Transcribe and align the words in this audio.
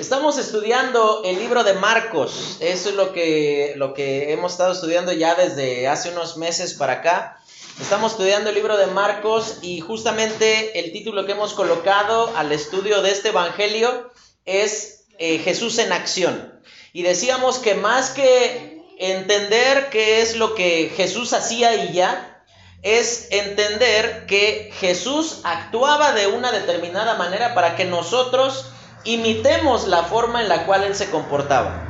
Estamos 0.00 0.38
estudiando 0.38 1.22
el 1.24 1.40
libro 1.40 1.64
de 1.64 1.72
Marcos. 1.72 2.58
Eso 2.60 2.90
es 2.90 2.94
lo 2.94 3.12
que, 3.12 3.72
lo 3.76 3.94
que 3.94 4.32
hemos 4.32 4.52
estado 4.52 4.72
estudiando 4.72 5.12
ya 5.12 5.34
desde 5.34 5.88
hace 5.88 6.10
unos 6.10 6.36
meses 6.36 6.74
para 6.74 6.94
acá. 6.94 7.40
Estamos 7.80 8.12
estudiando 8.12 8.50
el 8.50 8.54
libro 8.54 8.76
de 8.76 8.86
Marcos 8.86 9.56
y 9.60 9.80
justamente 9.80 10.78
el 10.78 10.92
título 10.92 11.26
que 11.26 11.32
hemos 11.32 11.52
colocado 11.52 12.32
al 12.36 12.52
estudio 12.52 13.02
de 13.02 13.10
este 13.10 13.30
Evangelio 13.30 14.12
es 14.44 15.04
eh, 15.18 15.38
Jesús 15.38 15.78
en 15.78 15.92
acción. 15.92 16.60
Y 16.92 17.02
decíamos 17.02 17.58
que 17.58 17.74
más 17.74 18.10
que 18.10 18.80
entender 18.98 19.90
qué 19.90 20.22
es 20.22 20.36
lo 20.36 20.54
que 20.54 20.92
Jesús 20.96 21.32
hacía 21.32 21.74
y 21.74 21.92
ya, 21.92 22.44
es 22.82 23.26
entender 23.32 24.26
que 24.26 24.72
Jesús 24.78 25.40
actuaba 25.42 26.12
de 26.12 26.28
una 26.28 26.52
determinada 26.52 27.14
manera 27.14 27.52
para 27.52 27.74
que 27.74 27.84
nosotros 27.84 28.66
imitemos 29.04 29.86
la 29.86 30.04
forma 30.04 30.42
en 30.42 30.48
la 30.48 30.66
cual 30.66 30.84
él 30.84 30.94
se 30.94 31.10
comportaba. 31.10 31.84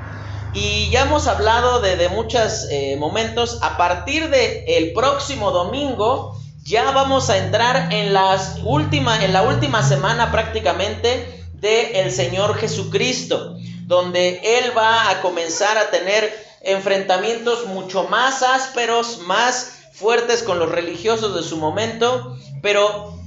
Y 0.55 0.89
ya 0.91 1.03
hemos 1.03 1.27
hablado 1.27 1.81
de, 1.81 2.09
muchos 2.09 2.67
eh, 2.71 2.97
momentos. 2.99 3.59
A 3.63 3.77
partir 3.77 4.31
del 4.31 4.65
el 4.67 4.93
próximo 4.93 5.51
domingo, 5.51 6.39
ya 6.65 6.91
vamos 6.91 7.31
a 7.31 7.39
entrar 7.39 7.93
en, 7.93 8.13
las 8.13 8.59
última, 8.63 9.25
en 9.25 9.33
la 9.33 9.43
última 9.43 9.83
semana 9.83 10.31
prácticamente 10.31 11.45
del 11.55 11.97
el 11.97 12.13
Señor 12.13 12.57
Jesucristo, 12.57 13.57
donde 13.87 14.41
Él 14.43 14.77
va 14.77 15.11
a 15.11 15.21
comenzar 15.21 15.77
a 15.79 15.91
tener 15.91 16.33
enfrentamientos 16.63 17.67
mucho 17.67 18.05
más 18.05 18.43
ásperos, 18.43 19.19
más 19.27 19.73
fuertes 19.93 20.43
con 20.43 20.59
los 20.59 20.71
religiosos 20.71 21.35
de 21.35 21.43
su 21.43 21.57
momento, 21.57 22.37
pero 22.63 23.18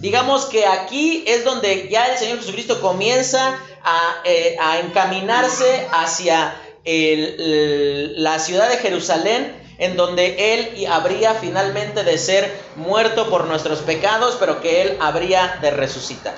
Digamos 0.00 0.46
que 0.46 0.66
aquí 0.66 1.24
es 1.26 1.44
donde 1.44 1.88
ya 1.90 2.06
el 2.06 2.18
Señor 2.18 2.38
Jesucristo 2.38 2.80
comienza 2.80 3.58
a, 3.84 4.22
eh, 4.24 4.56
encaminarse 4.82 5.86
hacia 5.92 6.56
la 6.84 8.38
ciudad 8.38 8.70
de 8.70 8.78
Jerusalén, 8.78 9.54
en 9.76 9.96
donde 9.96 10.54
Él 10.54 10.86
habría 10.90 11.34
finalmente 11.34 12.02
de 12.04 12.16
ser 12.16 12.50
muerto 12.76 13.28
por 13.28 13.44
nuestros 13.44 13.80
pecados, 13.80 14.36
pero 14.40 14.62
que 14.62 14.82
Él 14.82 14.96
habría 15.00 15.58
de 15.60 15.70
resucitar. 15.70 16.34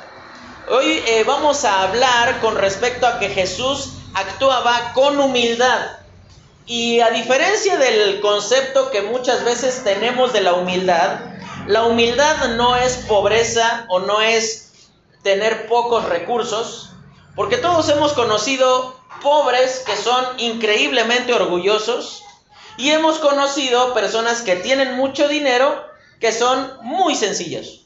Hoy 0.68 1.02
eh, 1.06 1.24
vamos 1.24 1.64
a 1.64 1.82
hablar 1.82 2.40
con 2.40 2.56
respecto 2.56 3.06
a 3.06 3.18
que 3.18 3.28
Jesús 3.28 3.94
actuaba 4.14 4.92
con 4.94 5.18
humildad. 5.20 5.98
Y 6.66 7.00
a 7.00 7.10
diferencia 7.10 7.76
del 7.78 8.20
concepto 8.20 8.90
que 8.90 9.02
muchas 9.02 9.44
veces 9.44 9.82
tenemos 9.82 10.32
de 10.32 10.40
la 10.40 10.54
humildad, 10.54 11.31
la 11.66 11.84
humildad 11.84 12.48
no 12.56 12.76
es 12.76 12.96
pobreza 13.08 13.86
o 13.88 14.00
no 14.00 14.20
es 14.20 14.72
tener 15.22 15.66
pocos 15.68 16.04
recursos, 16.08 16.90
porque 17.36 17.56
todos 17.56 17.88
hemos 17.88 18.12
conocido 18.12 19.00
pobres 19.22 19.82
que 19.86 19.96
son 19.96 20.24
increíblemente 20.38 21.32
orgullosos 21.32 22.22
y 22.76 22.90
hemos 22.90 23.18
conocido 23.18 23.94
personas 23.94 24.42
que 24.42 24.56
tienen 24.56 24.96
mucho 24.96 25.28
dinero 25.28 25.84
que 26.20 26.32
son 26.32 26.78
muy 26.82 27.14
sencillas. 27.14 27.82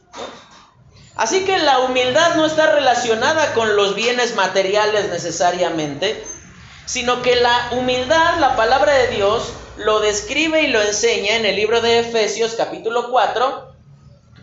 Así 1.16 1.44
que 1.44 1.58
la 1.58 1.80
humildad 1.80 2.36
no 2.36 2.46
está 2.46 2.72
relacionada 2.72 3.55
con 3.55 3.77
los 3.77 3.94
bienes 3.94 4.34
materiales 4.34 5.08
necesariamente, 5.11 6.22
sino 6.87 7.20
que 7.20 7.37
la 7.37 7.69
humildad, 7.73 8.39
la 8.39 8.56
palabra 8.56 8.95
de 8.95 9.09
Dios, 9.09 9.53
lo 9.77 10.01
describe 10.01 10.62
y 10.62 10.69
lo 10.69 10.81
enseña 10.81 11.37
en 11.37 11.45
el 11.45 11.56
libro 11.56 11.81
de 11.81 11.98
Efesios 11.98 12.55
capítulo 12.56 13.11
4, 13.11 13.75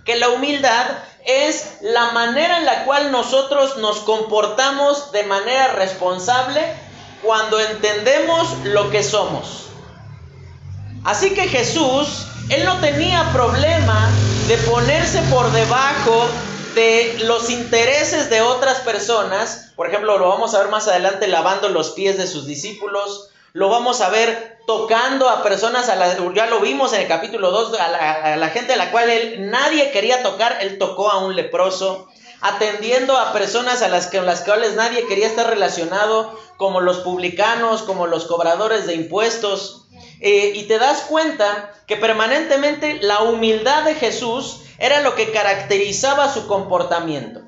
que 0.05 0.17
la 0.17 0.29
humildad 0.29 0.85
es 1.25 1.77
la 1.81 2.11
manera 2.11 2.59
en 2.59 2.65
la 2.65 2.83
cual 2.83 3.11
nosotros 3.11 3.77
nos 3.77 3.99
comportamos 3.99 5.11
de 5.13 5.23
manera 5.23 5.73
responsable 5.73 6.61
cuando 7.23 7.59
entendemos 7.59 8.47
lo 8.65 8.91
que 8.91 9.01
somos. 9.01 9.67
Así 11.05 11.33
que 11.33 11.47
Jesús, 11.47 12.27
él 12.49 12.65
no 12.65 12.79
tenía 12.79 13.31
problema 13.31 14.09
de 14.47 14.57
ponerse 14.57 15.21
por 15.31 15.49
debajo 15.51 16.27
de 16.75 17.19
los 17.23 17.49
intereses 17.49 18.29
de 18.29 18.41
otras 18.41 18.79
personas. 18.81 19.71
Por 19.75 19.87
ejemplo, 19.87 20.17
lo 20.17 20.29
vamos 20.29 20.53
a 20.53 20.59
ver 20.59 20.69
más 20.69 20.87
adelante 20.87 21.27
lavando 21.27 21.69
los 21.69 21.91
pies 21.91 22.17
de 22.17 22.27
sus 22.27 22.45
discípulos, 22.45 23.29
lo 23.53 23.69
vamos 23.69 24.01
a 24.01 24.09
ver 24.09 24.57
tocando 24.65 25.29
a 25.29 25.43
personas, 25.43 25.89
a 25.89 25.95
la, 25.95 26.17
ya 26.33 26.47
lo 26.47 26.59
vimos 26.59 26.93
en 26.93 27.01
el 27.01 27.07
capítulo 27.07 27.51
2, 27.51 27.79
a 27.79 28.35
la, 28.37 28.49
gente 28.49 28.73
a 28.73 28.77
la 28.77 28.91
cual 28.91 29.09
él 29.09 29.51
nadie 29.51 29.91
quería 29.91 30.23
tocar, 30.23 30.57
él 30.61 30.77
tocó 30.77 31.11
a 31.11 31.23
un 31.23 31.35
leproso, 31.35 32.07
atendiendo 32.41 33.17
a 33.17 33.31
personas 33.31 33.81
a 33.81 33.89
las, 33.89 34.07
que, 34.07 34.21
las 34.21 34.41
cuales 34.41 34.75
nadie 34.75 35.05
quería 35.05 35.27
estar 35.27 35.47
relacionado, 35.47 36.39
como 36.57 36.81
los 36.81 36.99
publicanos, 36.99 37.83
como 37.83 38.07
los 38.07 38.25
cobradores 38.25 38.87
de 38.87 38.95
impuestos. 38.95 39.85
Eh, 40.19 40.53
y 40.55 40.63
te 40.63 40.79
das 40.79 41.01
cuenta 41.01 41.73
que 41.85 41.97
permanentemente 41.97 42.99
la 43.01 43.21
humildad 43.21 43.83
de 43.83 43.95
Jesús 43.95 44.62
era 44.83 44.99
lo 44.99 45.15
que 45.15 45.31
caracterizaba 45.31 46.33
su 46.33 46.45
comportamiento. 46.45 47.39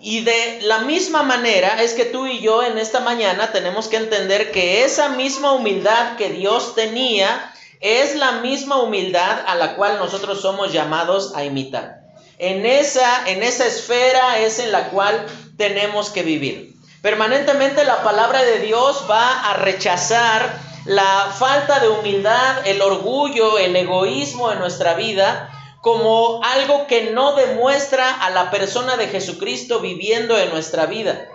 Y 0.00 0.20
de 0.20 0.60
la 0.62 0.82
misma 0.82 1.24
manera 1.24 1.82
es 1.82 1.94
que 1.94 2.04
tú 2.04 2.28
y 2.28 2.38
yo 2.38 2.62
en 2.62 2.78
esta 2.78 3.00
mañana 3.00 3.50
tenemos 3.50 3.88
que 3.88 3.96
entender 3.96 4.52
que 4.52 4.84
esa 4.84 5.08
misma 5.08 5.50
humildad 5.54 6.14
que 6.16 6.28
Dios 6.28 6.76
tenía 6.76 7.52
es 7.80 8.14
la 8.14 8.40
misma 8.42 8.80
humildad 8.80 9.40
a 9.44 9.56
la 9.56 9.74
cual 9.74 9.98
nosotros 9.98 10.40
somos 10.40 10.72
llamados 10.72 11.34
a 11.34 11.42
imitar. 11.42 12.02
En 12.38 12.64
esa, 12.64 13.28
en 13.28 13.42
esa 13.42 13.66
esfera 13.66 14.38
es 14.38 14.60
en 14.60 14.70
la 14.70 14.90
cual 14.90 15.26
tenemos 15.56 16.10
que 16.10 16.22
vivir. 16.22 16.76
Permanentemente 17.00 17.82
la 17.82 18.04
palabra 18.04 18.44
de 18.44 18.60
Dios 18.60 19.04
va 19.10 19.50
a 19.50 19.54
rechazar 19.54 20.60
la 20.84 21.34
falta 21.36 21.80
de 21.80 21.88
humildad, 21.88 22.64
el 22.68 22.80
orgullo, 22.82 23.58
el 23.58 23.74
egoísmo 23.74 24.52
en 24.52 24.60
nuestra 24.60 24.94
vida 24.94 25.58
como 25.82 26.40
algo 26.44 26.86
que 26.86 27.10
no 27.10 27.34
demuestra 27.34 28.14
a 28.22 28.30
la 28.30 28.52
persona 28.52 28.96
de 28.96 29.08
Jesucristo 29.08 29.80
viviendo 29.80 30.38
en 30.38 30.48
nuestra 30.50 30.86
vida. 30.86 31.28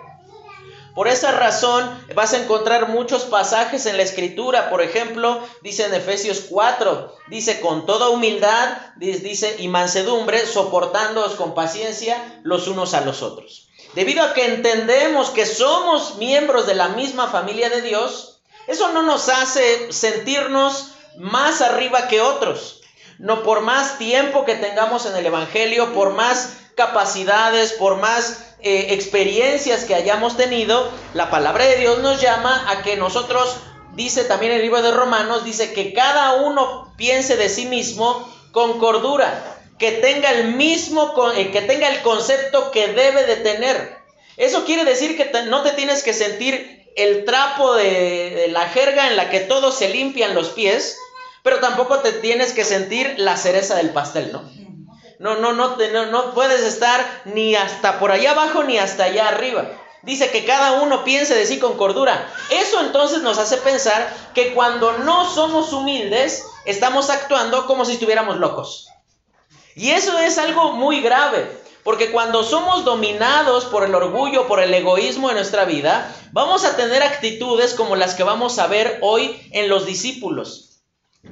Por 0.95 1.09
esa 1.09 1.33
razón 1.33 1.87
vas 2.15 2.33
a 2.33 2.41
encontrar 2.41 2.89
muchos 2.89 3.25
pasajes 3.25 3.85
en 3.85 3.97
la 3.97 4.03
escritura, 4.03 4.69
por 4.69 4.81
ejemplo, 4.81 5.43
dice 5.61 5.85
en 5.85 5.93
Efesios 5.93 6.45
4, 6.49 7.13
dice 7.27 7.59
con 7.59 7.85
toda 7.85 8.09
humildad, 8.09 8.77
dice 8.95 9.57
y 9.59 9.67
mansedumbre, 9.67 10.43
soportándoos 10.45 11.35
con 11.35 11.53
paciencia 11.53 12.41
los 12.43 12.67
unos 12.67 12.93
a 12.93 13.01
los 13.01 13.21
otros. 13.21 13.67
Debido 13.95 14.23
a 14.23 14.33
que 14.33 14.45
entendemos 14.45 15.29
que 15.29 15.45
somos 15.45 16.15
miembros 16.15 16.65
de 16.67 16.75
la 16.75 16.87
misma 16.87 17.27
familia 17.27 17.69
de 17.69 17.81
Dios, 17.81 18.39
eso 18.67 18.91
no 18.93 19.03
nos 19.03 19.27
hace 19.27 19.91
sentirnos 19.91 20.93
más 21.17 21.61
arriba 21.61 22.07
que 22.07 22.21
otros. 22.21 22.81
No 23.19 23.43
por 23.43 23.61
más 23.61 23.97
tiempo 23.97 24.45
que 24.45 24.55
tengamos 24.55 25.05
en 25.05 25.15
el 25.15 25.25
Evangelio, 25.25 25.93
por 25.93 26.13
más 26.13 26.57
capacidades, 26.75 27.73
por 27.73 27.97
más 27.97 28.55
eh, 28.61 28.87
experiencias 28.91 29.83
que 29.85 29.95
hayamos 29.95 30.37
tenido, 30.37 30.91
la 31.13 31.29
palabra 31.29 31.65
de 31.65 31.77
Dios 31.77 31.99
nos 31.99 32.21
llama 32.21 32.69
a 32.69 32.83
que 32.83 32.95
nosotros, 32.95 33.57
dice 33.95 34.23
también 34.23 34.51
el 34.51 34.61
libro 34.61 34.81
de 34.81 34.91
Romanos, 34.91 35.43
dice 35.43 35.73
que 35.73 35.93
cada 35.93 36.35
uno 36.35 36.93
piense 36.97 37.35
de 37.35 37.49
sí 37.49 37.65
mismo 37.65 38.31
con 38.51 38.79
cordura, 38.79 39.57
que 39.79 39.91
tenga 39.93 40.31
el 40.31 40.55
mismo, 40.55 41.13
eh, 41.35 41.51
que 41.51 41.61
tenga 41.61 41.89
el 41.89 42.01
concepto 42.01 42.71
que 42.71 42.87
debe 42.89 43.25
de 43.25 43.37
tener. 43.37 43.97
Eso 44.37 44.65
quiere 44.65 44.85
decir 44.85 45.17
que 45.17 45.31
no 45.43 45.63
te 45.63 45.71
tienes 45.71 46.03
que 46.03 46.13
sentir 46.13 46.85
el 46.95 47.25
trapo 47.25 47.75
de 47.75 48.47
la 48.49 48.67
jerga 48.69 49.07
en 49.07 49.17
la 49.17 49.29
que 49.29 49.39
todos 49.39 49.77
se 49.77 49.89
limpian 49.89 50.35
los 50.35 50.49
pies, 50.49 50.97
pero 51.47 51.61
tampoco 51.61 51.99
te 51.99 52.11
tienes 52.11 52.51
que 52.51 52.65
sentir 52.65 53.15
la 53.19 53.37
cereza 53.37 53.75
del 53.75 53.91
pastel, 53.91 54.33
¿no? 54.33 54.43
No, 55.17 55.37
no, 55.37 55.53
no, 55.53 55.77
no, 55.77 56.05
no 56.07 56.33
puedes 56.33 56.59
estar 56.59 56.99
ni 57.23 57.55
hasta 57.55 57.99
por 57.99 58.11
allá 58.11 58.31
abajo 58.31 58.65
ni 58.65 58.77
hasta 58.77 59.05
allá 59.05 59.29
arriba. 59.29 59.65
Dice 60.01 60.29
que 60.29 60.43
cada 60.43 60.81
uno 60.81 61.05
piense 61.05 61.35
de 61.35 61.45
sí 61.45 61.57
con 61.57 61.77
cordura. 61.77 62.29
Eso 62.49 62.81
entonces 62.81 63.21
nos 63.21 63.37
hace 63.37 63.55
pensar 63.55 64.13
que 64.33 64.53
cuando 64.53 64.97
no 64.97 65.23
somos 65.33 65.71
humildes, 65.71 66.43
estamos 66.65 67.09
actuando 67.09 67.65
como 67.65 67.85
si 67.85 67.93
estuviéramos 67.93 68.35
locos. 68.35 68.89
Y 69.73 69.91
eso 69.91 70.19
es 70.19 70.37
algo 70.39 70.73
muy 70.73 70.99
grave, 70.99 71.49
porque 71.85 72.11
cuando 72.11 72.43
somos 72.43 72.83
dominados 72.83 73.63
por 73.63 73.85
el 73.85 73.95
orgullo, 73.95 74.49
por 74.49 74.59
el 74.59 74.73
egoísmo 74.73 75.29
en 75.29 75.37
nuestra 75.37 75.63
vida, 75.63 76.13
vamos 76.33 76.65
a 76.65 76.75
tener 76.75 77.03
actitudes 77.03 77.73
como 77.73 77.95
las 77.95 78.15
que 78.15 78.23
vamos 78.23 78.59
a 78.59 78.67
ver 78.67 78.97
hoy 79.01 79.49
en 79.53 79.69
los 79.69 79.85
discípulos 79.85 80.66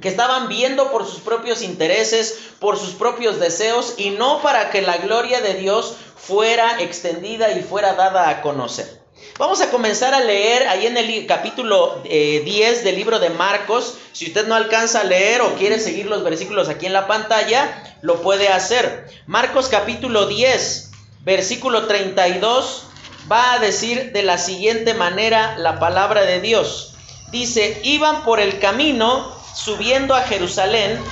que 0.00 0.08
estaban 0.08 0.48
viendo 0.48 0.90
por 0.90 1.06
sus 1.06 1.20
propios 1.20 1.62
intereses, 1.62 2.38
por 2.58 2.78
sus 2.78 2.94
propios 2.94 3.40
deseos 3.40 3.94
y 3.96 4.10
no 4.10 4.42
para 4.42 4.70
que 4.70 4.82
la 4.82 4.98
gloria 4.98 5.40
de 5.40 5.54
Dios 5.54 5.96
fuera 6.16 6.80
extendida 6.80 7.52
y 7.52 7.62
fuera 7.62 7.94
dada 7.94 8.28
a 8.28 8.42
conocer. 8.42 9.00
Vamos 9.38 9.60
a 9.60 9.70
comenzar 9.70 10.14
a 10.14 10.20
leer 10.20 10.66
ahí 10.68 10.86
en 10.86 10.96
el 10.96 11.26
capítulo 11.26 12.00
10 12.04 12.08
eh, 12.08 12.82
del 12.82 12.96
libro 12.96 13.18
de 13.18 13.30
Marcos. 13.30 13.98
Si 14.12 14.26
usted 14.26 14.46
no 14.46 14.54
alcanza 14.54 15.00
a 15.00 15.04
leer 15.04 15.42
o 15.42 15.54
quiere 15.56 15.78
seguir 15.78 16.06
los 16.06 16.24
versículos 16.24 16.68
aquí 16.68 16.86
en 16.86 16.94
la 16.94 17.06
pantalla, 17.06 17.96
lo 18.00 18.22
puede 18.22 18.48
hacer. 18.48 19.06
Marcos 19.26 19.68
capítulo 19.68 20.26
10, 20.26 20.90
versículo 21.22 21.86
32 21.86 22.84
va 23.30 23.54
a 23.54 23.58
decir 23.58 24.12
de 24.12 24.22
la 24.22 24.38
siguiente 24.38 24.94
manera 24.94 25.56
la 25.58 25.78
palabra 25.78 26.22
de 26.22 26.40
Dios. 26.40 26.94
Dice, 27.30 27.80
iban 27.82 28.24
por 28.24 28.40
el 28.40 28.58
camino 28.58 29.34
subiendo 29.56 30.14
a 30.14 30.22
Jerusalén 30.22 31.02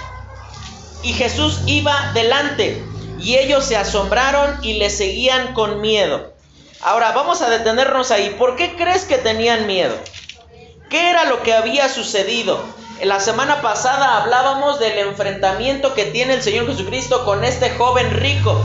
y 1.02 1.14
Jesús 1.14 1.62
iba 1.67 2.12
delante 2.12 2.85
y 3.19 3.37
ellos 3.37 3.64
se 3.64 3.76
asombraron 3.76 4.58
y 4.62 4.75
le 4.75 4.91
seguían 4.91 5.55
con 5.55 5.81
miedo. 5.81 6.32
Ahora 6.82 7.12
vamos 7.12 7.41
a 7.41 7.49
detenernos 7.49 8.11
ahí. 8.11 8.37
¿Por 8.38 8.56
qué 8.56 8.76
crees 8.76 9.06
que 9.06 9.17
tenían 9.17 9.67
miedo? 9.67 9.96
¿Qué 10.91 11.08
era 11.11 11.25
lo 11.25 11.43
que 11.43 11.55
había 11.55 11.88
sucedido? 11.88 12.62
La 13.02 13.19
semana 13.19 13.62
pasada 13.62 14.23
hablábamos 14.23 14.79
del 14.79 14.99
enfrentamiento 14.99 15.94
que 15.94 16.05
tiene 16.05 16.35
el 16.35 16.43
Señor 16.43 16.67
Jesucristo 16.67 17.25
con 17.25 17.44
este 17.44 17.70
joven 17.70 18.11
rico, 18.11 18.61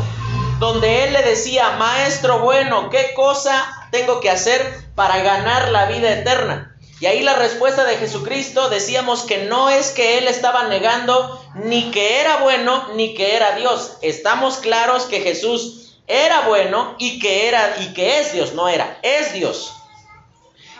donde 0.59 1.05
él 1.05 1.13
le 1.13 1.23
decía, 1.23 1.71
maestro 1.77 2.39
bueno, 2.39 2.89
¿qué 2.89 3.13
cosa 3.15 3.87
tengo 3.91 4.19
que 4.19 4.29
hacer 4.29 4.83
para 4.95 5.19
ganar 5.19 5.69
la 5.69 5.85
vida 5.85 6.11
eterna? 6.11 6.68
Y 6.99 7.05
ahí 7.05 7.21
la 7.21 7.35
respuesta 7.35 7.85
de 7.85 7.95
Jesucristo 7.95 8.69
decíamos 8.69 9.23
que 9.23 9.45
no 9.45 9.69
es 9.69 9.91
que 9.91 10.17
él 10.17 10.27
estaba 10.27 10.67
negando 10.67 11.41
ni 11.55 11.91
que 11.91 12.19
era 12.19 12.37
bueno 12.37 12.89
ni 12.95 13.13
que 13.13 13.35
era 13.35 13.55
Dios. 13.55 13.97
Estamos 14.01 14.57
claros 14.57 15.05
que 15.05 15.21
Jesús 15.21 15.93
era 16.07 16.41
bueno 16.41 16.95
y 16.99 17.19
que 17.19 17.47
era 17.47 17.77
y 17.79 17.93
que 17.93 18.19
es 18.19 18.33
Dios, 18.33 18.53
no 18.53 18.67
era, 18.67 18.99
es 19.01 19.33
Dios. 19.33 19.73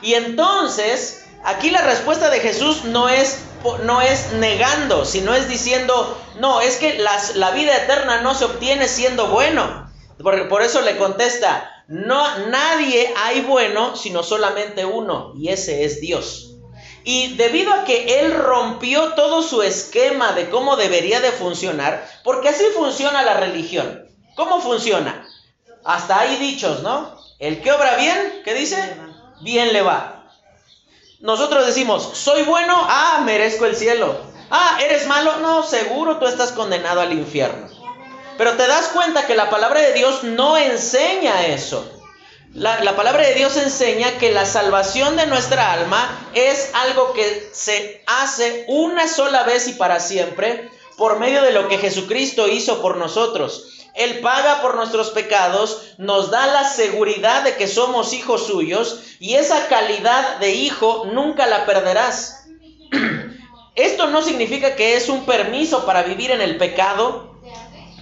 Y 0.01 0.16
entonces, 0.16 1.25
aquí 1.44 1.69
la 1.69 1.81
respuesta 1.81 2.30
de 2.30 2.39
Jesús 2.42 2.83
no 2.83 3.07
es 3.07 3.45
no 3.83 4.01
es 4.01 4.31
negando, 4.33 5.04
sino 5.04 5.36
es 5.36 5.50
diciendo, 5.50 6.18
no, 6.39 6.62
es 6.62 6.77
que 6.77 6.98
la 6.98 7.51
vida 7.51 7.75
eterna 7.75 8.21
no 8.21 8.33
se 8.33 8.45
obtiene 8.45 8.88
siendo 8.88 9.27
bueno. 9.27 9.89
Por 10.21 10.62
eso 10.62 10.81
le 10.81 10.98
contesta, 10.98 11.78
no, 11.89 12.38
nadie 12.50 13.12
hay 13.18 13.41
bueno, 13.41 13.95
sino 13.95 14.21
solamente 14.21 14.86
uno, 14.86 15.33
y 15.36 15.50
ese 15.50 15.86
es 15.86 16.00
Dios. 16.00 16.51
Y 17.03 17.36
debido 17.36 17.74
a 17.74 17.83
que 17.83 18.19
Él 18.19 18.36
rompió 18.36 19.13
todo 19.15 19.41
su 19.41 19.63
esquema 19.63 20.33
de 20.33 20.51
cómo 20.51 20.75
debería 20.75 21.19
de 21.19 21.31
funcionar, 21.31 22.07
porque 22.24 22.50
así 22.50 22.63
funciona 22.75 23.24
la 23.24 23.33
religión. 23.33 24.07
¿Cómo 24.36 24.62
funciona? 24.62 25.27
Hasta 25.83 26.19
hay 26.19 26.36
dichos, 26.36 26.83
¿no? 26.83 27.18
El 27.39 27.63
que 27.63 27.71
obra 27.71 27.95
bien, 27.95 28.44
¿qué 28.45 28.53
dice? 28.53 28.77
Bien 29.42 29.74
le 29.74 29.81
va. 29.81 30.30
Nosotros 31.21 31.65
decimos, 31.65 32.07
soy 32.13 32.44
bueno, 32.44 32.75
ah, 32.88 33.24
merezco 33.25 33.65
el 33.65 33.75
cielo. 33.75 34.15
Ah, 34.51 34.77
eres 34.80 35.07
malo, 35.07 35.39
no, 35.39 35.63
seguro 35.63 36.19
tú 36.19 36.27
estás 36.27 36.51
condenado 36.51 37.01
al 37.01 37.13
infierno. 37.13 37.68
Pero 38.39 38.56
te 38.56 38.68
das 38.68 38.88
cuenta 38.94 39.27
que 39.27 39.36
la 39.36 39.50
palabra 39.50 39.81
de 39.81 39.91
Dios 39.91 40.24
no 40.24 40.56
enseña 40.56 41.47
eso. 41.47 41.91
La, 42.53 42.95
palabra 42.95 43.27
de 43.27 43.33
Dios 43.33 43.57
enseña 43.57 44.18
que 44.18 44.31
la 44.31 44.45
salvación 44.45 45.18
de 45.18 45.27
nuestra 45.27 45.74
alma 45.74 46.30
es 46.33 46.71
algo 46.74 47.12
que 47.12 47.50
se 47.51 48.01
hace 48.07 48.63
una 48.69 49.09
sola 49.09 49.44
vez 49.44 49.68
y 49.68 49.74
para 49.74 50.00
siempre 50.00 50.69
por 50.95 51.19
medio 51.19 51.41
de 51.41 51.51
lo 51.51 51.68
que 51.68 51.80
Jesucristo 51.80 52.47
hizo 52.47 52.81
por 52.81 52.95
nosotros. 52.95 53.89
Él 53.94 54.21
paga 54.21 54.62
por 54.62 54.77
nuestros 54.77 55.09
pecados, 55.09 55.95
nos 55.97 56.31
da 56.31 56.47
la 56.47 56.63
seguridad 56.63 57.44
de 57.44 57.57
que 57.57 57.68
somos 57.68 58.13
hijos 58.13 58.47
suyos 58.47 59.01
y 59.19 59.33
esa 59.33 59.68
calidad 59.68 60.38
de 60.38 60.51
hijo 60.51 61.09
nunca 61.12 61.45
la 61.45 61.65
perderás. 61.65 62.45
Esto 63.75 64.07
no 64.07 64.21
significa 64.21 64.77
que 64.77 64.95
es 64.95 65.09
un 65.09 65.25
permiso 65.25 65.85
para 65.85 66.03
vivir 66.03 66.31
en 66.31 66.39
el 66.39 66.56
pecado, 66.56 67.28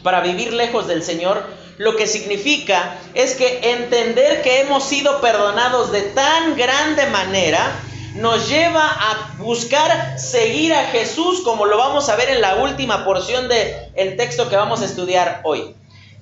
para 0.03 0.21
vivir 0.21 0.53
lejos 0.53 0.87
del 0.87 1.03
Señor, 1.03 1.45
lo 1.77 1.95
que 1.95 2.07
significa 2.07 2.97
es 3.13 3.35
que 3.35 3.71
entender 3.71 4.41
que 4.41 4.61
hemos 4.61 4.83
sido 4.83 5.21
perdonados 5.21 5.91
de 5.91 6.01
tan 6.01 6.55
grande 6.55 7.05
manera 7.07 7.71
nos 8.15 8.49
lleva 8.49 8.87
a 8.87 9.35
buscar 9.37 10.19
seguir 10.19 10.73
a 10.73 10.87
Jesús 10.87 11.41
como 11.41 11.65
lo 11.65 11.77
vamos 11.77 12.09
a 12.09 12.15
ver 12.15 12.29
en 12.29 12.41
la 12.41 12.55
última 12.55 13.05
porción 13.05 13.47
del 13.47 13.75
el 13.95 14.17
texto 14.17 14.49
que 14.49 14.55
vamos 14.55 14.81
a 14.81 14.85
estudiar 14.85 15.41
hoy. 15.43 15.75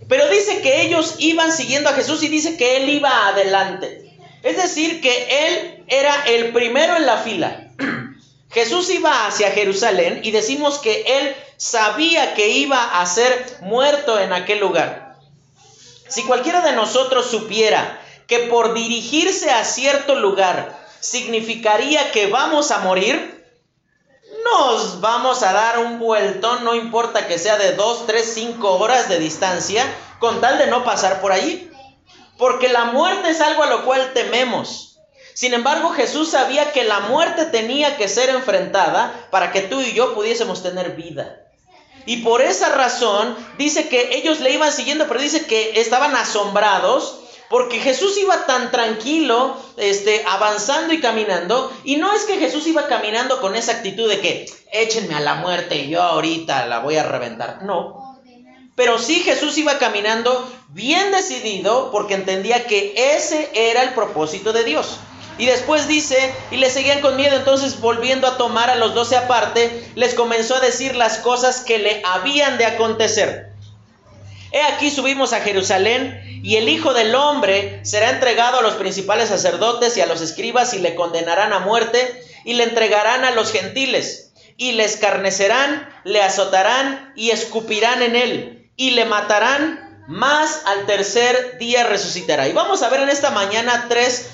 Pero 0.07 0.29
dice 0.29 0.61
que 0.61 0.81
ellos 0.81 1.15
iban 1.19 1.51
siguiendo 1.51 1.89
a 1.89 1.93
Jesús 1.93 2.21
y 2.23 2.27
dice 2.27 2.57
que 2.57 2.77
Él 2.77 2.89
iba 2.89 3.27
adelante. 3.27 4.17
Es 4.43 4.57
decir, 4.57 5.01
que 5.01 5.47
Él 5.47 5.83
era 5.87 6.25
el 6.25 6.51
primero 6.51 6.97
en 6.97 7.05
la 7.05 7.17
fila. 7.17 7.69
Jesús 8.51 8.89
iba 8.89 9.25
hacia 9.25 9.51
Jerusalén 9.51 10.19
y 10.23 10.31
decimos 10.31 10.77
que 10.79 11.03
Él 11.07 11.35
sabía 11.57 12.33
que 12.33 12.49
iba 12.49 12.99
a 12.99 13.05
ser 13.05 13.57
muerto 13.61 14.19
en 14.19 14.33
aquel 14.33 14.59
lugar. 14.59 15.17
Si 16.07 16.23
cualquiera 16.23 16.61
de 16.61 16.73
nosotros 16.73 17.29
supiera 17.29 17.99
que 18.27 18.39
por 18.39 18.73
dirigirse 18.73 19.51
a 19.51 19.63
cierto 19.63 20.15
lugar 20.15 20.77
significaría 20.99 22.11
que 22.11 22.27
vamos 22.27 22.71
a 22.71 22.79
morir, 22.79 23.35
nos 24.43 25.01
vamos 25.01 25.43
a 25.43 25.53
dar 25.53 25.79
un 25.79 25.99
vueltón, 25.99 26.63
no 26.63 26.75
importa 26.75 27.27
que 27.27 27.39
sea 27.39 27.57
de 27.57 27.73
2, 27.73 28.05
3, 28.05 28.31
5 28.33 28.77
horas 28.77 29.09
de 29.09 29.19
distancia, 29.19 29.83
con 30.19 30.41
tal 30.41 30.57
de 30.57 30.67
no 30.67 30.83
pasar 30.83 31.21
por 31.21 31.31
allí. 31.31 31.71
Porque 32.37 32.69
la 32.69 32.85
muerte 32.85 33.29
es 33.29 33.41
algo 33.41 33.63
a 33.63 33.67
lo 33.67 33.85
cual 33.85 34.13
tememos. 34.13 34.99
Sin 35.33 35.53
embargo, 35.53 35.89
Jesús 35.89 36.29
sabía 36.29 36.71
que 36.71 36.83
la 36.83 37.01
muerte 37.01 37.45
tenía 37.45 37.97
que 37.97 38.07
ser 38.07 38.29
enfrentada 38.29 39.27
para 39.31 39.51
que 39.51 39.61
tú 39.61 39.81
y 39.81 39.93
yo 39.93 40.13
pudiésemos 40.13 40.63
tener 40.63 40.91
vida. 40.91 41.44
Y 42.05 42.17
por 42.17 42.41
esa 42.41 42.69
razón 42.69 43.35
dice 43.57 43.87
que 43.87 44.15
ellos 44.17 44.39
le 44.39 44.53
iban 44.53 44.71
siguiendo, 44.71 45.07
pero 45.07 45.19
dice 45.19 45.45
que 45.45 45.79
estaban 45.79 46.15
asombrados 46.15 47.19
porque 47.49 47.79
Jesús 47.79 48.17
iba 48.17 48.45
tan 48.45 48.71
tranquilo, 48.71 49.55
este, 49.77 50.23
avanzando 50.27 50.93
y 50.93 50.99
caminando. 50.99 51.71
Y 51.83 51.97
no 51.97 52.13
es 52.13 52.23
que 52.23 52.37
Jesús 52.37 52.67
iba 52.67 52.87
caminando 52.87 53.39
con 53.39 53.55
esa 53.55 53.73
actitud 53.73 54.09
de 54.09 54.19
que 54.19 54.45
échenme 54.71 55.15
a 55.15 55.19
la 55.19 55.35
muerte 55.35 55.77
y 55.77 55.89
yo 55.89 56.01
ahorita 56.01 56.65
la 56.65 56.79
voy 56.79 56.97
a 56.97 57.03
reventar. 57.03 57.63
No. 57.63 58.19
Pero 58.75 58.99
sí 58.99 59.21
Jesús 59.21 59.57
iba 59.57 59.77
caminando 59.77 60.51
bien 60.69 61.11
decidido 61.11 61.91
porque 61.91 62.15
entendía 62.15 62.65
que 62.65 62.93
ese 63.15 63.49
era 63.53 63.83
el 63.83 63.93
propósito 63.93 64.51
de 64.51 64.65
Dios. 64.65 64.97
Y 65.37 65.45
después 65.45 65.87
dice, 65.87 66.33
y 66.51 66.57
le 66.57 66.69
seguían 66.69 67.01
con 67.01 67.17
miedo, 67.17 67.35
entonces 67.35 67.79
volviendo 67.81 68.27
a 68.27 68.37
tomar 68.37 68.69
a 68.69 68.75
los 68.75 68.93
doce 68.93 69.17
aparte, 69.17 69.85
les 69.95 70.13
comenzó 70.13 70.55
a 70.55 70.61
decir 70.61 70.95
las 70.95 71.17
cosas 71.17 71.61
que 71.61 71.77
le 71.77 72.01
habían 72.05 72.57
de 72.57 72.65
acontecer. 72.65 73.51
He 74.51 74.61
aquí 74.61 74.89
subimos 74.89 75.33
a 75.33 75.41
Jerusalén 75.41 76.41
y 76.41 76.55
el 76.55 76.69
Hijo 76.69 76.93
del 76.93 77.13
Hombre 77.13 77.81
será 77.83 78.11
entregado 78.11 78.59
a 78.59 78.61
los 78.61 78.75
principales 78.75 79.27
sacerdotes 79.27 79.97
y 79.97 80.01
a 80.01 80.05
los 80.05 80.21
escribas 80.21 80.73
y 80.73 80.79
le 80.79 80.95
condenarán 80.95 81.51
a 81.51 81.59
muerte 81.59 82.23
y 82.45 82.53
le 82.53 82.63
entregarán 82.63 83.25
a 83.25 83.31
los 83.31 83.51
gentiles 83.51 84.31
y 84.55 84.71
le 84.71 84.85
escarnecerán, 84.85 85.89
le 86.05 86.21
azotarán 86.21 87.11
y 87.17 87.31
escupirán 87.31 88.01
en 88.01 88.15
él 88.15 88.71
y 88.77 88.91
le 88.91 89.03
matarán, 89.03 90.03
más 90.07 90.61
al 90.65 90.85
tercer 90.85 91.57
día 91.57 91.83
resucitará. 91.83 92.47
Y 92.47 92.53
vamos 92.53 92.83
a 92.83 92.89
ver 92.89 93.01
en 93.01 93.09
esta 93.09 93.31
mañana 93.31 93.87
tres 93.89 94.29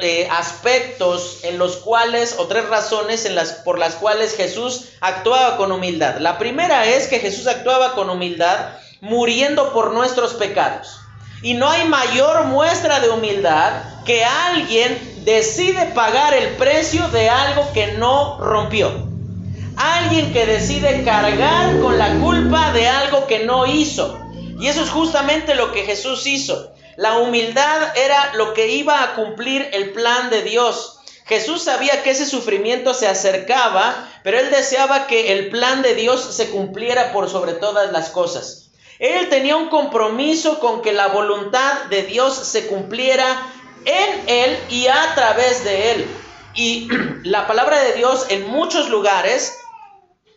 eh, 0.00 0.28
aspectos 0.30 1.40
en 1.42 1.58
los 1.58 1.76
cuales, 1.76 2.36
o 2.38 2.46
tres 2.46 2.68
razones 2.68 3.24
en 3.24 3.34
las, 3.34 3.52
por 3.52 3.78
las 3.78 3.96
cuales 3.96 4.36
Jesús 4.36 4.90
actuaba 5.00 5.56
con 5.56 5.72
humildad. 5.72 6.18
La 6.18 6.38
primera 6.38 6.86
es 6.86 7.06
que 7.06 7.18
Jesús 7.18 7.46
actuaba 7.46 7.94
con 7.94 8.08
humildad 8.08 8.70
muriendo 9.00 9.72
por 9.72 9.92
nuestros 9.92 10.34
pecados. 10.34 11.00
Y 11.42 11.54
no 11.54 11.68
hay 11.68 11.88
mayor 11.88 12.44
muestra 12.44 13.00
de 13.00 13.10
humildad 13.10 13.72
que 14.04 14.24
alguien 14.24 15.22
decide 15.24 15.86
pagar 15.94 16.34
el 16.34 16.56
precio 16.56 17.08
de 17.08 17.28
algo 17.28 17.72
que 17.72 17.92
no 17.92 18.38
rompió. 18.38 19.08
Alguien 19.76 20.32
que 20.32 20.46
decide 20.46 21.02
cargar 21.04 21.80
con 21.80 21.98
la 21.98 22.18
culpa 22.18 22.72
de 22.72 22.88
algo 22.88 23.26
que 23.26 23.44
no 23.44 23.66
hizo. 23.66 24.18
Y 24.58 24.66
eso 24.66 24.82
es 24.82 24.90
justamente 24.90 25.54
lo 25.54 25.72
que 25.72 25.84
Jesús 25.84 26.26
hizo. 26.26 26.72
La 27.00 27.16
humildad 27.16 27.96
era 27.96 28.34
lo 28.34 28.52
que 28.52 28.68
iba 28.68 29.02
a 29.02 29.14
cumplir 29.14 29.66
el 29.72 29.92
plan 29.92 30.28
de 30.28 30.42
Dios. 30.42 30.98
Jesús 31.24 31.62
sabía 31.62 32.02
que 32.02 32.10
ese 32.10 32.26
sufrimiento 32.26 32.92
se 32.92 33.08
acercaba, 33.08 34.06
pero 34.22 34.38
él 34.38 34.50
deseaba 34.50 35.06
que 35.06 35.32
el 35.32 35.48
plan 35.48 35.80
de 35.80 35.94
Dios 35.94 36.20
se 36.20 36.50
cumpliera 36.50 37.10
por 37.14 37.30
sobre 37.30 37.54
todas 37.54 37.90
las 37.90 38.10
cosas. 38.10 38.72
Él 38.98 39.30
tenía 39.30 39.56
un 39.56 39.70
compromiso 39.70 40.60
con 40.60 40.82
que 40.82 40.92
la 40.92 41.06
voluntad 41.06 41.84
de 41.88 42.02
Dios 42.02 42.34
se 42.34 42.66
cumpliera 42.66 43.50
en 43.86 44.22
él 44.26 44.58
y 44.68 44.88
a 44.88 45.14
través 45.14 45.64
de 45.64 45.92
él. 45.92 46.06
Y 46.54 46.86
la 47.24 47.46
palabra 47.46 47.80
de 47.80 47.94
Dios 47.94 48.26
en 48.28 48.46
muchos 48.46 48.90
lugares 48.90 49.56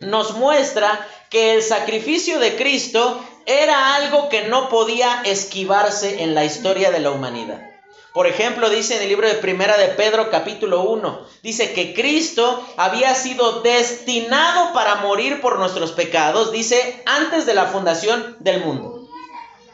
nos 0.00 0.32
muestra 0.38 1.06
que 1.28 1.56
el 1.56 1.62
sacrificio 1.62 2.38
de 2.38 2.56
Cristo 2.56 3.22
era 3.46 3.96
algo 3.96 4.28
que 4.28 4.42
no 4.48 4.68
podía 4.68 5.22
esquivarse 5.24 6.22
en 6.22 6.34
la 6.34 6.44
historia 6.44 6.90
de 6.90 7.00
la 7.00 7.10
humanidad. 7.10 7.74
Por 8.14 8.28
ejemplo, 8.28 8.70
dice 8.70 8.94
en 8.96 9.02
el 9.02 9.08
libro 9.08 9.26
de 9.26 9.34
Primera 9.34 9.76
de 9.76 9.88
Pedro 9.88 10.30
capítulo 10.30 10.82
1, 10.82 11.26
dice 11.42 11.72
que 11.72 11.94
Cristo 11.94 12.64
había 12.76 13.12
sido 13.16 13.62
destinado 13.62 14.72
para 14.72 14.96
morir 14.96 15.40
por 15.40 15.58
nuestros 15.58 15.90
pecados, 15.90 16.52
dice, 16.52 17.02
antes 17.06 17.44
de 17.44 17.54
la 17.54 17.66
fundación 17.66 18.36
del 18.38 18.64
mundo. 18.64 19.08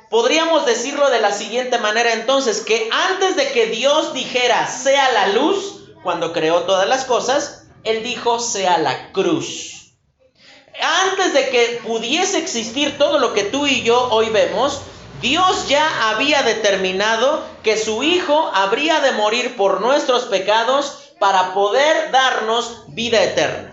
Podríamos 0.08 0.64
decirlo 0.64 1.10
de 1.10 1.20
la 1.20 1.32
siguiente 1.32 1.78
manera 1.78 2.14
entonces, 2.14 2.62
que 2.62 2.88
antes 2.90 3.36
de 3.36 3.52
que 3.52 3.66
Dios 3.66 4.14
dijera 4.14 4.66
sea 4.66 5.12
la 5.12 5.28
luz, 5.28 5.84
cuando 6.02 6.32
creó 6.32 6.62
todas 6.62 6.88
las 6.88 7.04
cosas, 7.04 7.66
Él 7.84 8.02
dijo 8.02 8.40
sea 8.40 8.78
la 8.78 9.12
cruz. 9.12 9.79
Antes 10.78 11.32
de 11.32 11.48
que 11.50 11.80
pudiese 11.84 12.38
existir 12.38 12.96
todo 12.98 13.18
lo 13.18 13.32
que 13.32 13.44
tú 13.44 13.66
y 13.66 13.82
yo 13.82 14.08
hoy 14.10 14.30
vemos, 14.30 14.80
Dios 15.20 15.68
ya 15.68 16.10
había 16.10 16.42
determinado 16.42 17.44
que 17.62 17.76
su 17.76 18.02
Hijo 18.02 18.50
habría 18.54 19.00
de 19.00 19.12
morir 19.12 19.56
por 19.56 19.80
nuestros 19.80 20.24
pecados 20.24 21.12
para 21.18 21.52
poder 21.52 22.10
darnos 22.10 22.84
vida 22.88 23.22
eterna. 23.22 23.70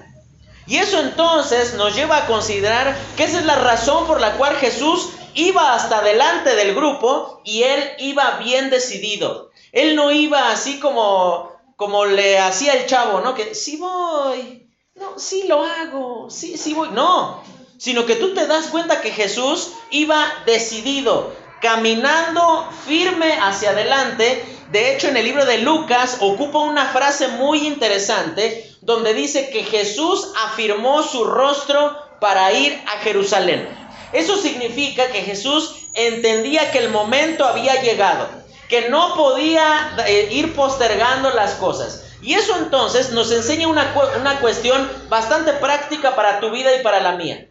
Y 0.66 0.77
eso 0.77 1.00
entonces 1.00 1.75
nos 1.75 1.96
lleva 1.96 2.18
a 2.18 2.27
considerar 2.27 2.98
que 3.16 3.24
esa 3.24 3.39
es 3.39 3.46
la 3.46 3.56
razón 3.56 4.06
por 4.06 4.20
la 4.20 4.34
cual 4.34 4.58
Jesús 4.58 5.10
iba 5.34 5.74
hasta 5.74 6.01
delante 6.01 6.56
del 6.56 6.75
grupo 6.75 7.42
y 7.46 7.63
él 7.63 7.92
iba 8.00 8.32
bien 8.39 8.70
decidido. 8.70 9.51
Él 9.72 9.96
no 9.96 10.12
iba 10.12 10.51
así 10.51 10.80
como, 10.80 11.54
como 11.77 12.06
le 12.06 12.39
hacía 12.39 12.74
el 12.74 12.86
chavo, 12.88 13.22
¿no? 13.22 13.34
Que 13.34 13.56
sí 13.56 13.77
voy, 13.77 14.67
no, 15.00 15.20
sí 15.20 15.46
lo 15.48 15.63
hago, 15.63 16.30
sí, 16.30 16.58
sí 16.58 16.74
voy. 16.74 16.89
No, 16.89 17.44
sino 17.77 18.06
que 18.06 18.16
tú 18.16 18.34
te 18.34 18.48
das 18.48 18.68
cuenta 18.68 19.01
que 19.01 19.12
Jesús 19.12 19.74
iba 19.92 20.25
decidido, 20.46 21.34
caminando 21.62 22.68
firme 22.86 23.34
hacia 23.39 23.72
adelante. 23.72 24.44
De 24.72 24.94
hecho, 24.94 25.08
en 25.08 25.18
el 25.18 25.25
libro 25.25 25.46
de 25.46 25.60
Lucas 25.60 26.18
ocupa 26.20 26.60
una 26.60 26.88
frase 26.88 27.27
muy 27.30 27.66
interesante 27.68 28.75
donde 28.82 29.13
dice 29.13 29.50
que 29.50 29.63
Jesús 29.63 30.32
afirmó 30.46 31.04
su 31.04 31.24
rostro 31.25 31.96
para 32.20 32.51
ir 32.54 32.82
a 32.88 33.00
Jerusalén. 33.00 33.70
Eso 34.13 34.38
significa 34.38 35.08
que 35.08 35.22
Jesús 35.22 35.75
entendía 35.94 36.72
que 36.72 36.80
el 36.80 36.89
momento 36.89 37.46
había 37.46 37.82
llegado, 37.82 38.27
que 38.70 38.89
no 38.89 39.16
podía 39.16 39.96
eh, 40.08 40.30
ir 40.32 40.56
postergando 40.56 41.30
las 41.32 41.54
cosas. 41.56 42.07
Y 42.22 42.34
eso 42.34 42.58
entonces 42.58 43.12
nos 43.12 43.32
enseña 43.32 43.68
una, 43.68 43.94
una 44.20 44.40
cuestión 44.40 44.90
bastante 45.10 45.54
práctica 45.54 46.16
para 46.16 46.40
tu 46.40 46.50
vida 46.52 46.76
y 46.76 46.84
para 46.84 47.00
la 47.00 47.14
mía. 47.14 47.50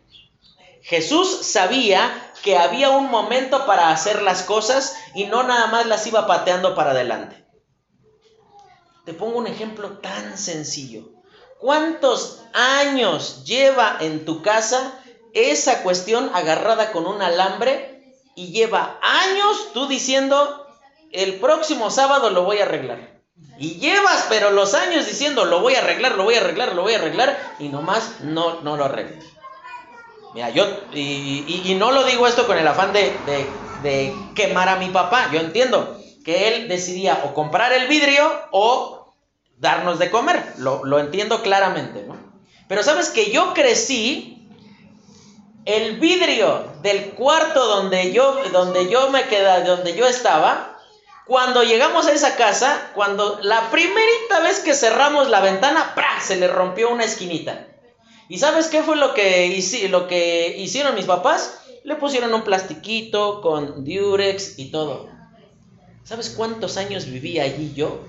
Jesús 0.82 1.40
sabía 1.42 2.32
que 2.42 2.56
había 2.56 2.90
un 2.90 3.10
momento 3.10 3.66
para 3.66 3.90
hacer 3.90 4.22
las 4.22 4.42
cosas 4.42 4.96
y 5.14 5.24
no 5.24 5.42
nada 5.42 5.66
más 5.68 5.86
las 5.86 6.06
iba 6.06 6.26
pateando 6.26 6.74
para 6.74 6.92
adelante. 6.92 7.44
Te 9.04 9.12
pongo 9.12 9.38
un 9.38 9.46
ejemplo 9.46 9.98
tan 9.98 10.36
sencillo. 10.36 11.10
¿Cuántos 11.58 12.42
años 12.52 13.44
lleva 13.44 13.96
en 14.00 14.24
tu 14.24 14.42
casa 14.42 15.00
esa 15.32 15.82
cuestión 15.82 16.30
agarrada 16.34 16.92
con 16.92 17.06
un 17.06 17.20
alambre 17.20 18.14
y 18.34 18.52
lleva 18.52 18.98
años 19.02 19.72
tú 19.72 19.86
diciendo, 19.86 20.66
el 21.12 21.40
próximo 21.40 21.90
sábado 21.90 22.30
lo 22.30 22.44
voy 22.44 22.58
a 22.58 22.64
arreglar. 22.64 23.15
Y 23.58 23.76
llevas, 23.76 24.26
pero 24.28 24.50
los 24.50 24.74
años 24.74 25.06
diciendo, 25.06 25.44
lo 25.44 25.60
voy 25.60 25.74
a 25.74 25.78
arreglar, 25.78 26.16
lo 26.16 26.24
voy 26.24 26.34
a 26.34 26.40
arreglar, 26.40 26.74
lo 26.74 26.82
voy 26.82 26.94
a 26.94 26.98
arreglar, 26.98 27.38
y 27.58 27.68
nomás 27.68 28.20
no, 28.20 28.60
no 28.60 28.76
lo 28.76 28.84
arreglas. 28.84 29.24
Mira, 30.34 30.50
yo, 30.50 30.66
y, 30.92 31.74
no 31.78 31.92
lo 31.92 32.04
digo 32.04 32.26
esto 32.26 32.46
con 32.46 32.58
el 32.58 32.68
afán 32.68 32.92
de, 32.92 33.12
de, 33.82 34.14
quemar 34.34 34.68
a 34.68 34.76
mi 34.76 34.88
papá, 34.90 35.30
yo 35.32 35.40
entiendo 35.40 35.98
que 36.24 36.48
él 36.48 36.68
decidía 36.68 37.22
o 37.24 37.32
comprar 37.32 37.72
el 37.72 37.88
vidrio 37.88 38.30
o 38.50 39.14
darnos 39.56 39.98
de 39.98 40.10
comer, 40.10 40.54
lo, 40.58 40.84
lo 40.84 40.98
entiendo 40.98 41.40
claramente, 41.40 42.02
¿no? 42.02 42.16
Pero 42.68 42.82
sabes 42.82 43.08
que 43.08 43.30
yo 43.30 43.54
crecí 43.54 44.36
el 45.64 45.98
vidrio 45.98 46.72
del 46.82 47.10
cuarto 47.14 47.66
donde 47.66 48.12
yo, 48.12 48.40
donde 48.52 48.88
yo 48.88 49.10
me 49.10 49.24
quedaba, 49.24 49.60
donde 49.60 49.94
yo 49.94 50.06
estaba, 50.06 50.75
cuando 51.26 51.64
llegamos 51.64 52.06
a 52.06 52.12
esa 52.12 52.36
casa, 52.36 52.92
cuando 52.94 53.40
la 53.42 53.70
primerita 53.70 54.40
vez 54.44 54.60
que 54.60 54.74
cerramos 54.74 55.28
la 55.28 55.40
ventana, 55.40 55.94
¡pra! 55.94 56.20
se 56.20 56.36
le 56.36 56.46
rompió 56.46 56.90
una 56.90 57.04
esquinita. 57.04 57.66
¿Y 58.28 58.38
sabes 58.38 58.68
qué 58.68 58.82
fue 58.82 58.96
lo 58.96 59.12
que, 59.12 59.60
lo 59.90 60.06
que 60.06 60.56
hicieron 60.56 60.94
mis 60.94 61.04
papás? 61.04 61.58
Le 61.84 61.96
pusieron 61.96 62.32
un 62.32 62.42
plastiquito 62.42 63.40
con 63.40 63.84
Durex 63.84 64.58
y 64.58 64.70
todo. 64.70 65.08
¿Sabes 66.04 66.30
cuántos 66.30 66.76
años 66.76 67.06
viví 67.06 67.40
allí 67.40 67.72
yo? 67.74 68.04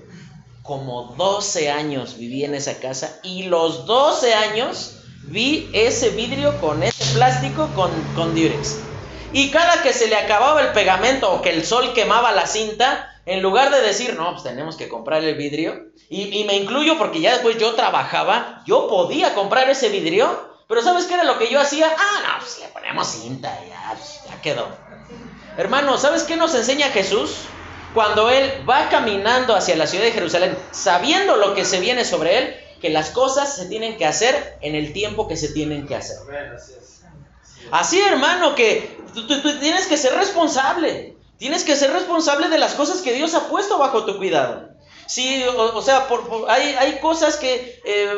Como 0.61 1.15
12 1.17 1.71
años 1.71 2.17
viví 2.17 2.43
en 2.43 2.53
esa 2.53 2.79
casa 2.79 3.19
y 3.23 3.43
los 3.43 3.87
12 3.87 4.33
años 4.33 4.97
vi 5.23 5.69
ese 5.73 6.09
vidrio 6.09 6.59
con 6.61 6.83
ese 6.83 7.15
plástico 7.15 7.67
con, 7.75 7.89
con 8.15 8.35
Durex. 8.35 8.86
Y 9.33 9.51
cada 9.51 9.81
que 9.83 9.93
se 9.93 10.07
le 10.07 10.15
acababa 10.15 10.61
el 10.61 10.71
pegamento 10.71 11.31
o 11.31 11.41
que 11.41 11.49
el 11.49 11.65
sol 11.65 11.93
quemaba 11.93 12.31
la 12.31 12.47
cinta, 12.47 13.13
en 13.25 13.41
lugar 13.41 13.71
de 13.71 13.81
decir, 13.81 14.15
no, 14.15 14.31
pues 14.31 14.43
tenemos 14.43 14.77
que 14.77 14.87
comprar 14.87 15.23
el 15.23 15.35
vidrio, 15.35 15.87
y, 16.09 16.45
me 16.45 16.55
incluyo 16.55 16.97
porque 16.97 17.19
ya 17.19 17.33
después 17.33 17.57
yo 17.57 17.73
trabajaba, 17.73 18.63
yo 18.65 18.87
podía 18.87 19.33
comprar 19.33 19.69
ese 19.69 19.89
vidrio, 19.89 20.55
pero 20.67 20.81
¿sabes 20.81 21.05
qué 21.05 21.15
era 21.15 21.25
lo 21.25 21.37
que 21.37 21.49
yo 21.49 21.59
hacía? 21.59 21.93
Ah, 21.97 22.21
no, 22.25 22.39
pues 22.39 22.59
le 22.59 22.67
ponemos 22.67 23.07
cinta, 23.07 23.53
ya, 23.67 23.93
pues, 23.93 24.21
ya 24.25 24.41
quedó. 24.41 24.67
Hermano, 25.57 25.97
¿sabes 25.97 26.23
qué 26.23 26.37
nos 26.37 26.55
enseña 26.55 26.87
Jesús? 26.89 27.35
Cuando 27.93 28.29
Él 28.29 28.63
va 28.69 28.87
caminando 28.89 29.55
hacia 29.55 29.75
la 29.75 29.87
ciudad 29.87 30.05
de 30.05 30.11
Jerusalén, 30.11 30.57
sabiendo 30.71 31.35
lo 31.35 31.53
que 31.53 31.65
se 31.65 31.81
viene 31.81 32.05
sobre 32.05 32.37
Él, 32.37 32.55
que 32.79 32.89
las 32.89 33.09
cosas 33.09 33.53
se 33.55 33.65
tienen 33.65 33.97
que 33.97 34.05
hacer 34.05 34.57
en 34.61 34.75
el 34.75 34.93
tiempo 34.93 35.27
que 35.27 35.35
se 35.35 35.49
tienen 35.49 35.87
que 35.87 35.95
hacer. 35.95 36.17
Así, 36.55 36.73
hermano, 37.99 38.55
que 38.55 38.97
tú, 39.13 39.59
tienes 39.59 39.87
que 39.87 39.97
ser 39.97 40.13
responsable. 40.15 41.15
Tienes 41.37 41.63
que 41.63 41.75
ser 41.75 41.91
responsable 41.91 42.49
de 42.49 42.57
las 42.57 42.73
cosas 42.73 43.01
que 43.01 43.13
Dios 43.13 43.33
ha 43.35 43.47
puesto 43.47 43.77
bajo 43.77 44.05
tu 44.05 44.17
cuidado. 44.17 44.69
Sí, 45.05 45.41
o, 45.45 45.81
sea, 45.81 46.07
hay, 46.49 46.75
hay, 46.77 46.99
cosas 46.99 47.37
que 47.37 47.81
eh, 47.85 48.13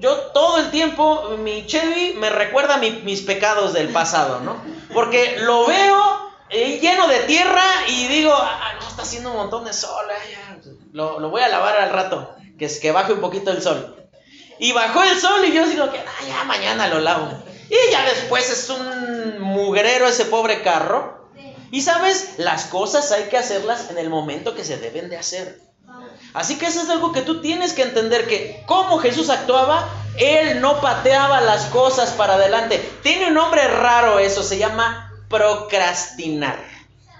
yo 0.00 0.16
todo 0.32 0.58
el 0.58 0.70
tiempo, 0.72 1.36
mi 1.38 1.64
Chevy 1.66 2.14
me 2.14 2.28
recuerda 2.28 2.78
mis 2.78 3.22
pecados 3.22 3.72
del 3.72 3.90
pasado, 3.90 4.40
¿no? 4.40 4.56
Porque 4.92 5.36
lo 5.38 5.66
veo 5.66 6.30
eh, 6.50 6.80
lleno 6.80 7.06
de 7.06 7.20
tierra 7.20 7.62
y 7.86 8.08
digo, 8.08 8.34
ah, 8.34 8.72
no, 8.80 8.88
está 8.88 9.02
haciendo 9.02 9.30
un 9.30 9.36
montón 9.36 9.64
de 9.64 9.72
sol, 9.72 10.06
lo, 10.92 11.20
lo 11.20 11.30
voy 11.30 11.42
a 11.42 11.48
lavar 11.48 11.76
al 11.76 11.90
rato 11.90 12.34
que, 12.58 12.68
que 12.80 12.92
baje 12.92 13.12
un 13.12 13.20
poquito 13.20 13.50
el 13.50 13.62
sol. 13.62 13.96
Y 14.58 14.72
bajó 14.72 15.02
el 15.02 15.18
sol 15.20 15.44
y 15.44 15.52
yo 15.52 15.66
digo 15.66 15.90
que 15.90 15.98
ah, 15.98 16.26
ya 16.26 16.44
mañana 16.44 16.88
lo 16.88 17.00
lavo. 17.00 17.28
Y 17.74 17.90
ya 17.90 18.04
después 18.04 18.48
es 18.50 18.70
un 18.70 19.40
mugrero 19.40 20.06
ese 20.06 20.26
pobre 20.26 20.62
carro. 20.62 21.28
Y 21.72 21.82
sabes, 21.82 22.34
las 22.36 22.66
cosas 22.66 23.10
hay 23.10 23.24
que 23.24 23.36
hacerlas 23.36 23.90
en 23.90 23.98
el 23.98 24.10
momento 24.10 24.54
que 24.54 24.64
se 24.64 24.76
deben 24.76 25.08
de 25.10 25.16
hacer. 25.16 25.60
Así 26.34 26.56
que 26.56 26.66
eso 26.66 26.82
es 26.82 26.88
algo 26.88 27.10
que 27.10 27.22
tú 27.22 27.40
tienes 27.40 27.72
que 27.72 27.82
entender 27.82 28.28
que 28.28 28.62
como 28.66 28.98
Jesús 28.98 29.28
actuaba, 29.28 29.88
Él 30.18 30.60
no 30.60 30.80
pateaba 30.80 31.40
las 31.40 31.66
cosas 31.66 32.10
para 32.10 32.34
adelante. 32.34 32.78
Tiene 33.02 33.28
un 33.28 33.34
nombre 33.34 33.66
raro 33.66 34.20
eso, 34.20 34.44
se 34.44 34.58
llama 34.58 35.12
procrastinar, 35.28 36.58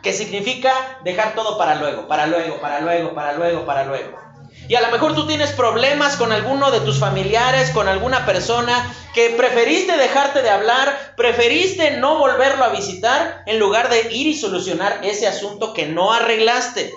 que 0.02 0.12
significa 0.12 0.72
dejar 1.02 1.34
todo 1.34 1.58
para 1.58 1.74
luego, 1.74 2.06
para 2.06 2.26
luego, 2.26 2.60
para 2.60 2.80
luego, 2.80 3.12
para 3.12 3.32
luego, 3.32 3.66
para 3.66 3.84
luego. 3.84 4.23
Y 4.68 4.74
a 4.76 4.80
lo 4.80 4.90
mejor 4.90 5.14
tú 5.14 5.26
tienes 5.26 5.50
problemas 5.52 6.16
con 6.16 6.32
alguno 6.32 6.70
de 6.70 6.80
tus 6.80 6.98
familiares, 6.98 7.70
con 7.70 7.86
alguna 7.86 8.24
persona 8.24 8.94
que 9.12 9.30
preferiste 9.30 9.96
dejarte 9.96 10.42
de 10.42 10.50
hablar, 10.50 11.14
preferiste 11.16 11.98
no 11.98 12.18
volverlo 12.18 12.64
a 12.64 12.70
visitar 12.70 13.42
en 13.46 13.58
lugar 13.58 13.90
de 13.90 14.12
ir 14.12 14.26
y 14.26 14.34
solucionar 14.34 15.00
ese 15.02 15.26
asunto 15.26 15.74
que 15.74 15.86
no 15.86 16.12
arreglaste. 16.12 16.92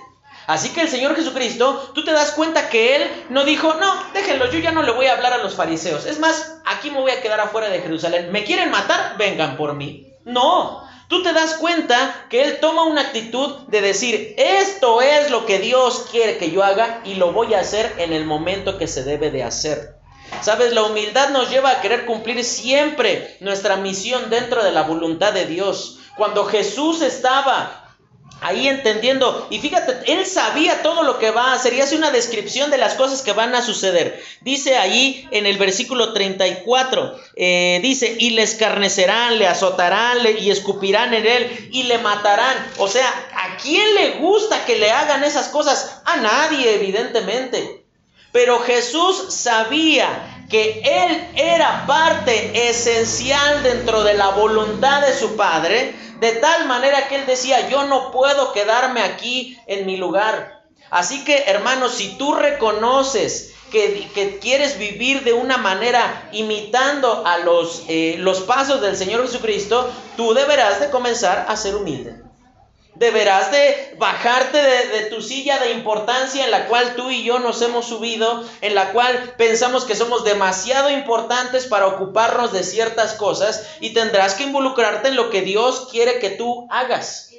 Así 0.47 0.69
que 0.69 0.81
el 0.81 0.87
Señor 0.87 1.13
Jesucristo, 1.13 1.91
tú 1.93 2.05
te 2.05 2.13
das 2.13 2.31
cuenta 2.31 2.69
que 2.69 2.95
Él 2.95 3.25
no 3.29 3.43
dijo, 3.43 3.73
no, 3.73 3.93
déjenlo, 4.13 4.49
yo 4.49 4.59
ya 4.59 4.71
no 4.71 4.81
le 4.81 4.93
voy 4.93 5.07
a 5.07 5.13
hablar 5.13 5.33
a 5.33 5.39
los 5.39 5.55
fariseos. 5.55 6.05
Es 6.05 6.19
más, 6.19 6.61
aquí 6.65 6.89
me 6.89 7.01
voy 7.01 7.11
a 7.11 7.21
quedar 7.21 7.41
afuera 7.41 7.67
de 7.67 7.81
Jerusalén. 7.81 8.31
¿Me 8.31 8.45
quieren 8.45 8.71
matar? 8.71 9.17
Vengan 9.17 9.57
por 9.57 9.73
mí. 9.73 10.07
No, 10.23 10.86
tú 11.07 11.23
te 11.23 11.33
das 11.33 11.55
cuenta 11.55 12.25
que 12.29 12.43
Él 12.43 12.59
toma 12.59 12.83
una 12.83 13.01
actitud 13.01 13.67
de 13.67 13.81
decir, 13.81 14.35
esto 14.37 15.01
es 15.01 15.31
lo 15.31 15.45
que 15.45 15.59
Dios 15.59 16.07
quiere 16.11 16.37
que 16.37 16.51
yo 16.51 16.63
haga 16.63 17.01
y 17.05 17.15
lo 17.15 17.31
voy 17.31 17.53
a 17.53 17.61
hacer 17.61 17.93
en 17.97 18.13
el 18.13 18.25
momento 18.25 18.77
que 18.77 18.87
se 18.87 19.03
debe 19.03 19.31
de 19.31 19.43
hacer. 19.43 19.97
Sabes, 20.41 20.73
la 20.73 20.83
humildad 20.83 21.29
nos 21.29 21.49
lleva 21.49 21.71
a 21.71 21.81
querer 21.81 22.05
cumplir 22.05 22.43
siempre 22.43 23.37
nuestra 23.39 23.77
misión 23.77 24.29
dentro 24.29 24.63
de 24.63 24.71
la 24.71 24.83
voluntad 24.83 25.33
de 25.33 25.45
Dios. 25.45 25.99
Cuando 26.17 26.45
Jesús 26.45 27.01
estaba 27.01 27.86
ahí 28.41 28.67
entendiendo. 28.67 29.47
Y 29.49 29.59
fíjate, 29.59 30.11
él 30.11 30.25
sabía 30.25 30.81
todo 30.83 31.03
lo 31.03 31.19
que 31.19 31.31
va 31.31 31.51
a 31.51 31.53
hacer 31.53 31.73
y 31.73 31.81
hace 31.81 31.95
una 31.95 32.11
descripción 32.11 32.69
de 32.71 32.77
las 32.77 32.93
cosas 32.93 33.21
que 33.21 33.33
van 33.33 33.55
a 33.55 33.61
suceder. 33.61 34.23
Dice 34.41 34.77
ahí 34.77 35.27
en 35.31 35.45
el 35.45 35.57
versículo 35.57 36.13
34, 36.13 37.19
eh, 37.35 37.79
dice, 37.81 38.15
y 38.19 38.31
le 38.31 38.43
escarnecerán, 38.43 39.37
le 39.37 39.47
azotarán 39.47 40.19
y 40.39 40.51
escupirán 40.51 41.13
en 41.13 41.25
él 41.25 41.69
y 41.71 41.83
le 41.83 41.97
matarán. 41.97 42.55
O 42.77 42.87
sea, 42.87 43.07
¿a 43.07 43.57
quién 43.57 43.95
le 43.95 44.11
gusta 44.19 44.65
que 44.65 44.77
le 44.77 44.91
hagan 44.91 45.23
esas 45.23 45.47
cosas? 45.49 46.01
A 46.05 46.17
nadie, 46.17 46.75
evidentemente. 46.75 47.83
Pero 48.31 48.59
Jesús 48.59 49.33
sabía 49.33 50.36
que 50.49 50.81
él 50.83 51.29
era 51.35 51.85
parte 51.85 52.69
esencial 52.69 53.63
dentro 53.63 54.03
de 54.03 54.13
la 54.13 54.29
voluntad 54.29 55.01
de 55.01 55.13
su 55.13 55.35
padre, 55.35 55.93
de 56.19 56.31
tal 56.33 56.67
manera 56.67 57.07
que 57.07 57.15
él 57.15 57.25
decía, 57.25 57.69
yo 57.69 57.83
no 57.83 58.11
puedo 58.11 58.53
quedarme 58.53 59.01
aquí 59.01 59.59
en 59.67 59.85
mi 59.85 59.97
lugar. 59.97 60.63
Así 60.89 61.23
que, 61.25 61.43
hermanos, 61.47 61.95
si 61.95 62.17
tú 62.17 62.33
reconoces 62.33 63.53
que, 63.71 64.39
quieres 64.41 64.77
vivir 64.79 65.23
de 65.23 65.33
una 65.33 65.57
manera 65.57 66.29
imitando 66.31 67.25
a 67.25 67.39
los, 67.39 67.83
eh, 67.89 68.15
los 68.19 68.41
pasos 68.41 68.81
del 68.81 68.95
Señor 68.95 69.23
Jesucristo, 69.23 69.91
tú 70.15 70.33
deberás 70.33 70.79
de 70.79 70.89
comenzar 70.89 71.45
a 71.49 71.57
ser 71.57 71.75
humilde. 71.75 72.26
Deberás 72.97 73.51
de 73.51 73.95
bajarte 73.99 74.57
de, 74.57 75.01
tu 75.11 75.21
silla 75.21 75.59
de 75.59 75.71
importancia 75.71 76.43
en 76.43 76.49
la 76.49 76.65
cual 76.65 76.95
tú 76.95 77.11
y 77.11 77.23
yo 77.23 77.37
nos 77.37 77.61
hemos 77.61 77.85
subido, 77.85 78.43
en 78.61 78.73
la 78.73 78.91
cual 78.91 79.35
pensamos 79.37 79.85
que 79.85 79.95
somos 79.95 80.23
demasiado 80.23 80.89
importantes 80.89 81.67
para 81.67 81.85
ocuparnos 81.85 82.51
de 82.51 82.63
ciertas 82.63 83.13
cosas 83.13 83.67
y 83.81 83.93
tendrás 83.93 84.33
que 84.33 84.45
involucrarte 84.45 85.09
en 85.09 85.15
lo 85.15 85.29
que 85.29 85.43
Dios 85.43 85.89
quiere 85.91 86.17
que 86.17 86.31
tú 86.31 86.67
hagas. 86.71 87.29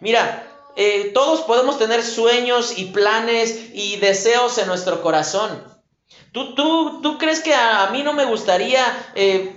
Mira, 0.00 0.48
eh, 0.74 1.12
todos 1.14 1.42
podemos 1.42 1.78
tener 1.78 2.02
sueños 2.02 2.76
y 2.76 2.86
planes 2.86 3.70
y 3.74 3.98
deseos 3.98 4.58
en 4.58 4.66
nuestro 4.66 5.00
corazón. 5.00 5.62
¿Tú, 6.32 6.56
tú, 6.56 7.00
tú 7.02 7.18
crees 7.18 7.38
que 7.38 7.54
a, 7.54 7.88
mí 7.92 8.02
no 8.02 8.14
me 8.14 8.24
gustaría 8.24 8.84
eh, 9.14 9.54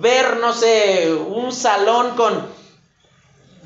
ver, 0.00 0.36
no 0.36 0.52
sé, 0.52 1.10
un 1.14 1.50
salón 1.50 2.14
con 2.14 2.59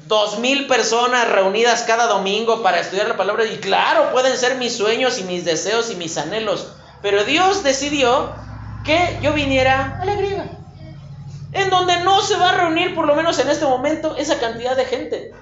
dos 0.07 0.39
mil 0.39 0.67
personas 0.67 1.29
reunidas 1.29 1.83
cada 1.83 2.07
domingo 2.07 2.63
para 2.63 2.81
estudiar 2.81 3.09
la 3.09 3.17
palabra. 3.17 3.45
Y 3.45 3.59
claro, 3.59 4.11
pueden 4.13 4.37
ser 4.37 4.57
mis 4.57 4.77
sueños 4.77 5.19
y 5.19 5.25
mis 5.25 5.45
deseos 5.45 5.91
y 5.91 5.97
mis 5.97 6.17
anhelos. 6.19 6.73
Pero 7.03 7.25
Dios 7.25 7.63
decidió 7.63 8.35
que 8.85 9.19
yo 9.23 9.33
viniera 9.33 9.99
a 10.01 10.05
la 10.05 10.15
griega. 10.15 10.47
En 11.53 11.71
donde 11.71 12.01
no 12.01 12.21
se 12.21 12.37
va 12.37 12.51
a 12.51 12.57
reunir, 12.57 12.95
por 12.95 13.07
lo 13.07 13.15
menos 13.15 13.39
en 13.39 13.49
este 13.49 13.65
momento, 13.65 14.17
esa 14.17 14.41
cantidad 14.41 14.77
de 14.77 14.85
gente. 14.85 15.33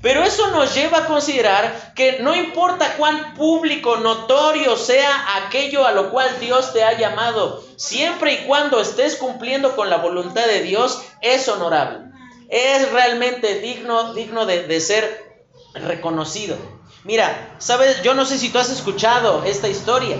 Pero 0.00 0.22
eso 0.22 0.50
nos 0.50 0.74
lleva 0.74 0.98
a 0.98 1.06
considerar 1.06 1.92
que 1.94 2.18
no 2.20 2.36
importa 2.36 2.94
cuán 2.96 3.34
público, 3.34 3.96
notorio 3.96 4.76
sea 4.76 5.38
aquello 5.38 5.86
a 5.86 5.92
lo 5.92 6.10
cual 6.10 6.28
Dios 6.38 6.72
te 6.72 6.84
ha 6.84 6.96
llamado, 6.96 7.64
siempre 7.76 8.34
y 8.34 8.36
cuando 8.46 8.80
estés 8.80 9.16
cumpliendo 9.16 9.74
con 9.74 9.90
la 9.90 9.96
voluntad 9.96 10.46
de 10.46 10.62
Dios, 10.62 11.02
es 11.20 11.48
honorable 11.48 12.07
es 12.48 12.90
realmente 12.92 13.60
digno, 13.60 14.14
digno 14.14 14.46
de, 14.46 14.80
ser 14.80 15.38
reconocido. 15.74 16.56
Mira, 17.04 17.56
sabes, 17.58 18.02
yo 18.02 18.14
no 18.14 18.24
sé 18.24 18.38
si 18.38 18.48
tú 18.50 18.58
has 18.58 18.70
escuchado 18.70 19.44
esta 19.44 19.68
historia, 19.68 20.16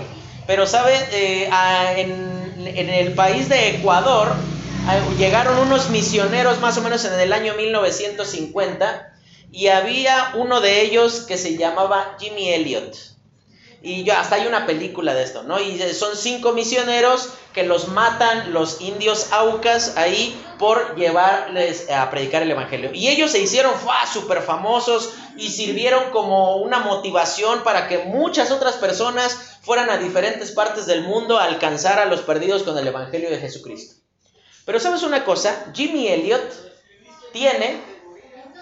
pero 0.47 0.65
sabes, 0.65 1.01
eh, 1.11 1.49
en, 1.97 2.67
en, 2.67 2.89
el 2.89 3.13
país 3.13 3.49
de 3.49 3.75
Ecuador 3.75 4.33
llegaron 5.17 5.57
unos 5.59 5.89
misioneros 5.89 6.59
más 6.59 6.77
o 6.77 6.81
menos 6.81 7.05
en 7.05 7.19
el 7.19 7.33
año 7.33 7.53
1950 7.55 9.13
y 9.51 9.67
había 9.67 10.31
uno 10.35 10.61
de 10.61 10.81
ellos 10.81 11.21
que 11.21 11.37
se 11.37 11.57
llamaba 11.57 12.15
Jimmy 12.19 12.49
Elliot. 12.49 12.95
Y 13.81 14.03
ya 14.03 14.19
hasta 14.19 14.35
hay 14.35 14.45
una 14.45 14.65
película 14.65 15.13
de 15.13 15.23
esto, 15.23 15.43
¿no? 15.43 15.59
Y 15.59 15.79
son 15.93 16.15
cinco 16.17 16.51
misioneros 16.51 17.29
que 17.53 17.63
los 17.63 17.87
matan 17.87 18.51
los 18.51 18.81
indios 18.81 19.31
aucas 19.31 19.95
ahí 19.95 20.37
por 20.57 20.97
llevarles 20.97 21.89
a 21.89 22.09
predicar 22.09 22.41
el 22.41 22.51
evangelio. 22.51 22.91
Y 22.93 23.07
ellos 23.07 23.31
se 23.31 23.39
hicieron 23.39 23.73
súper 24.11 24.41
famosos 24.41 25.13
y 25.37 25.49
sirvieron 25.49 26.11
como 26.11 26.57
una 26.57 26.79
motivación 26.79 27.63
para 27.63 27.87
que 27.87 27.99
muchas 27.99 28.51
otras 28.51 28.75
personas 28.75 29.57
fueran 29.61 29.89
a 29.89 29.97
diferentes 29.97 30.51
partes 30.51 30.85
del 30.85 31.03
mundo 31.03 31.37
a 31.37 31.45
alcanzar 31.45 31.99
a 31.99 32.05
los 32.05 32.21
perdidos 32.21 32.63
con 32.63 32.77
el 32.77 32.87
evangelio 32.87 33.29
de 33.29 33.39
Jesucristo. 33.39 33.95
Pero 34.65 34.79
sabes 34.79 35.03
una 35.03 35.23
cosa, 35.23 35.71
Jimmy 35.73 36.09
Elliot 36.09 36.41
tiene, 37.31 37.79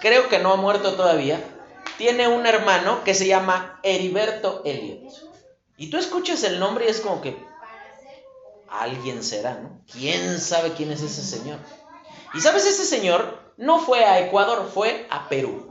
creo 0.00 0.28
que 0.28 0.38
no 0.38 0.52
ha 0.52 0.56
muerto 0.56 0.94
todavía, 0.94 1.42
tiene 1.98 2.28
un 2.28 2.46
hermano 2.46 3.02
que 3.02 3.12
se 3.12 3.26
llama 3.26 3.80
Heriberto 3.82 4.62
Elliot. 4.64 5.12
Y 5.76 5.90
tú 5.90 5.98
escuchas 5.98 6.44
el 6.44 6.60
nombre 6.60 6.86
y 6.86 6.88
es 6.88 7.00
como 7.00 7.20
que 7.20 7.36
alguien 8.68 9.22
será, 9.22 9.54
¿no? 9.54 9.82
¿Quién 9.92 10.40
sabe 10.40 10.72
quién 10.74 10.92
es 10.92 11.02
ese 11.02 11.22
señor? 11.22 11.58
Y 12.34 12.40
sabes, 12.40 12.66
ese 12.66 12.84
señor 12.84 13.52
no 13.56 13.80
fue 13.80 14.04
a 14.04 14.20
Ecuador, 14.20 14.70
fue 14.72 15.06
a 15.10 15.28
Perú. 15.28 15.68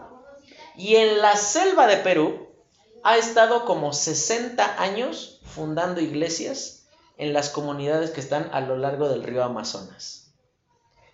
Y 0.75 0.97
en 0.97 1.21
la 1.21 1.37
selva 1.37 1.87
de 1.87 1.97
Perú 1.97 2.49
ha 3.03 3.17
estado 3.17 3.63
como 3.63 3.93
60 3.93 4.81
años 4.81 5.39
fundando 5.45 6.01
iglesias 6.01 6.87
en 7.17 7.31
las 7.31 7.49
comunidades 7.49 8.11
que 8.11 8.19
están 8.19 8.49
a 8.51 8.59
lo 8.59 8.77
largo 8.77 9.07
del 9.07 9.23
río 9.23 9.45
Amazonas. 9.45 10.33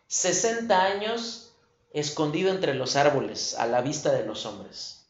60 0.07 0.83
años 0.83 1.53
escondido 1.93 2.49
entre 2.49 2.73
los 2.73 2.95
árboles, 2.95 3.53
a 3.59 3.67
la 3.67 3.81
vista 3.81 4.11
de 4.11 4.25
los 4.25 4.47
hombres 4.47 5.02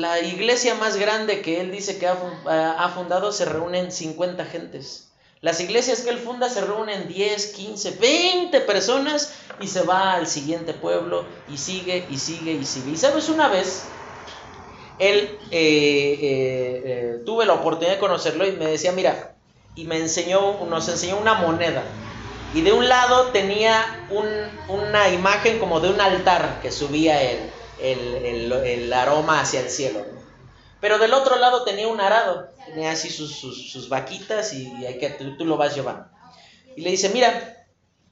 la 0.00 0.20
iglesia 0.20 0.76
más 0.76 0.96
grande 0.96 1.42
que 1.42 1.60
él 1.60 1.72
dice 1.72 1.98
que 1.98 2.06
ha, 2.06 2.92
fundado 2.94 3.32
se 3.32 3.44
reúnen 3.44 3.90
50 3.90 4.44
gentes. 4.44 5.08
Las 5.40 5.60
iglesias 5.60 6.00
que 6.00 6.10
él 6.10 6.18
funda 6.18 6.48
se 6.48 6.60
reúnen 6.60 7.08
10, 7.08 7.46
15, 7.48 7.90
20 8.00 8.60
personas 8.60 9.34
y 9.60 9.66
se 9.66 9.82
va 9.82 10.14
al 10.14 10.26
siguiente 10.26 10.72
pueblo 10.72 11.24
y 11.52 11.56
sigue 11.58 12.06
y 12.10 12.18
sigue 12.18 12.52
y 12.52 12.64
sigue. 12.64 12.92
Y 12.92 12.96
sabes, 12.96 13.28
una 13.28 13.48
vez 13.48 13.84
él 14.98 15.38
eh, 15.50 16.18
eh, 16.20 16.82
eh, 16.84 17.22
tuve 17.26 17.44
la 17.44 17.54
oportunidad 17.54 17.94
de 17.94 18.00
conocerlo 18.00 18.46
y 18.46 18.52
me 18.52 18.66
decía, 18.66 18.92
mira, 18.92 19.34
y 19.74 19.84
me 19.84 19.98
enseñó, 19.98 20.64
nos 20.66 20.88
enseñó 20.88 21.18
una 21.18 21.34
moneda. 21.34 21.82
Y 22.54 22.62
de 22.62 22.72
un 22.72 22.88
lado 22.88 23.26
tenía 23.26 24.06
una 24.68 25.08
imagen 25.10 25.58
como 25.58 25.80
de 25.80 25.90
un 25.90 26.00
altar 26.00 26.60
que 26.62 26.72
subía 26.72 27.20
él 27.22 27.38
el, 27.80 28.92
aroma 28.92 29.40
hacia 29.40 29.60
el 29.60 29.70
cielo. 29.70 30.04
Pero 30.80 30.98
del 30.98 31.12
otro 31.12 31.36
lado 31.36 31.64
tenía 31.64 31.88
un 31.88 32.00
arado, 32.00 32.50
tenía 32.66 32.92
así 32.92 33.10
sus, 33.10 33.88
vaquitas 33.88 34.52
y, 34.52 34.86
hay 34.86 34.98
que, 34.98 35.10
tú, 35.10 35.44
lo 35.44 35.56
vas 35.56 35.74
llevando. 35.74 36.06
Y 36.76 36.82
le 36.82 36.90
dice, 36.90 37.08
mira, 37.08 37.66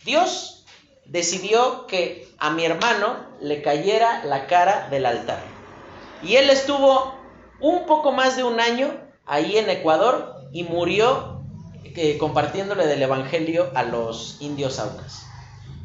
Dios 0.05 0.65
decidió 1.05 1.87
que 1.87 2.29
a 2.39 2.51
mi 2.51 2.65
hermano 2.65 3.27
le 3.41 3.63
cayera 3.63 4.25
la 4.25 4.47
cara 4.47 4.89
del 4.91 5.07
altar. 5.07 5.41
Y 6.23 6.37
él 6.37 6.51
estuvo 6.51 7.15
un 7.61 7.87
poco 7.87 8.13
más 8.13 8.37
de 8.37 8.43
un 8.43 8.59
año 8.59 8.93
ahí 9.25 9.59
en 9.59 9.71
Ecuador 9.71 10.35
y 10.53 10.65
murió 10.65 11.43
eh, 11.85 12.19
compartiéndole 12.19 12.87
del 12.87 13.03
Evangelio 13.03 13.71
a 13.75 13.83
los 13.83 14.39
indios 14.41 14.79
aucas. 14.79 15.27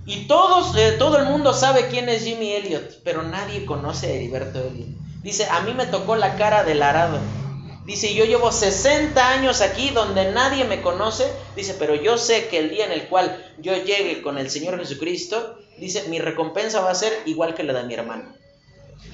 Y 0.06 0.28
todos, 0.28 0.76
eh, 0.76 0.96
todo 0.98 1.18
el 1.18 1.26
mundo 1.26 1.54
sabe 1.54 1.88
quién 1.88 2.10
es 2.10 2.24
Jimmy 2.24 2.54
Elliot, 2.54 3.02
pero 3.04 3.24
nadie 3.24 3.66
conoce 3.66 4.08
a 4.08 4.14
Heriberto 4.14 4.60
Elliot. 4.60 4.90
Dice, 5.22 5.48
a 5.50 5.62
mí 5.62 5.74
me 5.74 5.86
tocó 5.86 6.16
la 6.16 6.36
cara 6.36 6.64
del 6.64 6.82
arado. 6.82 7.20
Dice, 7.86 8.14
yo 8.14 8.26
llevo 8.26 8.52
60 8.52 9.30
años 9.30 9.62
aquí 9.62 9.90
donde 9.90 10.32
nadie 10.32 10.64
me 10.66 10.82
conoce. 10.82 11.32
Dice, 11.56 11.76
pero 11.78 11.96
yo 11.96 12.18
sé 12.18 12.48
que 12.48 12.58
el 12.58 12.70
día 12.70 12.86
en 12.86 12.92
el 12.92 13.08
cual 13.08 13.54
yo 13.60 13.76
llegue 13.76 14.22
con 14.22 14.38
el 14.38 14.50
Señor 14.50 14.80
Jesucristo, 14.80 15.60
dice, 15.78 16.08
mi 16.08 16.20
recompensa 16.20 16.82
va 16.82 16.92
a 16.92 16.96
ser 16.96 17.14
igual 17.26 17.54
que 17.54 17.64
la 17.64 17.74
de 17.74 17.84
mi 17.84 17.94
hermano. 17.94 18.34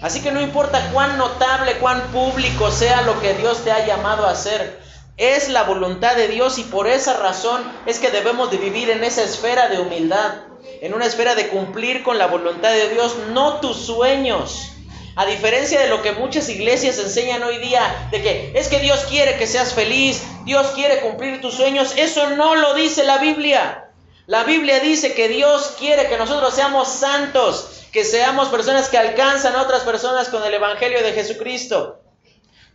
Así 0.01 0.21
que 0.21 0.31
no 0.31 0.41
importa 0.41 0.91
cuán 0.93 1.17
notable, 1.17 1.77
cuán 1.77 2.01
público 2.11 2.71
sea 2.71 3.01
lo 3.01 3.19
que 3.19 3.33
Dios 3.33 3.63
te 3.63 3.71
ha 3.71 3.85
llamado 3.85 4.25
a 4.25 4.31
hacer. 4.31 4.79
Es 5.17 5.49
la 5.49 5.63
voluntad 5.63 6.15
de 6.15 6.27
Dios 6.27 6.57
y 6.59 6.63
por 6.63 6.87
esa 6.87 7.17
razón 7.17 7.63
es 7.85 7.99
que 7.99 8.11
debemos 8.11 8.51
de 8.51 8.57
vivir 8.57 8.89
en 8.89 9.03
esa 9.03 9.23
esfera 9.23 9.67
de 9.67 9.79
humildad 9.79 10.47
en 10.81 10.93
una 10.93 11.05
esfera 11.05 11.35
de 11.35 11.47
cumplir 11.49 12.03
con 12.03 12.17
la 12.17 12.27
voluntad 12.27 12.71
de 12.71 12.89
Dios, 12.89 13.15
no 13.31 13.59
tus 13.59 13.77
sueños. 13.77 14.73
A 15.15 15.25
diferencia 15.25 15.81
de 15.81 15.89
lo 15.89 16.03
que 16.03 16.11
muchas 16.11 16.47
iglesias 16.49 16.99
enseñan 16.99 17.41
hoy 17.41 17.57
día, 17.57 18.09
de 18.11 18.21
que 18.21 18.51
es 18.53 18.67
que 18.67 18.79
Dios 18.79 19.05
quiere 19.09 19.37
que 19.37 19.47
seas 19.47 19.73
feliz, 19.73 20.23
Dios 20.45 20.67
quiere 20.75 21.01
cumplir 21.01 21.41
tus 21.41 21.55
sueños, 21.55 21.93
eso 21.97 22.29
no 22.31 22.55
lo 22.55 22.75
dice 22.75 23.03
la 23.03 23.17
Biblia. 23.17 23.89
La 24.27 24.43
Biblia 24.43 24.79
dice 24.79 25.13
que 25.13 25.27
Dios 25.27 25.75
quiere 25.79 26.07
que 26.07 26.17
nosotros 26.17 26.53
seamos 26.53 26.89
santos, 26.89 27.85
que 27.91 28.03
seamos 28.03 28.49
personas 28.49 28.89
que 28.89 28.97
alcanzan 28.97 29.55
a 29.55 29.63
otras 29.63 29.81
personas 29.81 30.29
con 30.29 30.43
el 30.43 30.53
Evangelio 30.53 31.01
de 31.01 31.13
Jesucristo. 31.13 32.01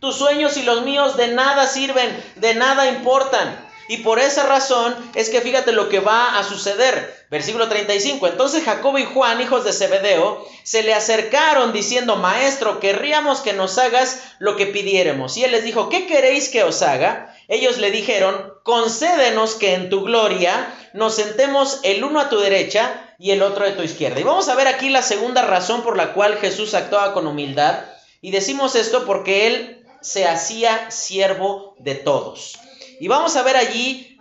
Tus 0.03 0.17
sueños 0.17 0.57
y 0.57 0.63
los 0.63 0.81
míos 0.81 1.15
de 1.15 1.29
nada 1.29 1.65
sirven, 1.65 2.21
de 2.35 2.55
nada 2.55 2.89
importan. 2.89 3.57
Y 3.87 3.99
por 3.99 4.19
esa 4.19 4.43
razón 4.43 4.93
es 5.15 5.29
que 5.29 5.39
fíjate 5.39 5.71
lo 5.71 5.87
que 5.87 6.01
va 6.01 6.37
a 6.37 6.43
suceder. 6.43 7.25
Versículo 7.31 7.69
35. 7.69 8.27
Entonces 8.27 8.65
Jacob 8.65 8.97
y 8.97 9.05
Juan, 9.05 9.39
hijos 9.39 9.63
de 9.63 9.71
Zebedeo, 9.71 10.45
se 10.63 10.83
le 10.83 10.93
acercaron 10.93 11.71
diciendo, 11.71 12.17
Maestro, 12.17 12.81
querríamos 12.81 13.39
que 13.39 13.53
nos 13.53 13.77
hagas 13.77 14.19
lo 14.39 14.57
que 14.57 14.65
pidiéramos. 14.65 15.37
Y 15.37 15.45
él 15.45 15.53
les 15.53 15.63
dijo, 15.63 15.87
¿qué 15.87 16.05
queréis 16.05 16.49
que 16.49 16.65
os 16.65 16.81
haga? 16.81 17.33
Ellos 17.47 17.77
le 17.77 17.89
dijeron, 17.89 18.55
concédenos 18.63 19.55
que 19.55 19.73
en 19.73 19.89
tu 19.89 20.03
gloria 20.03 20.67
nos 20.91 21.15
sentemos 21.15 21.79
el 21.83 22.03
uno 22.03 22.19
a 22.19 22.27
tu 22.27 22.39
derecha 22.39 23.15
y 23.19 23.31
el 23.31 23.41
otro 23.41 23.65
a 23.65 23.71
tu 23.77 23.83
izquierda. 23.83 24.19
Y 24.19 24.23
vamos 24.23 24.49
a 24.49 24.55
ver 24.55 24.67
aquí 24.67 24.89
la 24.89 25.01
segunda 25.01 25.43
razón 25.43 25.81
por 25.81 25.95
la 25.95 26.11
cual 26.11 26.39
Jesús 26.39 26.73
actuaba 26.73 27.13
con 27.13 27.25
humildad. 27.25 27.85
Y 28.19 28.31
decimos 28.31 28.75
esto 28.75 29.05
porque 29.05 29.47
él 29.47 29.82
se 30.03 30.27
hacía 30.27 30.91
siervo 30.91 31.75
de 31.79 31.95
todos. 31.95 32.59
Y 32.99 33.07
vamos 33.07 33.35
a 33.35 33.43
ver 33.43 33.57
allí 33.57 34.19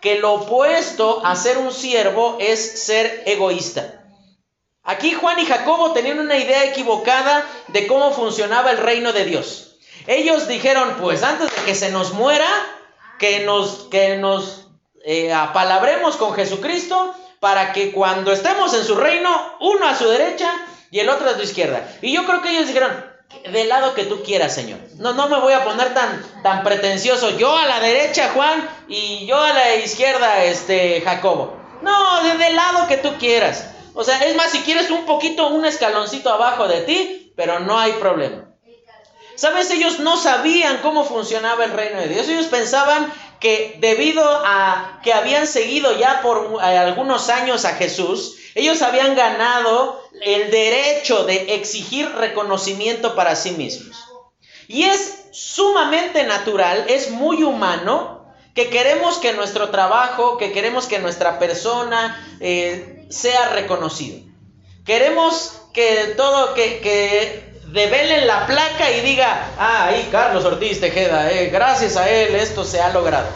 que 0.00 0.18
lo 0.18 0.34
opuesto 0.34 1.24
a 1.24 1.36
ser 1.36 1.58
un 1.58 1.72
siervo 1.72 2.36
es 2.40 2.84
ser 2.84 3.24
egoísta. 3.26 4.04
Aquí 4.84 5.12
Juan 5.12 5.38
y 5.38 5.44
Jacobo 5.44 5.92
tenían 5.92 6.18
una 6.18 6.38
idea 6.38 6.64
equivocada 6.64 7.44
de 7.68 7.86
cómo 7.86 8.12
funcionaba 8.12 8.70
el 8.70 8.78
reino 8.78 9.12
de 9.12 9.24
Dios. 9.24 9.76
Ellos 10.06 10.48
dijeron, 10.48 10.96
pues 11.00 11.22
antes 11.22 11.54
de 11.54 11.62
que 11.64 11.74
se 11.74 11.90
nos 11.90 12.14
muera, 12.14 12.48
que 13.18 13.40
nos, 13.40 13.88
que 13.90 14.16
nos 14.16 14.68
eh, 15.04 15.32
apalabremos 15.32 16.16
con 16.16 16.32
Jesucristo 16.32 17.14
para 17.40 17.72
que 17.72 17.92
cuando 17.92 18.32
estemos 18.32 18.72
en 18.72 18.84
su 18.84 18.94
reino, 18.94 19.56
uno 19.60 19.86
a 19.86 19.94
su 19.94 20.08
derecha 20.08 20.50
y 20.90 21.00
el 21.00 21.08
otro 21.08 21.28
a 21.28 21.34
su 21.34 21.42
izquierda. 21.42 21.86
Y 22.00 22.14
yo 22.14 22.24
creo 22.24 22.40
que 22.40 22.50
ellos 22.50 22.68
dijeron, 22.68 23.04
del 23.50 23.68
lado 23.68 23.94
que 23.94 24.04
tú 24.04 24.22
quieras, 24.22 24.54
Señor. 24.54 24.78
No, 24.96 25.12
no 25.12 25.28
me 25.28 25.38
voy 25.38 25.52
a 25.52 25.64
poner 25.64 25.94
tan, 25.94 26.24
tan 26.42 26.62
pretencioso. 26.62 27.36
Yo 27.38 27.56
a 27.56 27.66
la 27.66 27.80
derecha, 27.80 28.30
Juan, 28.34 28.68
y 28.88 29.26
yo 29.26 29.38
a 29.38 29.52
la 29.52 29.74
izquierda, 29.76 30.44
este, 30.44 31.00
Jacobo. 31.02 31.56
No, 31.82 32.22
del 32.22 32.56
lado 32.56 32.86
que 32.88 32.96
tú 32.96 33.16
quieras. 33.18 33.70
O 33.94 34.04
sea, 34.04 34.18
es 34.24 34.36
más, 34.36 34.50
si 34.50 34.60
quieres 34.60 34.90
un 34.90 35.06
poquito, 35.06 35.48
un 35.48 35.64
escaloncito 35.64 36.30
abajo 36.30 36.68
de 36.68 36.82
ti, 36.82 37.32
pero 37.36 37.60
no 37.60 37.78
hay 37.78 37.92
problema. 37.92 38.44
¿Sabes? 39.34 39.70
Ellos 39.70 40.00
no 40.00 40.16
sabían 40.16 40.78
cómo 40.78 41.04
funcionaba 41.04 41.64
el 41.64 41.72
reino 41.72 42.00
de 42.00 42.08
Dios. 42.08 42.28
Ellos 42.28 42.46
pensaban 42.46 43.12
que 43.38 43.76
debido 43.78 44.24
a 44.44 45.00
que 45.04 45.12
habían 45.12 45.46
seguido 45.46 45.96
ya 45.96 46.22
por 46.22 46.58
eh, 46.60 46.76
algunos 46.76 47.28
años 47.28 47.64
a 47.64 47.74
Jesús, 47.74 48.36
ellos 48.56 48.82
habían 48.82 49.14
ganado 49.14 50.02
el 50.22 50.50
derecho 50.50 51.24
de 51.24 51.54
exigir 51.54 52.08
reconocimiento 52.12 53.14
para 53.14 53.36
sí 53.36 53.52
mismos. 53.52 53.96
Y 54.66 54.84
es 54.84 55.24
sumamente 55.32 56.24
natural, 56.24 56.84
es 56.88 57.10
muy 57.10 57.42
humano 57.42 58.26
que 58.54 58.70
queremos 58.70 59.18
que 59.18 59.32
nuestro 59.32 59.70
trabajo, 59.70 60.36
que 60.36 60.52
queremos 60.52 60.86
que 60.86 60.98
nuestra 60.98 61.38
persona 61.38 62.36
eh, 62.40 63.06
sea 63.08 63.50
reconocido. 63.50 64.20
Queremos 64.84 65.60
que 65.72 66.14
todo, 66.16 66.54
que, 66.54 66.80
que 66.80 67.48
develen 67.68 68.26
la 68.26 68.46
placa 68.46 68.90
y 68.90 69.00
diga, 69.00 69.52
ah, 69.58 69.86
ahí 69.86 70.08
Carlos 70.10 70.44
Ortiz 70.44 70.80
Tejeda, 70.80 71.30
eh, 71.30 71.50
gracias 71.50 71.96
a 71.96 72.08
él 72.10 72.34
esto 72.34 72.64
se 72.64 72.80
ha 72.80 72.92
logrado. 72.92 73.28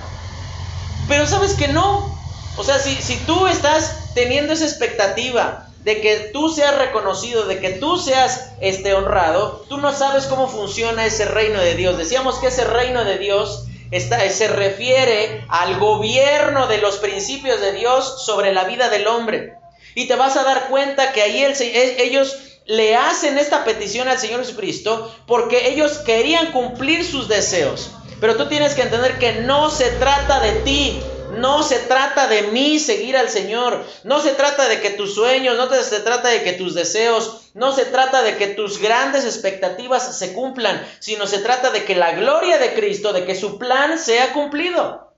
Pero 1.08 1.26
sabes 1.26 1.54
que 1.54 1.68
no. 1.68 2.18
O 2.56 2.64
sea, 2.64 2.78
si, 2.78 2.94
si 2.96 3.16
tú 3.18 3.46
estás 3.46 4.12
teniendo 4.14 4.52
esa 4.52 4.64
expectativa 4.64 5.71
de 5.84 6.00
que 6.00 6.30
tú 6.32 6.48
seas 6.48 6.78
reconocido, 6.78 7.44
de 7.44 7.58
que 7.58 7.70
tú 7.70 7.98
seas 7.98 8.52
este, 8.60 8.94
honrado, 8.94 9.64
tú 9.68 9.78
no 9.78 9.92
sabes 9.92 10.26
cómo 10.26 10.48
funciona 10.48 11.06
ese 11.06 11.24
reino 11.24 11.60
de 11.60 11.74
Dios. 11.74 11.98
Decíamos 11.98 12.38
que 12.38 12.48
ese 12.48 12.64
reino 12.64 13.04
de 13.04 13.18
Dios 13.18 13.64
está, 13.90 14.28
se 14.30 14.48
refiere 14.48 15.44
al 15.48 15.78
gobierno 15.78 16.68
de 16.68 16.78
los 16.78 16.98
principios 16.98 17.60
de 17.60 17.72
Dios 17.72 18.24
sobre 18.24 18.52
la 18.52 18.64
vida 18.64 18.88
del 18.90 19.08
hombre. 19.08 19.54
Y 19.94 20.06
te 20.06 20.14
vas 20.14 20.36
a 20.36 20.44
dar 20.44 20.68
cuenta 20.68 21.12
que 21.12 21.22
ahí 21.22 21.42
e, 21.42 22.02
ellos 22.02 22.36
le 22.66 22.96
hacen 22.96 23.36
esta 23.36 23.64
petición 23.64 24.08
al 24.08 24.18
Señor 24.18 24.40
Jesucristo 24.40 25.12
porque 25.26 25.68
ellos 25.68 25.98
querían 25.98 26.52
cumplir 26.52 27.04
sus 27.04 27.28
deseos. 27.28 27.90
Pero 28.20 28.36
tú 28.36 28.46
tienes 28.46 28.74
que 28.74 28.82
entender 28.82 29.18
que 29.18 29.40
no 29.40 29.68
se 29.68 29.90
trata 29.90 30.38
de 30.38 30.52
ti, 30.60 31.00
no 31.36 31.62
se 31.62 31.78
trata 31.80 32.26
de 32.26 32.42
mí 32.44 32.78
seguir 32.78 33.16
al 33.16 33.28
Señor, 33.28 33.84
no 34.04 34.20
se 34.20 34.32
trata 34.32 34.68
de 34.68 34.80
que 34.80 34.90
tus 34.90 35.14
sueños, 35.14 35.56
no 35.56 35.68
se 35.68 36.00
trata 36.00 36.28
de 36.28 36.42
que 36.42 36.52
tus 36.52 36.74
deseos, 36.74 37.50
no 37.54 37.72
se 37.74 37.84
trata 37.84 38.22
de 38.22 38.36
que 38.36 38.48
tus 38.48 38.78
grandes 38.78 39.24
expectativas 39.24 40.18
se 40.18 40.32
cumplan, 40.32 40.86
sino 41.00 41.26
se 41.26 41.38
trata 41.38 41.70
de 41.70 41.84
que 41.84 41.94
la 41.94 42.12
gloria 42.12 42.58
de 42.58 42.74
Cristo, 42.74 43.12
de 43.12 43.24
que 43.24 43.34
su 43.34 43.58
plan 43.58 43.98
sea 43.98 44.32
cumplido. 44.32 45.12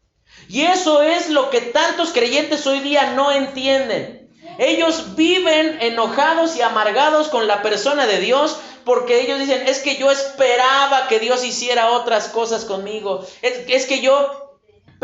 Y 0.49 0.63
eso 0.63 1.03
es 1.03 1.31
lo 1.31 1.51
que 1.51 1.61
tantos 1.61 2.13
creyentes 2.13 2.67
hoy 2.67 2.81
día 2.81 3.13
no 3.13 3.33
entienden. 3.33 4.31
Ellos 4.59 5.17
viven 5.17 5.79
enojados 5.81 6.57
y 6.57 6.63
amargados 6.63 7.29
con 7.29 7.47
la 7.47 7.63
persona 7.63 8.07
de 8.07 8.21
Dios 8.21 8.59
porque 8.85 9.21
ellos 9.21 9.39
dicen, 9.39 9.67
es 9.67 9.79
que 9.81 9.97
yo 9.97 10.11
esperaba 10.11 11.09
que 11.09 11.19
Dios 11.19 11.45
hiciera 11.45 11.91
otras 11.93 12.29
cosas 12.29 12.65
conmigo. 12.65 13.27
Es, 13.43 13.87
que 13.87 14.01
yo 14.01 14.44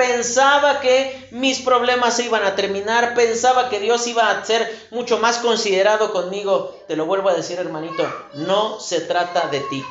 pensaba 0.00 0.80
que 0.80 1.28
mis 1.30 1.58
problemas 1.58 2.16
se 2.16 2.24
iban 2.24 2.42
a 2.42 2.56
terminar, 2.56 3.12
pensaba 3.14 3.68
que 3.68 3.80
Dios 3.80 4.06
iba 4.06 4.30
a 4.30 4.42
ser 4.42 4.88
mucho 4.90 5.18
más 5.18 5.36
considerado 5.36 6.10
conmigo. 6.10 6.74
Te 6.88 6.96
lo 6.96 7.04
vuelvo 7.04 7.28
a 7.28 7.34
decir, 7.34 7.58
hermanito, 7.58 8.10
no 8.32 8.80
se 8.80 9.02
trata 9.02 9.48
de 9.48 9.60
ti. 9.60 9.84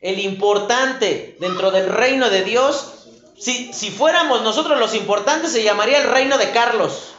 El 0.00 0.20
importante 0.20 1.36
dentro 1.40 1.72
del 1.72 1.88
reino 1.88 2.30
de 2.30 2.44
Dios, 2.44 3.06
si, 3.36 3.72
si 3.72 3.90
fuéramos 3.90 4.42
nosotros 4.42 4.78
los 4.78 4.94
importantes, 4.94 5.50
se 5.50 5.64
llamaría 5.64 5.98
el 5.98 6.08
reino 6.08 6.38
de 6.38 6.52
Carlos. 6.52 7.14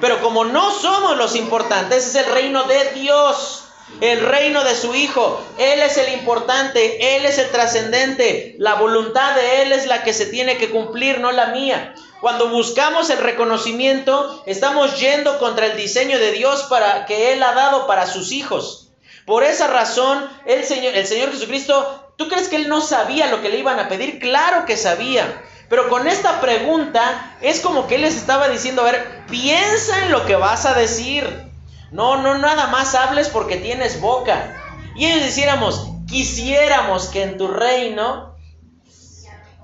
Pero 0.00 0.20
como 0.20 0.44
no 0.44 0.72
somos 0.72 1.16
los 1.16 1.36
importantes, 1.36 2.04
es 2.04 2.14
el 2.16 2.32
reino 2.32 2.64
de 2.64 2.94
Dios, 2.94 3.59
el 4.00 4.20
reino 4.20 4.64
de 4.64 4.74
su 4.74 4.94
Hijo. 4.94 5.44
Él 5.58 5.80
es 5.80 5.96
el 5.96 6.12
importante, 6.14 7.16
Él 7.16 7.26
es 7.26 7.38
el 7.38 7.50
trascendente. 7.50 8.56
La 8.58 8.74
voluntad 8.74 9.34
de 9.34 9.62
Él 9.62 9.72
es 9.72 9.86
la 9.86 10.02
que 10.02 10.12
se 10.12 10.26
tiene 10.26 10.56
que 10.56 10.70
cumplir, 10.70 11.20
no 11.20 11.32
la 11.32 11.46
mía. 11.46 11.94
Cuando 12.20 12.48
buscamos 12.48 13.10
el 13.10 13.18
reconocimiento, 13.18 14.42
estamos 14.46 14.98
yendo 15.00 15.38
contra 15.38 15.66
el 15.66 15.76
diseño 15.76 16.18
de 16.18 16.32
Dios 16.32 16.64
para 16.64 17.06
que 17.06 17.32
Él 17.32 17.42
ha 17.42 17.52
dado 17.52 17.86
para 17.86 18.06
sus 18.06 18.32
hijos. 18.32 18.90
Por 19.26 19.44
esa 19.44 19.66
razón, 19.68 20.28
el 20.46 20.64
Señor, 20.64 20.94
el 20.94 21.06
Señor 21.06 21.30
Jesucristo, 21.30 22.12
¿tú 22.16 22.28
crees 22.28 22.48
que 22.48 22.56
Él 22.56 22.68
no 22.68 22.80
sabía 22.80 23.28
lo 23.28 23.42
que 23.42 23.48
le 23.48 23.58
iban 23.58 23.78
a 23.78 23.88
pedir? 23.88 24.18
Claro 24.18 24.66
que 24.66 24.76
sabía. 24.76 25.42
Pero 25.70 25.88
con 25.88 26.08
esta 26.08 26.40
pregunta 26.40 27.36
es 27.40 27.60
como 27.60 27.86
que 27.86 27.94
él 27.94 28.00
les 28.00 28.16
estaba 28.16 28.48
diciendo, 28.48 28.82
a 28.82 28.90
ver, 28.90 29.24
piensa 29.30 30.04
en 30.04 30.10
lo 30.10 30.26
que 30.26 30.34
vas 30.34 30.66
a 30.66 30.74
decir. 30.74 31.48
No, 31.90 32.16
no, 32.22 32.38
nada 32.38 32.68
más 32.68 32.94
hables 32.94 33.28
porque 33.28 33.56
tienes 33.56 34.00
boca. 34.00 34.56
Y 34.94 35.06
ellos 35.06 35.24
diciéramos, 35.24 35.88
quisiéramos 36.08 37.06
que 37.06 37.22
en 37.22 37.38
tu 37.38 37.48
reino 37.48 38.36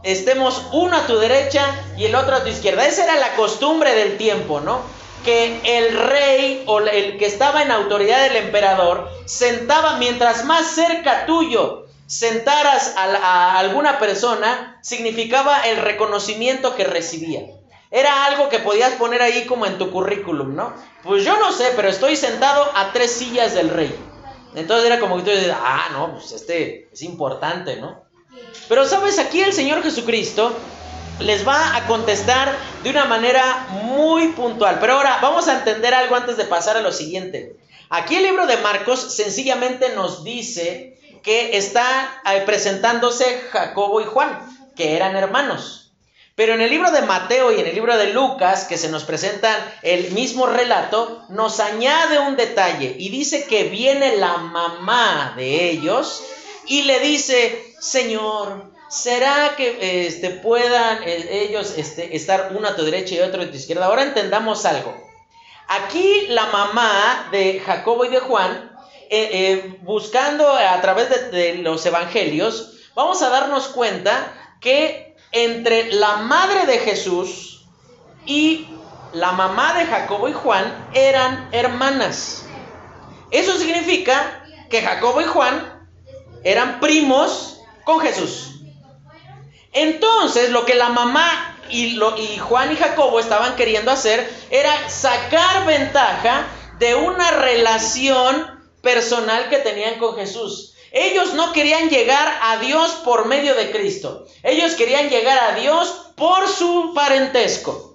estemos 0.02 0.66
uno 0.72 0.96
a 0.96 1.06
tu 1.06 1.18
derecha 1.18 1.64
y 1.96 2.04
el 2.04 2.14
otro 2.14 2.36
a 2.36 2.42
tu 2.42 2.48
izquierda. 2.48 2.86
Esa 2.86 3.04
era 3.04 3.16
la 3.16 3.34
costumbre 3.36 3.94
del 3.94 4.16
tiempo, 4.16 4.60
¿no? 4.60 4.80
Que 5.24 5.60
el 5.64 5.98
rey 5.98 6.64
o 6.66 6.80
el 6.80 7.18
que 7.18 7.26
estaba 7.26 7.62
en 7.62 7.70
autoridad 7.70 8.22
del 8.22 8.36
emperador 8.36 9.10
sentaba 9.24 9.96
mientras 9.96 10.44
más 10.44 10.66
cerca 10.66 11.26
tuyo 11.26 11.86
sentaras 12.06 12.94
a, 12.96 13.58
alguna 13.58 13.98
persona 13.98 14.78
significaba 14.82 15.60
el 15.62 15.78
reconocimiento 15.78 16.76
que 16.76 16.84
recibía. 16.84 17.42
Era 17.90 18.26
algo 18.26 18.48
que 18.48 18.58
podías 18.58 18.92
poner 18.94 19.22
ahí 19.22 19.46
como 19.46 19.66
en 19.66 19.78
tu 19.78 19.90
currículum, 19.90 20.54
¿no? 20.54 20.74
Pues 21.02 21.24
yo 21.24 21.38
no 21.38 21.52
sé, 21.52 21.72
pero 21.76 21.88
estoy 21.88 22.16
sentado 22.16 22.68
a 22.74 22.92
tres 22.92 23.12
sillas 23.12 23.54
del 23.54 23.70
rey. 23.70 23.94
Entonces 24.54 24.86
era 24.86 24.98
como 24.98 25.16
que 25.16 25.22
tú 25.22 25.30
dices, 25.30 25.54
ah, 25.54 25.88
no, 25.92 26.14
pues 26.14 26.32
este 26.32 26.88
es 26.92 27.02
importante, 27.02 27.76
¿no? 27.76 28.04
Pero 28.68 28.86
sabes, 28.86 29.18
aquí 29.18 29.40
el 29.40 29.52
Señor 29.52 29.82
Jesucristo 29.82 30.52
les 31.20 31.46
va 31.46 31.76
a 31.76 31.86
contestar 31.86 32.56
de 32.82 32.90
una 32.90 33.04
manera 33.04 33.66
muy 33.70 34.28
puntual. 34.28 34.78
Pero 34.80 34.94
ahora 34.94 35.18
vamos 35.22 35.48
a 35.48 35.58
entender 35.58 35.94
algo 35.94 36.16
antes 36.16 36.36
de 36.36 36.44
pasar 36.44 36.76
a 36.76 36.82
lo 36.82 36.92
siguiente. 36.92 37.56
Aquí 37.88 38.16
el 38.16 38.24
libro 38.24 38.46
de 38.46 38.56
Marcos 38.58 39.14
sencillamente 39.14 39.94
nos 39.94 40.24
dice 40.24 40.98
que 41.22 41.56
está 41.56 42.20
eh, 42.26 42.42
presentándose 42.44 43.42
Jacobo 43.50 44.00
y 44.00 44.04
Juan, 44.04 44.38
que 44.74 44.96
eran 44.96 45.16
hermanos. 45.16 45.85
Pero 46.36 46.52
en 46.52 46.60
el 46.60 46.68
libro 46.68 46.90
de 46.90 47.00
Mateo 47.00 47.50
y 47.50 47.60
en 47.60 47.66
el 47.66 47.74
libro 47.74 47.96
de 47.96 48.12
Lucas, 48.12 48.64
que 48.64 48.76
se 48.76 48.90
nos 48.90 49.04
presentan 49.04 49.56
el 49.82 50.12
mismo 50.12 50.46
relato, 50.46 51.24
nos 51.30 51.60
añade 51.60 52.18
un 52.18 52.36
detalle 52.36 52.94
y 52.98 53.08
dice 53.08 53.46
que 53.46 53.64
viene 53.64 54.18
la 54.18 54.36
mamá 54.36 55.32
de 55.34 55.70
ellos 55.70 56.22
y 56.66 56.82
le 56.82 57.00
dice, 57.00 57.74
Señor, 57.80 58.70
¿será 58.90 59.54
que 59.56 60.06
este, 60.06 60.28
puedan 60.28 61.02
eh, 61.04 61.46
ellos 61.48 61.72
este, 61.78 62.14
estar 62.14 62.52
uno 62.54 62.68
a 62.68 62.76
tu 62.76 62.84
derecha 62.84 63.14
y 63.14 63.20
otro 63.20 63.42
a 63.42 63.46
tu 63.46 63.56
izquierda? 63.56 63.86
Ahora 63.86 64.02
entendamos 64.02 64.66
algo. 64.66 64.94
Aquí 65.68 66.26
la 66.28 66.46
mamá 66.46 67.28
de 67.32 67.60
Jacobo 67.64 68.04
y 68.04 68.08
de 68.08 68.20
Juan 68.20 68.76
eh, 69.08 69.30
eh, 69.32 69.78
buscando 69.82 70.48
a 70.50 70.80
través 70.82 71.30
de, 71.30 71.54
los 71.54 71.86
evangelios, 71.86 72.74
vamos 72.94 73.22
a 73.22 73.30
darnos 73.30 73.68
cuenta 73.68 74.34
que 74.60 75.05
entre 75.32 75.92
la 75.92 76.16
madre 76.18 76.66
de 76.66 76.78
Jesús 76.78 77.64
y 78.24 78.68
la 79.12 79.32
mamá 79.32 79.74
de 79.74 79.86
Jacobo 79.86 80.28
y 80.28 80.32
Juan 80.32 80.88
eran 80.92 81.48
hermanas. 81.52 82.44
Eso 83.30 83.58
significa 83.58 84.44
que 84.70 84.82
Jacobo 84.82 85.20
y 85.20 85.24
Juan 85.24 85.88
eran 86.44 86.80
primos 86.80 87.60
con 87.84 88.00
Jesús. 88.00 88.60
Entonces, 89.72 90.50
lo 90.50 90.64
que 90.64 90.74
la 90.74 90.88
mamá 90.88 91.56
y, 91.70 91.94
lo, 91.94 92.14
Juan 92.40 92.72
y 92.72 92.76
Jacobo 92.76 93.20
estaban 93.20 93.56
queriendo 93.56 93.90
hacer 93.90 94.30
era 94.50 94.88
sacar 94.88 95.66
ventaja 95.66 96.46
de 96.78 96.94
una 96.94 97.30
relación 97.30 98.64
personal 98.82 99.48
que 99.48 99.58
tenían 99.58 99.98
con 99.98 100.16
Jesús. 100.16 100.75
Ellos 100.92 101.34
no 101.34 101.52
querían 101.52 101.90
llegar 101.90 102.38
a 102.42 102.58
Dios 102.58 102.92
por 103.04 103.26
medio 103.26 103.54
de 103.54 103.70
Cristo. 103.70 104.26
Ellos 104.42 104.74
querían 104.74 105.08
llegar 105.10 105.38
a 105.38 105.58
Dios 105.58 106.12
por 106.16 106.48
su 106.48 106.92
parentesco. 106.94 107.86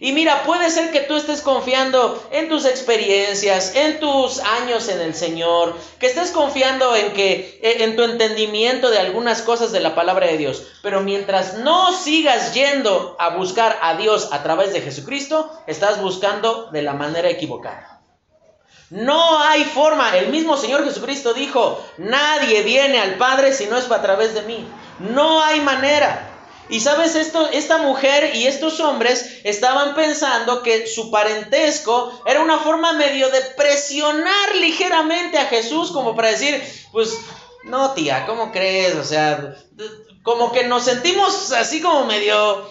Y 0.00 0.12
mira, 0.12 0.42
puede 0.42 0.70
ser 0.70 0.90
que 0.90 1.00
tú 1.00 1.14
estés 1.14 1.40
confiando 1.40 2.22
en 2.32 2.48
tus 2.48 2.66
experiencias, 2.66 3.74
en 3.76 4.00
tus 4.00 4.40
años 4.40 4.88
en 4.88 5.00
el 5.00 5.14
Señor, 5.14 5.76
que 6.00 6.08
estés 6.08 6.30
confiando 6.30 6.94
en 6.96 7.12
que 7.12 7.60
en 7.62 7.96
tu 7.96 8.02
entendimiento 8.02 8.90
de 8.90 8.98
algunas 8.98 9.40
cosas 9.40 9.72
de 9.72 9.80
la 9.80 9.94
palabra 9.94 10.26
de 10.26 10.36
Dios, 10.36 10.66
pero 10.82 11.00
mientras 11.00 11.58
no 11.58 11.96
sigas 11.96 12.52
yendo 12.54 13.16
a 13.18 13.36
buscar 13.36 13.78
a 13.82 13.96
Dios 13.96 14.28
a 14.32 14.42
través 14.42 14.72
de 14.72 14.80
Jesucristo, 14.80 15.50
estás 15.66 16.02
buscando 16.02 16.70
de 16.72 16.82
la 16.82 16.92
manera 16.92 17.30
equivocada. 17.30 17.93
No 18.90 19.42
hay 19.42 19.64
forma, 19.64 20.16
el 20.16 20.28
mismo 20.28 20.56
Señor 20.56 20.84
Jesucristo 20.84 21.34
dijo, 21.34 21.84
nadie 21.96 22.62
viene 22.62 22.98
al 22.98 23.16
Padre 23.16 23.52
si 23.52 23.66
no 23.66 23.78
es 23.78 23.90
a 23.90 24.02
través 24.02 24.34
de 24.34 24.42
mí. 24.42 24.66
No 24.98 25.42
hay 25.42 25.60
manera. 25.60 26.30
Y 26.68 26.80
sabes, 26.80 27.14
esto, 27.14 27.48
esta 27.52 27.78
mujer 27.78 28.34
y 28.34 28.46
estos 28.46 28.80
hombres 28.80 29.40
estaban 29.44 29.94
pensando 29.94 30.62
que 30.62 30.86
su 30.86 31.10
parentesco 31.10 32.22
era 32.24 32.40
una 32.40 32.58
forma 32.58 32.94
medio 32.94 33.28
de 33.30 33.40
presionar 33.56 34.54
ligeramente 34.56 35.38
a 35.38 35.46
Jesús 35.46 35.90
como 35.90 36.16
para 36.16 36.30
decir, 36.30 36.62
pues, 36.90 37.18
no 37.64 37.92
tía, 37.92 38.24
¿cómo 38.26 38.50
crees? 38.50 38.94
O 38.94 39.04
sea, 39.04 39.56
como 40.22 40.52
que 40.52 40.64
nos 40.64 40.84
sentimos 40.84 41.52
así 41.52 41.82
como 41.82 42.06
medio 42.06 42.66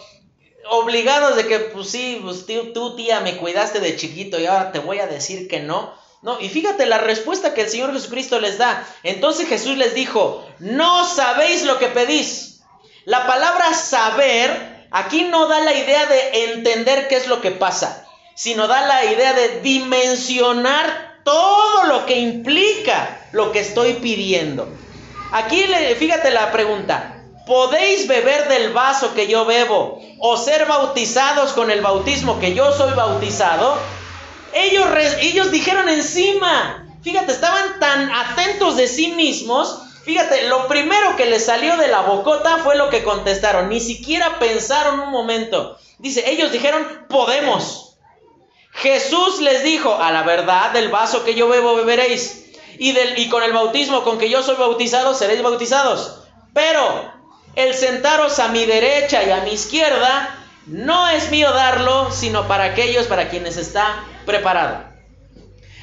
obligados 0.69 1.35
de 1.35 1.47
que, 1.47 1.59
pues 1.59 1.89
sí, 1.89 2.19
pues 2.23 2.45
tú 2.73 2.95
tía 2.95 3.19
me 3.19 3.37
cuidaste 3.37 3.79
de 3.79 3.95
chiquito 3.95 4.39
y 4.39 4.47
ahora 4.47 4.71
te 4.71 4.79
voy 4.79 4.99
a 4.99 5.07
decir 5.07 5.47
que 5.47 5.59
no. 5.59 5.93
No, 6.23 6.39
y 6.39 6.47
fíjate 6.47 6.85
la 6.85 6.99
respuesta 6.99 7.53
que 7.53 7.63
el 7.63 7.69
Señor 7.69 7.91
Jesucristo 7.91 8.39
les 8.39 8.57
da. 8.57 8.87
Entonces 9.03 9.47
Jesús 9.49 9.77
les 9.77 9.93
dijo, 9.93 10.47
no 10.59 11.05
sabéis 11.05 11.63
lo 11.65 11.77
que 11.79 11.87
pedís. 11.87 12.61
La 13.03 13.27
palabra 13.27 13.73
saber 13.73 14.87
aquí 14.89 15.25
no 15.25 15.47
da 15.47 15.59
la 15.59 15.73
idea 15.73 16.05
de 16.05 16.45
entender 16.53 17.09
qué 17.09 17.17
es 17.17 17.27
lo 17.27 17.41
que 17.41 17.51
pasa, 17.51 18.07
sino 18.35 18.67
da 18.67 18.87
la 18.87 19.03
idea 19.03 19.33
de 19.33 19.59
dimensionar 19.59 21.19
todo 21.25 21.83
lo 21.83 22.05
que 22.05 22.17
implica 22.19 23.27
lo 23.33 23.51
que 23.51 23.59
estoy 23.59 23.95
pidiendo. 23.95 24.69
Aquí 25.33 25.61
fíjate 25.99 26.31
la 26.31 26.53
pregunta, 26.53 27.21
¿podéis 27.45 28.07
beber 28.07 28.47
del 28.47 28.71
vaso 28.71 29.13
que 29.13 29.27
yo 29.27 29.43
bebo 29.43 29.99
o 30.19 30.37
ser 30.37 30.67
bautizados 30.67 31.51
con 31.51 31.69
el 31.69 31.81
bautismo 31.81 32.39
que 32.39 32.53
yo 32.53 32.71
soy 32.71 32.93
bautizado? 32.93 33.77
Ellos, 34.55 35.51
dijeron 35.51 35.89
encima, 35.89 36.87
fíjate, 37.01 37.31
estaban 37.31 37.79
tan 37.79 38.11
atentos 38.11 38.77
de 38.77 38.87
sí 38.87 39.11
mismos 39.11 39.79
Fíjate, 40.03 40.49
lo 40.49 40.67
primero 40.67 41.15
que 41.15 41.27
les 41.27 41.45
salió 41.45 41.77
de 41.77 41.87
la 41.87 42.01
bocota 42.01 42.57
fue 42.57 42.75
lo 42.75 42.89
que 42.89 43.03
contestaron. 43.03 43.69
Ni 43.69 43.79
siquiera 43.79 44.37
pensaron 44.37 44.99
un 44.99 45.11
momento. 45.11 45.77
Dice, 45.97 46.29
ellos 46.29 46.51
dijeron, 46.51 47.05
podemos. 47.07 47.95
Jesús 48.73 49.39
les 49.39 49.63
dijo, 49.63 49.95
a 49.95 50.11
la 50.11 50.23
verdad 50.23 50.71
del 50.71 50.89
vaso 50.89 51.23
que 51.23 51.35
yo 51.35 51.47
bebo 51.47 51.75
beberéis. 51.75 52.51
Y, 52.79 52.91
del, 52.91 53.17
y 53.17 53.29
con 53.29 53.43
el 53.43 53.53
bautismo 53.53 54.03
con 54.03 54.17
que 54.17 54.29
yo 54.29 54.43
soy 54.43 54.55
bautizado 54.55 55.15
seréis 55.15 55.41
bautizados. 55.41 56.19
Pero 56.53 57.13
el 57.55 57.73
sentaros 57.73 58.39
a 58.39 58.49
mi 58.49 58.65
derecha 58.65 59.23
y 59.23 59.29
a 59.31 59.41
mi 59.41 59.51
izquierda 59.51 60.42
no 60.65 61.09
es 61.09 61.29
mío 61.31 61.51
darlo, 61.51 62.11
sino 62.11 62.47
para 62.47 62.65
aquellos 62.65 63.07
para 63.07 63.29
quienes 63.29 63.57
está 63.57 64.03
preparado. 64.25 64.83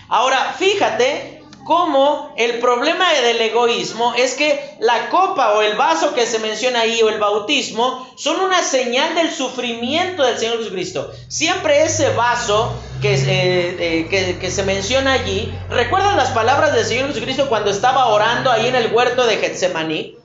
Ahora, 0.09 0.55
fíjate 0.59 1.41
cómo 1.65 2.35
el 2.37 2.59
problema 2.59 3.13
del 3.13 3.41
egoísmo 3.41 4.15
es 4.15 4.35
que 4.35 4.77
la 4.81 5.09
copa 5.09 5.53
o 5.53 5.63
el 5.63 5.77
vaso 5.77 6.15
que 6.15 6.27
se 6.27 6.39
menciona 6.39 6.81
ahí 6.81 7.03
o 7.03 7.09
el 7.09 7.19
bautismo 7.19 8.13
son 8.17 8.41
una 8.41 8.63
señal 8.63 9.15
del 9.15 9.31
sufrimiento 9.31 10.25
del 10.25 10.39
Señor 10.39 10.59
Jesucristo. 10.59 11.13
Siempre 11.29 11.85
ese 11.85 12.11
vaso 12.15 12.73
que, 13.01 13.15
eh, 13.15 14.09
eh, 14.11 14.39
que, 14.41 14.51
se 14.51 14.63
menciona 14.63 15.13
allí, 15.13 15.53
¿recuerdan 15.69 16.17
las 16.17 16.31
palabras 16.31 16.75
del 16.75 16.85
Señor 16.85 17.09
Jesucristo 17.09 17.49
cuando 17.49 17.71
estaba 17.71 18.07
orando 18.07 18.51
ahí 18.51 18.67
en 18.67 18.75
el 18.75 18.93
huerto 18.93 19.27
de 19.27 19.37
Getsemaní? 19.37 20.17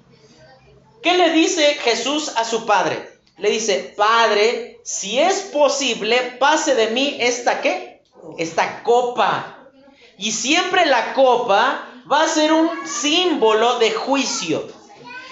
¿Qué 1.04 1.16
le 1.16 1.32
dice 1.32 1.76
Jesús 1.84 2.32
a 2.36 2.46
su 2.46 2.66
Padre? 2.66 3.15
Le 3.38 3.50
dice, 3.50 3.94
Padre, 3.98 4.80
si 4.84 5.20
es 5.20 5.42
posible, 5.42 6.38
pase 6.40 6.76
de 6.76 6.88
mí 6.88 7.18
esta 7.20 7.62
qué? 7.62 8.02
Esta 8.38 8.84
copa. 8.84 9.70
Y 10.18 10.32
siempre 10.32 10.86
la 10.86 11.14
copa 11.14 11.88
va 12.12 12.24
a 12.24 12.28
ser 12.28 12.54
un 12.54 12.70
símbolo 12.88 13.80
de 13.80 13.92
juicio. 13.92 14.68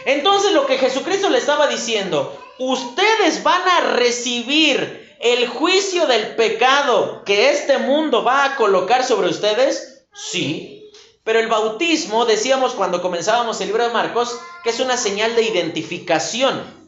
Entonces 0.06 0.52
lo 0.52 0.66
que 0.66 0.78
Jesucristo 0.78 1.30
le 1.30 1.38
estaba 1.38 1.68
diciendo, 1.68 2.38
ustedes 2.60 3.44
van 3.44 3.62
a 3.62 3.80
recibir 3.96 5.16
el 5.22 5.48
juicio 5.48 6.06
del 6.06 6.36
pecado 6.36 7.24
que 7.24 7.52
este 7.52 7.78
mundo 7.78 8.26
va 8.26 8.44
a 8.44 8.56
colocar 8.58 9.06
sobre 9.06 9.30
ustedes. 9.30 10.06
Sí, 10.13 10.92
pero 11.24 11.39
el 11.39 11.48
bautismo, 11.48 12.26
decíamos 12.26 12.74
cuando 12.74 13.02
comenzábamos 13.02 13.62
el 13.62 13.68
libro 13.68 13.88
de 13.88 13.94
Marcos, 13.94 14.38
que 14.63 14.72
es 14.72 14.80
una 14.82 14.98
señal 14.98 15.36
de 15.36 15.44
identificación. 15.44 16.83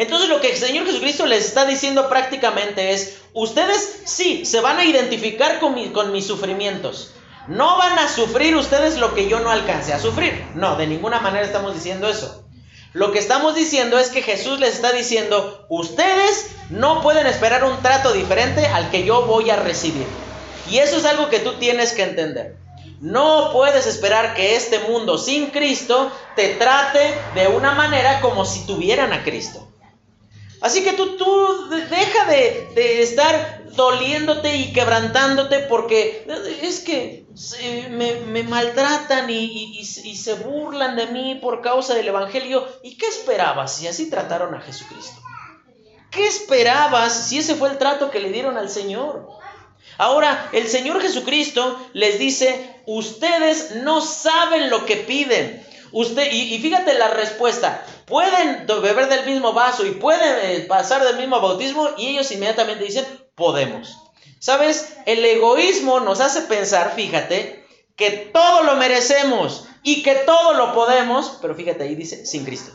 Entonces 0.00 0.30
lo 0.30 0.40
que 0.40 0.52
el 0.52 0.56
Señor 0.56 0.86
Jesucristo 0.86 1.26
les 1.26 1.44
está 1.44 1.66
diciendo 1.66 2.08
prácticamente 2.08 2.94
es, 2.94 3.18
ustedes 3.34 4.00
sí, 4.06 4.46
se 4.46 4.62
van 4.62 4.78
a 4.78 4.86
identificar 4.86 5.60
con, 5.60 5.74
con 5.90 6.10
mis 6.10 6.26
sufrimientos. 6.26 7.12
No 7.48 7.76
van 7.76 7.98
a 7.98 8.08
sufrir 8.08 8.56
ustedes 8.56 8.96
lo 8.96 9.14
que 9.14 9.28
yo 9.28 9.40
no 9.40 9.50
alcance 9.50 9.92
a 9.92 9.98
sufrir. 9.98 10.42
No, 10.54 10.76
de 10.76 10.86
ninguna 10.86 11.20
manera 11.20 11.44
estamos 11.44 11.74
diciendo 11.74 12.08
eso. 12.08 12.46
Lo 12.94 13.12
que 13.12 13.18
estamos 13.18 13.54
diciendo 13.54 13.98
es 13.98 14.08
que 14.08 14.22
Jesús 14.22 14.58
les 14.58 14.76
está 14.76 14.90
diciendo, 14.92 15.66
ustedes 15.68 16.46
no 16.70 17.02
pueden 17.02 17.26
esperar 17.26 17.62
un 17.64 17.82
trato 17.82 18.14
diferente 18.14 18.64
al 18.68 18.90
que 18.90 19.04
yo 19.04 19.26
voy 19.26 19.50
a 19.50 19.56
recibir. 19.56 20.06
Y 20.70 20.78
eso 20.78 20.96
es 20.96 21.04
algo 21.04 21.28
que 21.28 21.40
tú 21.40 21.58
tienes 21.58 21.92
que 21.92 22.04
entender. 22.04 22.56
No 23.02 23.50
puedes 23.52 23.86
esperar 23.86 24.32
que 24.32 24.56
este 24.56 24.78
mundo 24.78 25.18
sin 25.18 25.48
Cristo 25.48 26.10
te 26.36 26.54
trate 26.54 27.14
de 27.34 27.48
una 27.48 27.72
manera 27.72 28.22
como 28.22 28.46
si 28.46 28.64
tuvieran 28.66 29.12
a 29.12 29.24
Cristo. 29.24 29.69
Así 30.60 30.84
que 30.84 30.92
tú, 30.92 31.16
tú 31.16 31.68
deja 31.68 32.24
de, 32.26 33.02
estar 33.02 33.64
doliéndote 33.74 34.56
y 34.56 34.72
quebrantándote 34.72 35.60
porque 35.60 36.26
es 36.62 36.80
que 36.80 37.24
me, 37.90 38.42
maltratan 38.42 39.30
y, 39.30 39.78
y, 39.78 40.16
se 40.16 40.34
burlan 40.34 40.96
de 40.96 41.06
mí 41.06 41.38
por 41.40 41.62
causa 41.62 41.94
del 41.94 42.08
Evangelio. 42.08 42.66
¿Y 42.82 42.96
qué 42.96 43.06
esperabas 43.06 43.74
si 43.76 43.86
así 43.86 44.10
trataron 44.10 44.54
a 44.54 44.60
Jesucristo? 44.60 45.20
¿Qué 46.10 46.26
esperabas 46.26 47.28
si 47.28 47.38
ese 47.38 47.54
fue 47.54 47.70
el 47.70 47.78
trato 47.78 48.10
que 48.10 48.20
le 48.20 48.30
dieron 48.30 48.58
al 48.58 48.68
Señor? 48.68 49.28
Ahora, 49.96 50.48
el 50.52 50.66
Señor 50.66 51.00
Jesucristo 51.00 51.78
les 51.92 52.18
dice, 52.18 52.74
ustedes 52.86 53.76
no 53.76 54.00
saben 54.00 54.68
lo 54.68 54.84
que 54.86 54.96
piden. 54.96 55.64
Usted, 55.92 56.30
y, 56.32 56.58
fíjate 56.58 56.94
la 56.94 57.08
respuesta, 57.08 57.84
pueden 58.06 58.66
beber 58.66 59.08
del 59.08 59.26
mismo 59.26 59.52
vaso 59.52 59.84
y 59.84 59.92
pueden 59.92 60.38
eh, 60.42 60.60
pasar 60.68 61.04
del 61.04 61.16
mismo 61.16 61.40
bautismo 61.40 61.88
y 61.98 62.08
ellos 62.08 62.30
inmediatamente 62.30 62.84
dicen, 62.84 63.06
podemos. 63.34 63.98
¿Sabes? 64.38 64.94
El 65.06 65.24
egoísmo 65.24 66.00
nos 66.00 66.20
hace 66.20 66.42
pensar, 66.42 66.94
fíjate, 66.94 67.64
que 67.96 68.10
todo 68.32 68.62
lo 68.62 68.76
merecemos 68.76 69.66
y 69.82 70.02
que 70.02 70.14
todo 70.14 70.54
lo 70.54 70.72
podemos, 70.74 71.38
pero 71.42 71.54
fíjate 71.54 71.84
ahí 71.84 71.94
dice, 71.94 72.24
sin 72.24 72.44
Cristo. 72.44 72.72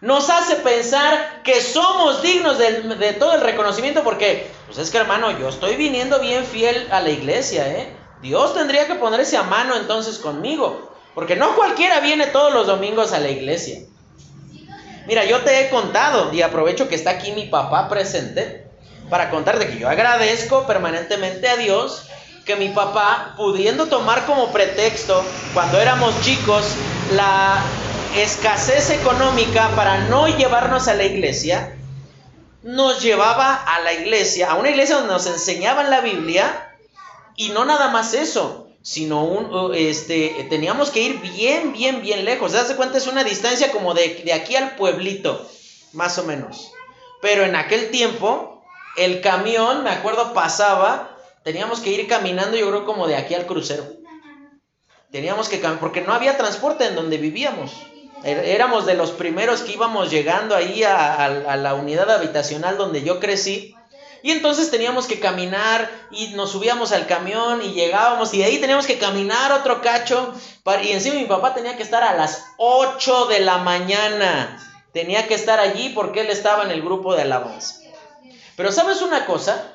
Nos 0.00 0.30
hace 0.30 0.56
pensar 0.56 1.42
que 1.42 1.60
somos 1.60 2.22
dignos 2.22 2.58
de, 2.58 2.82
de 2.82 3.12
todo 3.14 3.34
el 3.34 3.40
reconocimiento 3.40 4.04
porque, 4.04 4.46
pues 4.66 4.78
es 4.78 4.90
que 4.90 4.98
hermano, 4.98 5.38
yo 5.38 5.48
estoy 5.48 5.76
viniendo 5.76 6.20
bien 6.20 6.44
fiel 6.44 6.86
a 6.90 7.00
la 7.00 7.10
iglesia, 7.10 7.66
¿eh? 7.68 7.96
Dios 8.20 8.54
tendría 8.54 8.86
que 8.86 8.94
ponerse 8.94 9.36
a 9.36 9.42
mano 9.42 9.76
entonces 9.76 10.18
conmigo. 10.18 10.95
Porque 11.16 11.34
no 11.34 11.56
cualquiera 11.56 12.00
viene 12.00 12.26
todos 12.26 12.52
los 12.52 12.66
domingos 12.66 13.14
a 13.14 13.18
la 13.18 13.30
iglesia. 13.30 13.80
Mira, 15.06 15.24
yo 15.24 15.40
te 15.40 15.60
he 15.60 15.70
contado 15.70 16.30
y 16.30 16.42
aprovecho 16.42 16.88
que 16.88 16.94
está 16.94 17.12
aquí 17.12 17.32
mi 17.32 17.46
papá 17.46 17.88
presente 17.88 18.66
para 19.08 19.30
contarte 19.30 19.66
que 19.66 19.78
yo 19.78 19.88
agradezco 19.88 20.66
permanentemente 20.66 21.48
a 21.48 21.56
Dios 21.56 22.02
que 22.44 22.56
mi 22.56 22.68
papá, 22.68 23.32
pudiendo 23.38 23.86
tomar 23.86 24.26
como 24.26 24.52
pretexto 24.52 25.24
cuando 25.54 25.80
éramos 25.80 26.20
chicos 26.20 26.66
la 27.12 27.64
escasez 28.14 28.90
económica 28.90 29.70
para 29.74 30.08
no 30.08 30.28
llevarnos 30.28 30.86
a 30.86 30.92
la 30.92 31.04
iglesia, 31.04 31.78
nos 32.62 33.02
llevaba 33.02 33.54
a 33.54 33.80
la 33.80 33.94
iglesia, 33.94 34.50
a 34.50 34.56
una 34.56 34.68
iglesia 34.68 34.96
donde 34.96 35.14
nos 35.14 35.26
enseñaban 35.26 35.88
la 35.88 36.02
Biblia 36.02 36.74
y 37.36 37.48
no 37.48 37.64
nada 37.64 37.88
más 37.88 38.12
eso, 38.12 38.65
sino 38.86 39.24
un, 39.24 39.74
este, 39.74 40.46
teníamos 40.48 40.92
que 40.92 41.02
ir 41.02 41.18
bien, 41.18 41.72
bien, 41.72 42.02
bien 42.02 42.24
lejos. 42.24 42.52
¿Se 42.52 42.58
hace 42.58 42.76
cuenta? 42.76 42.98
Es 42.98 43.08
una 43.08 43.24
distancia 43.24 43.72
como 43.72 43.94
de, 43.94 44.22
de 44.24 44.32
aquí 44.32 44.54
al 44.54 44.76
pueblito, 44.76 45.44
más 45.92 46.18
o 46.18 46.24
menos. 46.24 46.70
Pero 47.20 47.42
en 47.42 47.56
aquel 47.56 47.90
tiempo, 47.90 48.64
el 48.96 49.20
camión, 49.20 49.82
me 49.82 49.90
acuerdo, 49.90 50.32
pasaba, 50.32 51.18
teníamos 51.42 51.80
que 51.80 51.90
ir 51.90 52.06
caminando, 52.06 52.56
yo 52.56 52.68
creo, 52.68 52.84
como 52.84 53.08
de 53.08 53.16
aquí 53.16 53.34
al 53.34 53.46
crucero. 53.46 53.84
teníamos 55.10 55.48
que 55.48 55.58
cambiar, 55.58 55.80
porque 55.80 56.02
no 56.02 56.14
había 56.14 56.36
transporte 56.36 56.86
en 56.86 56.94
donde 56.94 57.18
vivíamos. 57.18 57.72
Er, 58.22 58.38
éramos 58.38 58.86
de 58.86 58.94
los 58.94 59.10
primeros 59.10 59.62
que 59.62 59.72
íbamos 59.72 60.12
llegando 60.12 60.54
ahí 60.54 60.84
a, 60.84 61.56
la 61.56 61.74
unidad 61.74 62.08
habitacional 62.08 62.78
donde 62.78 63.02
yo 63.02 63.18
crecí. 63.18 63.74
Y 64.22 64.32
entonces 64.32 64.70
teníamos 64.70 65.06
que 65.06 65.20
caminar 65.20 65.90
y 66.10 66.28
nos 66.28 66.52
subíamos 66.52 66.92
al 66.92 67.06
camión 67.06 67.62
y 67.62 67.72
llegábamos 67.72 68.32
y 68.34 68.38
de 68.38 68.44
ahí 68.44 68.58
teníamos 68.58 68.86
que 68.86 68.98
caminar 68.98 69.52
otro 69.52 69.80
cacho. 69.82 70.34
y 70.82 70.90
encima 70.90 71.16
mi 71.16 71.26
papá 71.26 71.54
tenía 71.54 71.76
que 71.76 71.82
estar 71.82 72.02
a 72.02 72.14
las 72.14 72.44
8 72.56 73.26
de 73.26 73.40
la 73.40 73.58
mañana. 73.58 74.62
Tenía 74.92 75.28
que 75.28 75.34
estar 75.34 75.60
allí 75.60 75.90
porque 75.90 76.22
él 76.22 76.30
estaba 76.30 76.64
en 76.64 76.70
el 76.70 76.82
grupo 76.82 77.14
de 77.14 77.22
alabanza. 77.22 77.80
Pero 78.56 78.72
¿sabes 78.72 79.02
una 79.02 79.26
cosa? 79.26 79.72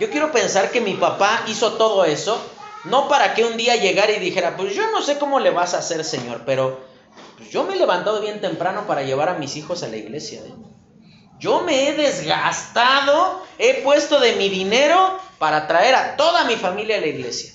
Yo 0.00 0.10
quiero 0.10 0.30
pensar 0.30 0.70
que 0.70 0.80
mi 0.80 0.94
papá 0.94 1.44
hizo 1.48 1.72
todo 1.72 2.04
eso, 2.04 2.40
no 2.84 3.08
para 3.08 3.34
que 3.34 3.44
un 3.44 3.56
día 3.56 3.76
llegara 3.76 4.12
y 4.12 4.20
dijera, 4.20 4.56
pues 4.56 4.74
yo 4.74 4.90
no 4.90 5.02
sé 5.02 5.18
cómo 5.18 5.40
le 5.40 5.50
vas 5.50 5.74
a 5.74 5.78
hacer, 5.78 6.04
Señor, 6.04 6.42
pero 6.46 6.80
pues 7.36 7.50
yo 7.50 7.64
me 7.64 7.74
he 7.74 7.78
levantado 7.78 8.20
bien 8.20 8.40
temprano 8.40 8.86
para 8.86 9.02
llevar 9.02 9.28
a 9.28 9.34
mis 9.34 9.56
hijos 9.56 9.82
a 9.82 9.88
la 9.88 9.96
iglesia. 9.96 10.40
¿eh? 10.40 10.52
Yo 11.38 11.60
me 11.60 11.88
he 11.88 11.94
desgastado, 11.94 13.42
he 13.58 13.82
puesto 13.82 14.20
de 14.20 14.36
mi 14.36 14.48
dinero 14.48 15.18
para 15.38 15.66
traer 15.66 15.94
a 15.94 16.16
toda 16.16 16.44
mi 16.44 16.56
familia 16.56 16.98
a 16.98 17.00
la 17.00 17.06
iglesia. 17.06 17.52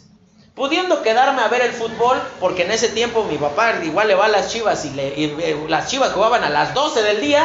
Pudiendo 0.55 1.01
quedarme 1.01 1.41
a 1.41 1.47
ver 1.47 1.61
el 1.61 1.73
fútbol, 1.73 2.21
porque 2.39 2.63
en 2.63 2.71
ese 2.71 2.89
tiempo 2.89 3.23
mi 3.23 3.37
papá 3.37 3.79
igual 3.83 4.07
le 4.07 4.15
va 4.15 4.25
a 4.25 4.29
las 4.29 4.51
chivas 4.51 4.85
y, 4.85 4.89
y 4.99 5.65
las 5.67 5.89
chivas 5.89 6.13
jugaban 6.13 6.43
a 6.43 6.49
las 6.49 6.73
12 6.73 7.01
del 7.01 7.21
día, 7.21 7.43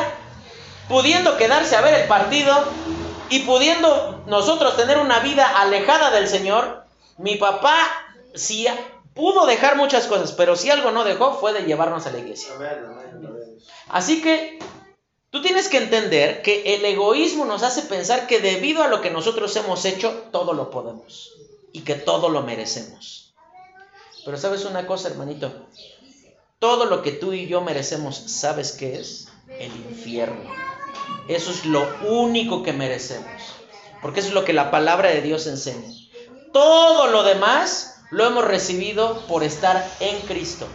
pudiendo 0.88 1.36
quedarse 1.36 1.74
a 1.74 1.80
ver 1.80 1.94
el 1.94 2.06
partido, 2.06 2.66
y 3.30 3.40
pudiendo 3.40 4.22
nosotros 4.26 4.76
tener 4.76 4.98
una 4.98 5.20
vida 5.20 5.46
alejada 5.60 6.10
del 6.10 6.28
Señor, 6.28 6.84
mi 7.18 7.36
papá 7.36 7.76
sí 8.34 8.66
pudo 9.14 9.46
dejar 9.46 9.76
muchas 9.76 10.06
cosas, 10.06 10.32
pero 10.32 10.56
si 10.56 10.70
algo 10.70 10.90
no 10.90 11.04
dejó 11.04 11.38
fue 11.38 11.52
de 11.52 11.62
llevarnos 11.62 12.06
a 12.06 12.10
la 12.10 12.18
iglesia. 12.18 12.52
Así 13.88 14.22
que 14.22 14.58
tú 15.30 15.42
tienes 15.42 15.68
que 15.68 15.78
entender 15.78 16.42
que 16.42 16.74
el 16.74 16.84
egoísmo 16.84 17.44
nos 17.44 17.62
hace 17.62 17.82
pensar 17.82 18.26
que 18.26 18.40
debido 18.40 18.82
a 18.82 18.88
lo 18.88 19.00
que 19.00 19.10
nosotros 19.10 19.54
hemos 19.56 19.84
hecho, 19.84 20.24
todo 20.32 20.52
lo 20.52 20.70
podemos 20.70 21.32
y 21.72 21.80
que 21.80 21.94
todo 21.94 22.28
lo 22.28 22.42
merecemos. 22.42 23.32
Pero 24.24 24.36
sabes 24.36 24.64
una 24.64 24.86
cosa, 24.86 25.08
hermanito, 25.08 25.52
todo 26.58 26.86
lo 26.86 27.02
que 27.02 27.12
tú 27.12 27.32
y 27.32 27.46
yo 27.46 27.60
merecemos, 27.60 28.16
¿sabes 28.26 28.72
qué 28.72 28.98
es? 28.98 29.28
El 29.58 29.74
infierno. 29.74 30.50
Eso 31.28 31.50
es 31.50 31.64
lo 31.64 31.86
único 32.06 32.62
que 32.62 32.72
merecemos. 32.72 33.30
Porque 34.02 34.20
eso 34.20 34.28
es 34.28 34.34
lo 34.34 34.44
que 34.44 34.52
la 34.52 34.70
palabra 34.70 35.10
de 35.10 35.22
Dios 35.22 35.46
enseña. 35.46 35.88
Todo 36.52 37.08
lo 37.08 37.22
demás 37.22 38.02
lo 38.10 38.26
hemos 38.26 38.44
recibido 38.44 39.20
por 39.26 39.44
estar 39.44 39.88
en 40.00 40.18
Cristo. 40.22 40.66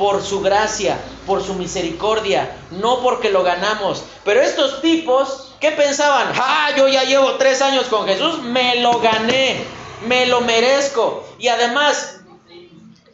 Por 0.00 0.22
su 0.22 0.40
gracia, 0.40 0.96
por 1.26 1.44
su 1.44 1.52
misericordia, 1.52 2.56
no 2.70 3.02
porque 3.02 3.28
lo 3.28 3.42
ganamos. 3.42 4.02
Pero 4.24 4.40
estos 4.40 4.80
tipos, 4.80 5.52
¿qué 5.60 5.72
pensaban? 5.72 6.32
Ah, 6.40 6.70
yo 6.74 6.88
ya 6.88 7.04
llevo 7.04 7.34
tres 7.34 7.60
años 7.60 7.84
con 7.84 8.06
Jesús, 8.06 8.38
me 8.38 8.76
lo 8.76 8.98
gané, 9.00 9.62
me 10.06 10.24
lo 10.24 10.40
merezco. 10.40 11.28
Y 11.38 11.48
además, 11.48 12.20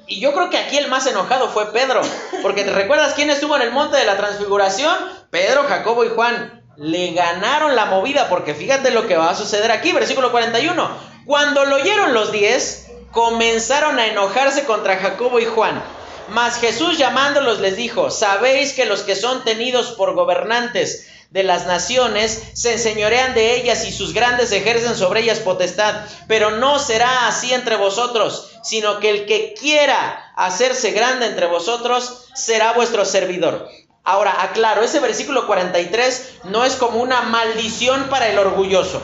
y 0.07 0.20
yo 0.20 0.33
creo 0.33 0.49
que 0.49 0.59
aquí 0.59 0.79
el 0.79 0.87
más 0.87 1.09
enojado 1.09 1.49
fue 1.49 1.72
Pedro, 1.72 2.03
porque 2.40 2.62
¿te 2.62 2.70
recuerdas 2.70 3.14
quién 3.14 3.31
estuvo 3.31 3.57
en 3.57 3.62
el 3.62 3.72
monte 3.72 3.96
de 3.96 4.05
la 4.05 4.16
transfiguración? 4.16 4.96
Pedro, 5.31 5.64
Jacobo 5.64 6.05
y 6.05 6.11
Juan 6.11 6.62
le 6.77 7.14
ganaron 7.14 7.75
la 7.75 7.87
movida, 7.87 8.29
porque 8.29 8.55
fíjate 8.55 8.92
lo 8.92 9.09
que 9.09 9.16
va 9.16 9.31
a 9.31 9.35
suceder 9.35 9.72
aquí, 9.72 9.90
versículo 9.90 10.31
41. 10.31 10.88
Cuando 11.27 11.64
lo 11.64 11.75
oyeron 11.75 12.14
los 12.14 12.31
diez, 12.31 12.87
comenzaron 13.11 13.99
a 13.99 14.07
enojarse 14.07 14.66
contra 14.66 14.99
Jacobo 14.99 15.40
y 15.40 15.46
Juan. 15.46 15.95
Mas 16.29 16.59
Jesús 16.59 16.99
llamándolos 16.99 17.61
les 17.61 17.77
dijo, 17.77 18.11
sabéis 18.11 18.73
que 18.73 18.87
los 18.87 19.03
que 19.03 19.15
son 19.15 19.45
tenidos 19.45 19.93
por 19.93 20.15
gobernantes 20.15 21.07
de 21.31 21.43
las 21.43 21.67
naciones 21.67 22.43
se 22.55 22.73
enseñorean 22.73 23.35
de 23.35 23.57
ellas 23.57 23.85
y 23.87 23.93
sus 23.93 24.12
grandes 24.12 24.51
ejercen 24.53 24.97
sobre 24.97 25.21
ellas 25.21 25.39
potestad, 25.39 25.95
pero 26.27 26.53
no 26.53 26.79
será 26.79 27.29
así 27.29 27.53
entre 27.53 27.77
vosotros, 27.77 28.51
sino 28.62 29.01
que 29.01 29.11
el 29.11 29.27
que 29.27 29.55
quiera 29.55 30.33
hacerse 30.37 30.91
grande 30.91 31.27
entre 31.27 31.47
vosotros 31.47 32.29
será 32.35 32.73
vuestro 32.73 33.05
servidor. 33.05 33.69
Ahora, 34.03 34.43
aclaro, 34.43 34.83
ese 34.83 35.01
versículo 35.01 35.47
43 35.47 36.39
no 36.45 36.65
es 36.65 36.75
como 36.75 37.01
una 37.01 37.23
maldición 37.23 38.09
para 38.09 38.29
el 38.29 38.39
orgulloso, 38.39 39.03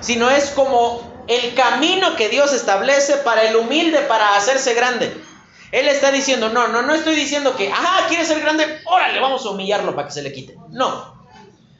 sino 0.00 0.30
es 0.30 0.50
como 0.50 1.24
el 1.26 1.54
camino 1.54 2.14
que 2.14 2.28
Dios 2.28 2.52
establece 2.52 3.16
para 3.16 3.42
el 3.42 3.56
humilde 3.56 3.98
para 4.02 4.36
hacerse 4.36 4.74
grande. 4.74 5.25
Él 5.72 5.88
está 5.88 6.12
diciendo, 6.12 6.48
no, 6.50 6.68
no, 6.68 6.82
no 6.82 6.94
estoy 6.94 7.16
diciendo 7.16 7.56
que, 7.56 7.70
ah, 7.74 8.06
quiere 8.08 8.24
ser 8.24 8.40
grande, 8.40 8.80
órale, 8.84 9.20
vamos 9.20 9.44
a 9.44 9.50
humillarlo 9.50 9.94
para 9.94 10.08
que 10.08 10.14
se 10.14 10.22
le 10.22 10.32
quite. 10.32 10.56
No, 10.70 11.16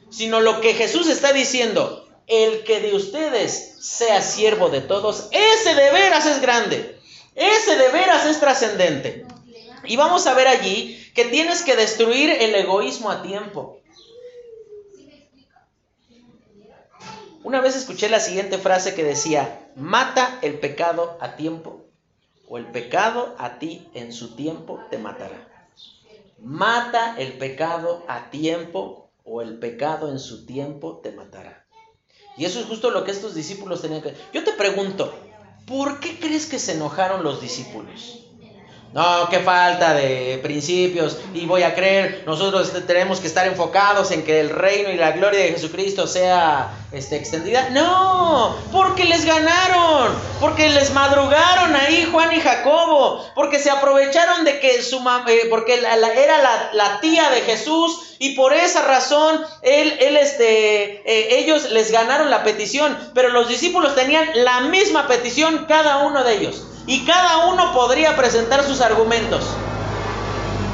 sino 0.09 0.41
lo 0.41 0.61
que 0.61 0.73
Jesús 0.73 1.07
está 1.07 1.31
diciendo, 1.31 2.07
el 2.27 2.63
que 2.63 2.81
de 2.81 2.95
ustedes 2.95 3.75
sea 3.79 4.21
siervo 4.21 4.69
de 4.69 4.81
todos, 4.81 5.29
ese 5.31 5.75
de 5.75 5.91
veras 5.91 6.25
es 6.25 6.41
grande, 6.41 6.99
ese 7.35 7.77
de 7.77 7.89
veras 7.89 8.25
es 8.25 8.39
trascendente. 8.39 9.25
Y 9.85 9.95
vamos 9.95 10.27
a 10.27 10.33
ver 10.33 10.47
allí 10.47 11.11
que 11.15 11.25
tienes 11.25 11.61
que 11.61 11.75
destruir 11.75 12.29
el 12.29 12.55
egoísmo 12.55 13.09
a 13.09 13.21
tiempo. 13.21 13.79
Una 17.43 17.61
vez 17.61 17.77
escuché 17.77 18.09
la 18.09 18.19
siguiente 18.19 18.57
frase 18.57 18.93
que 18.93 19.05
decía, 19.05 19.69
mata 19.77 20.39
el 20.41 20.59
pecado 20.59 21.17
a 21.21 21.37
tiempo 21.37 21.86
o 22.47 22.57
el 22.57 22.67
pecado 22.67 23.35
a 23.37 23.59
ti 23.59 23.87
en 23.93 24.13
su 24.13 24.35
tiempo 24.35 24.79
te 24.89 24.97
matará. 24.97 25.69
Mata 26.39 27.17
el 27.17 27.33
pecado 27.33 28.03
a 28.07 28.29
tiempo 28.29 29.09
o 29.23 29.41
el 29.41 29.59
pecado 29.59 30.09
en 30.09 30.19
su 30.19 30.45
tiempo 30.45 30.99
te 31.03 31.11
matará. 31.11 31.65
Y 32.37 32.45
eso 32.45 32.59
es 32.59 32.67
justo 32.67 32.91
lo 32.91 33.03
que 33.03 33.11
estos 33.11 33.33
discípulos 33.33 33.81
tenían 33.81 34.01
que... 34.01 34.15
Yo 34.31 34.43
te 34.43 34.53
pregunto, 34.53 35.13
¿por 35.65 35.99
qué 35.99 36.19
crees 36.19 36.45
que 36.45 36.59
se 36.59 36.73
enojaron 36.73 37.23
los 37.23 37.41
discípulos? 37.41 38.26
No, 38.93 39.27
qué 39.29 39.39
falta 39.39 39.93
de 39.93 40.39
principios 40.41 41.17
y 41.33 41.45
voy 41.45 41.63
a 41.63 41.75
creer, 41.75 42.23
nosotros 42.25 42.71
tenemos 42.87 43.19
que 43.19 43.27
estar 43.27 43.45
enfocados 43.45 44.11
en 44.11 44.23
que 44.23 44.39
el 44.39 44.49
reino 44.49 44.89
y 44.89 44.95
la 44.95 45.11
gloria 45.11 45.41
de 45.41 45.51
Jesucristo 45.51 46.07
sea 46.07 46.73
este, 46.91 47.17
extendida. 47.17 47.69
No, 47.71 48.55
porque 48.71 49.03
les 49.03 49.25
ganaron, 49.25 50.13
porque 50.39 50.69
les 50.69 50.93
madrugaron 50.93 51.75
ahí 51.75 52.07
Juan 52.11 52.31
y 52.33 52.39
Jacobo, 52.39 53.25
porque 53.35 53.59
se 53.59 53.69
aprovecharon 53.69 54.45
de 54.45 54.59
que 54.59 54.81
su 54.81 54.97
eh, 55.27 55.47
porque 55.49 55.75
era 55.75 56.71
la, 56.73 56.99
tía 57.01 57.29
de 57.29 57.41
Jesús 57.41 58.15
y 58.19 58.35
por 58.35 58.53
esa 58.53 58.81
razón 58.83 59.45
él, 59.61 59.95
él 59.99 60.17
este, 60.17 61.03
eh, 61.05 61.39
ellos 61.39 61.71
les 61.71 61.91
ganaron 61.91 62.29
la 62.29 62.43
petición, 62.43 62.97
pero 63.13 63.29
los 63.29 63.47
discípulos 63.49 63.95
tenían 63.95 64.27
la 64.33 64.61
misma 64.61 65.07
petición 65.07 65.65
cada 65.67 65.97
uno 65.97 66.23
de 66.23 66.35
ellos. 66.35 66.63
Y 66.87 67.05
cada 67.05 67.47
uno 67.47 67.73
podría 67.73 68.15
presentar 68.15 68.63
sus 68.63 68.81
argumentos. 68.81 69.45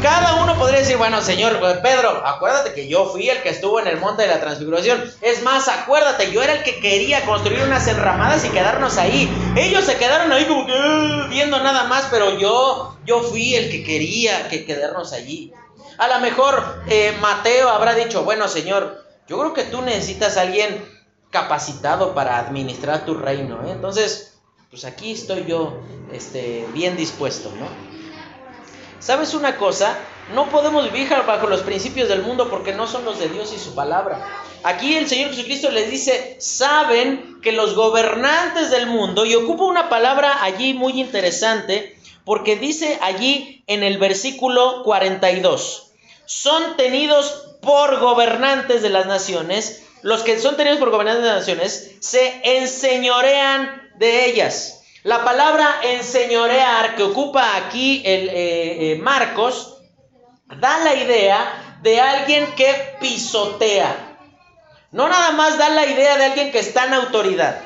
Cada 0.03 0.43
uno 0.43 0.59
podría 0.59 0.81
decir, 0.81 0.97
bueno, 0.97 1.21
señor 1.21 1.59
pues, 1.59 1.77
Pedro, 1.77 2.21
acuérdate 2.27 2.73
que 2.73 2.89
yo 2.89 3.05
fui 3.05 3.29
el 3.29 3.41
que 3.41 3.49
estuvo 3.49 3.79
en 3.79 3.87
el 3.87 4.01
monte 4.01 4.23
de 4.23 4.27
la 4.27 4.41
transfiguración. 4.41 5.01
Es 5.21 5.41
más, 5.43 5.69
acuérdate, 5.69 6.29
yo 6.31 6.43
era 6.43 6.55
el 6.55 6.63
que 6.63 6.81
quería 6.81 7.25
construir 7.25 7.63
unas 7.63 7.87
enramadas 7.87 8.43
y 8.43 8.49
quedarnos 8.49 8.97
ahí. 8.97 9.33
Ellos 9.55 9.85
se 9.85 9.95
quedaron 9.95 10.31
ahí 10.31 10.45
como 10.45 10.65
que 10.67 10.73
ah", 10.77 11.27
viendo 11.29 11.57
nada 11.63 11.85
más, 11.85 12.07
pero 12.11 12.37
yo, 12.37 12.97
yo 13.05 13.21
fui 13.23 13.55
el 13.55 13.71
que 13.71 13.83
quería 13.85 14.49
que 14.49 14.65
quedarnos 14.65 15.13
allí. 15.13 15.53
A 15.97 16.09
lo 16.09 16.19
mejor 16.19 16.83
eh, 16.89 17.15
Mateo 17.21 17.69
habrá 17.69 17.93
dicho, 17.95 18.23
bueno, 18.23 18.49
señor, 18.49 19.03
yo 19.27 19.39
creo 19.39 19.53
que 19.53 19.63
tú 19.63 19.81
necesitas 19.81 20.35
a 20.35 20.41
alguien 20.41 20.85
capacitado 21.29 22.13
para 22.13 22.37
administrar 22.39 23.05
tu 23.05 23.15
reino. 23.15 23.65
¿eh? 23.65 23.71
Entonces, 23.71 24.32
pues 24.73 24.85
aquí 24.85 25.11
estoy 25.11 25.45
yo 25.47 25.81
este, 26.11 26.65
bien 26.73 26.97
dispuesto, 26.97 27.53
¿no? 27.59 27.67
¿Sabes 28.99 29.35
una 29.35 29.55
cosa? 29.57 29.95
No 30.33 30.49
podemos 30.49 30.91
vivir 30.91 31.09
bajo 31.27 31.45
los 31.45 31.61
principios 31.61 32.09
del 32.09 32.23
mundo 32.23 32.49
porque 32.49 32.73
no 32.73 32.87
son 32.87 33.05
los 33.05 33.19
de 33.19 33.29
Dios 33.29 33.53
y 33.55 33.59
su 33.59 33.75
palabra. 33.75 34.27
Aquí 34.63 34.95
el 34.95 35.07
Señor 35.07 35.29
Jesucristo 35.29 35.69
les 35.69 35.91
dice, 35.91 36.37
saben 36.39 37.39
que 37.43 37.51
los 37.51 37.75
gobernantes 37.75 38.71
del 38.71 38.87
mundo, 38.87 39.25
y 39.25 39.35
ocupa 39.35 39.65
una 39.65 39.89
palabra 39.89 40.43
allí 40.43 40.73
muy 40.73 40.99
interesante, 40.99 41.95
porque 42.25 42.55
dice 42.55 42.97
allí 43.03 43.63
en 43.67 43.83
el 43.83 43.99
versículo 43.99 44.81
42, 44.85 45.91
son 46.25 46.77
tenidos 46.77 47.57
por 47.61 47.99
gobernantes 47.99 48.81
de 48.81 48.89
las 48.89 49.05
naciones, 49.05 49.83
los 50.01 50.23
que 50.23 50.39
son 50.39 50.57
tenidos 50.57 50.79
por 50.79 50.89
gobernantes 50.89 51.25
de 51.25 51.29
las 51.29 51.39
naciones, 51.41 51.91
se 51.99 52.41
enseñorean 52.57 53.82
de 53.97 54.25
ellas. 54.25 54.81
La 55.03 55.23
palabra 55.23 55.81
enseñorear 55.83 56.95
que 56.95 57.03
ocupa 57.03 57.57
aquí 57.57 58.01
el 58.05 58.29
eh, 58.29 58.93
eh, 58.93 58.95
Marcos 59.01 59.77
da 60.59 60.77
la 60.79 60.95
idea 60.95 61.79
de 61.81 61.99
alguien 61.99 62.53
que 62.55 62.95
pisotea. 62.99 64.17
No 64.91 65.09
nada 65.09 65.31
más 65.31 65.57
da 65.57 65.69
la 65.69 65.85
idea 65.85 66.17
de 66.17 66.25
alguien 66.25 66.51
que 66.51 66.59
está 66.59 66.85
en 66.85 66.93
autoridad, 66.93 67.59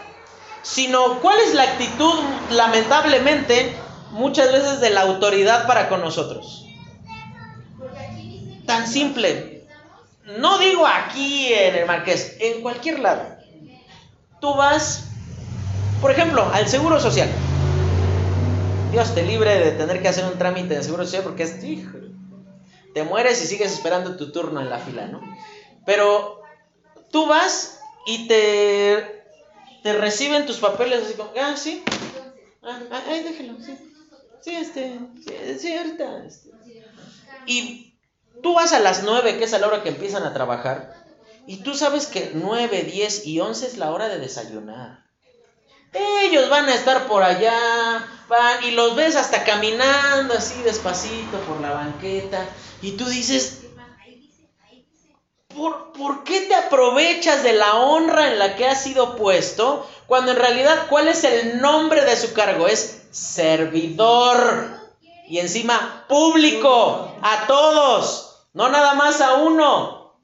sino 0.64 1.20
cuál 1.20 1.40
es 1.40 1.54
la 1.54 1.64
actitud, 1.64 2.16
lamentablemente, 2.52 3.76
muchas 4.12 4.52
veces 4.52 4.80
de 4.80 4.90
la 4.90 5.02
autoridad 5.02 5.68
para 5.68 5.90
con 5.90 6.02
nosotros. 6.02 6.66
Tan 8.66 8.88
simple. 8.88 9.66
No 10.40 10.58
digo 10.58 10.86
aquí 10.86 11.54
en 11.54 11.76
el 11.76 11.86
Marqués, 11.86 12.36
en 12.40 12.62
cualquier 12.62 13.00
lado. 13.00 13.38
Tú 14.42 14.54
vas, 14.56 15.07
por 16.02 16.12
ejemplo, 16.12 16.50
al 16.54 16.68
Seguro 16.68 17.00
Social. 17.00 17.30
Dios 18.92 19.14
te 19.14 19.24
libre 19.24 19.60
de 19.60 19.72
tener 19.72 20.02
que 20.02 20.08
hacer 20.08 20.26
un 20.26 20.38
trámite 20.38 20.76
de 20.76 20.84
Seguro 20.84 21.06
Social 21.06 21.24
porque 21.24 21.44
es, 21.44 21.60
te 22.94 23.04
mueres 23.04 23.44
y 23.44 23.48
sigues 23.48 23.72
esperando 23.72 24.16
tu 24.16 24.32
turno 24.32 24.62
en 24.62 24.70
la 24.70 24.80
fila, 24.80 25.08
¿no? 25.08 25.22
Pero 25.86 26.42
tú 27.12 27.28
vas 27.28 27.80
y 28.06 28.28
te, 28.28 29.24
te 29.84 29.94
reciben 29.94 30.46
tus 30.46 30.58
papeles 30.58 31.04
así 31.04 31.14
como, 31.14 31.32
ah, 31.40 31.56
sí, 31.56 31.84
ah, 32.64 32.80
ah 32.92 33.04
ay, 33.10 33.24
déjelo, 33.24 33.58
sí, 33.60 33.78
sí, 34.42 34.56
este, 34.56 35.00
sí, 35.26 35.60
sí 35.60 35.78
ahorita, 35.78 36.26
este. 36.26 36.52
Y 37.46 37.98
tú 38.42 38.54
vas 38.54 38.74
a 38.74 38.80
las 38.80 39.04
9, 39.04 39.38
que 39.38 39.46
es 39.46 39.54
a 39.54 39.60
la 39.60 39.68
hora 39.68 39.84
que 39.84 39.90
empiezan 39.90 40.24
a 40.24 40.34
trabajar, 40.34 40.94
y 41.46 41.58
tú 41.58 41.76
sabes 41.76 42.08
que 42.08 42.32
9, 42.34 42.84
10 42.84 43.26
y 43.26 43.40
11 43.40 43.68
es 43.68 43.78
la 43.78 43.92
hora 43.92 44.10
de 44.10 44.20
desayunar. 44.20 45.07
Ellos 45.94 46.50
van 46.50 46.68
a 46.70 46.76
estar 46.76 47.08
por 47.08 47.24
allá, 47.24 48.08
van 48.28 48.64
y 48.64 48.72
los 48.72 48.96
ves 48.96 49.16
hasta 49.16 49.44
caminando 49.44 50.34
así 50.34 50.62
despacito 50.64 51.40
por 51.42 51.62
la 51.62 51.72
banqueta, 51.72 52.46
y 52.82 52.92
tú 52.92 53.06
dices, 53.06 53.64
¿por, 55.56 56.24
qué 56.24 56.42
te 56.42 56.56
aprovechas 56.56 57.44
de 57.44 57.54
la 57.54 57.76
honra 57.76 58.32
en 58.32 58.40
la 58.40 58.56
que 58.56 58.68
has 58.68 58.84
sido 58.84 59.16
puesto 59.16 59.88
cuando 60.06 60.32
en 60.32 60.38
realidad 60.38 60.88
cuál 60.90 61.08
es 61.08 61.24
el 61.24 61.60
nombre 61.60 62.06
de 62.06 62.16
su 62.16 62.34
cargo? 62.34 62.68
Es 62.68 63.08
servidor. 63.12 64.78
Y 65.28 65.40
encima 65.40 66.06
público, 66.08 67.16
a 67.22 67.48
todos, 67.48 68.46
no 68.54 68.70
nada 68.70 68.94
más 68.94 69.20
a 69.20 69.36
uno. 69.36 70.16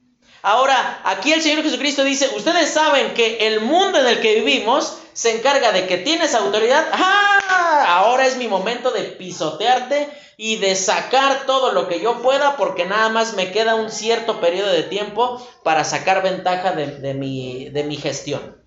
Ahora, 0.42 1.02
aquí 1.06 1.34
el 1.34 1.42
Señor 1.42 1.64
Jesucristo 1.64 2.04
dice, 2.04 2.30
ustedes 2.36 2.70
saben 2.70 3.14
que 3.14 3.48
el 3.48 3.62
mundo 3.62 4.00
en 4.00 4.08
el 4.08 4.22
que 4.22 4.36
vivimos 4.36 4.98
se 5.14 5.38
encarga 5.38 5.72
de 5.72 5.88
que 5.88 5.98
tienes 5.98 6.36
autoridad. 6.36 6.88
¡Ah! 6.92 7.86
Ahora 7.88 8.26
es 8.26 8.38
mi 8.38 8.48
momento 8.48 8.92
de 8.92 9.04
pisotearte 9.04 10.10
y 10.38 10.58
de 10.58 10.76
sacar 10.76 11.46
todo 11.46 11.72
lo 11.72 11.88
que 11.88 12.02
yo 12.02 12.22
pueda 12.22 12.58
porque 12.58 12.86
nada 12.86 13.10
más 13.10 13.34
me 13.34 13.52
queda 13.52 13.76
un 13.76 13.92
cierto 13.92 14.40
periodo 14.42 14.72
de 14.72 14.84
tiempo 14.84 15.46
para 15.64 15.84
sacar 15.84 16.24
ventaja 16.24 16.72
de, 16.72 17.14
mi, 17.14 17.70
de 17.70 17.84
mi 17.84 17.98
gestión. 17.98 18.62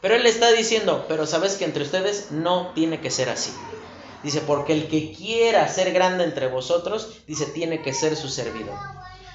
Pero 0.00 0.16
él 0.16 0.26
está 0.26 0.50
diciendo, 0.52 1.04
pero 1.08 1.26
sabes 1.26 1.56
que 1.56 1.64
entre 1.64 1.84
ustedes 1.84 2.30
no 2.30 2.72
tiene 2.74 3.00
que 3.00 3.10
ser 3.10 3.28
así. 3.28 3.52
Dice, 4.22 4.40
porque 4.40 4.72
el 4.72 4.88
que 4.88 5.12
quiera 5.12 5.68
ser 5.68 5.92
grande 5.92 6.24
entre 6.24 6.46
vosotros, 6.46 7.22
dice, 7.26 7.46
tiene 7.46 7.82
que 7.82 7.92
ser 7.92 8.16
su 8.16 8.28
servidor. 8.28 8.78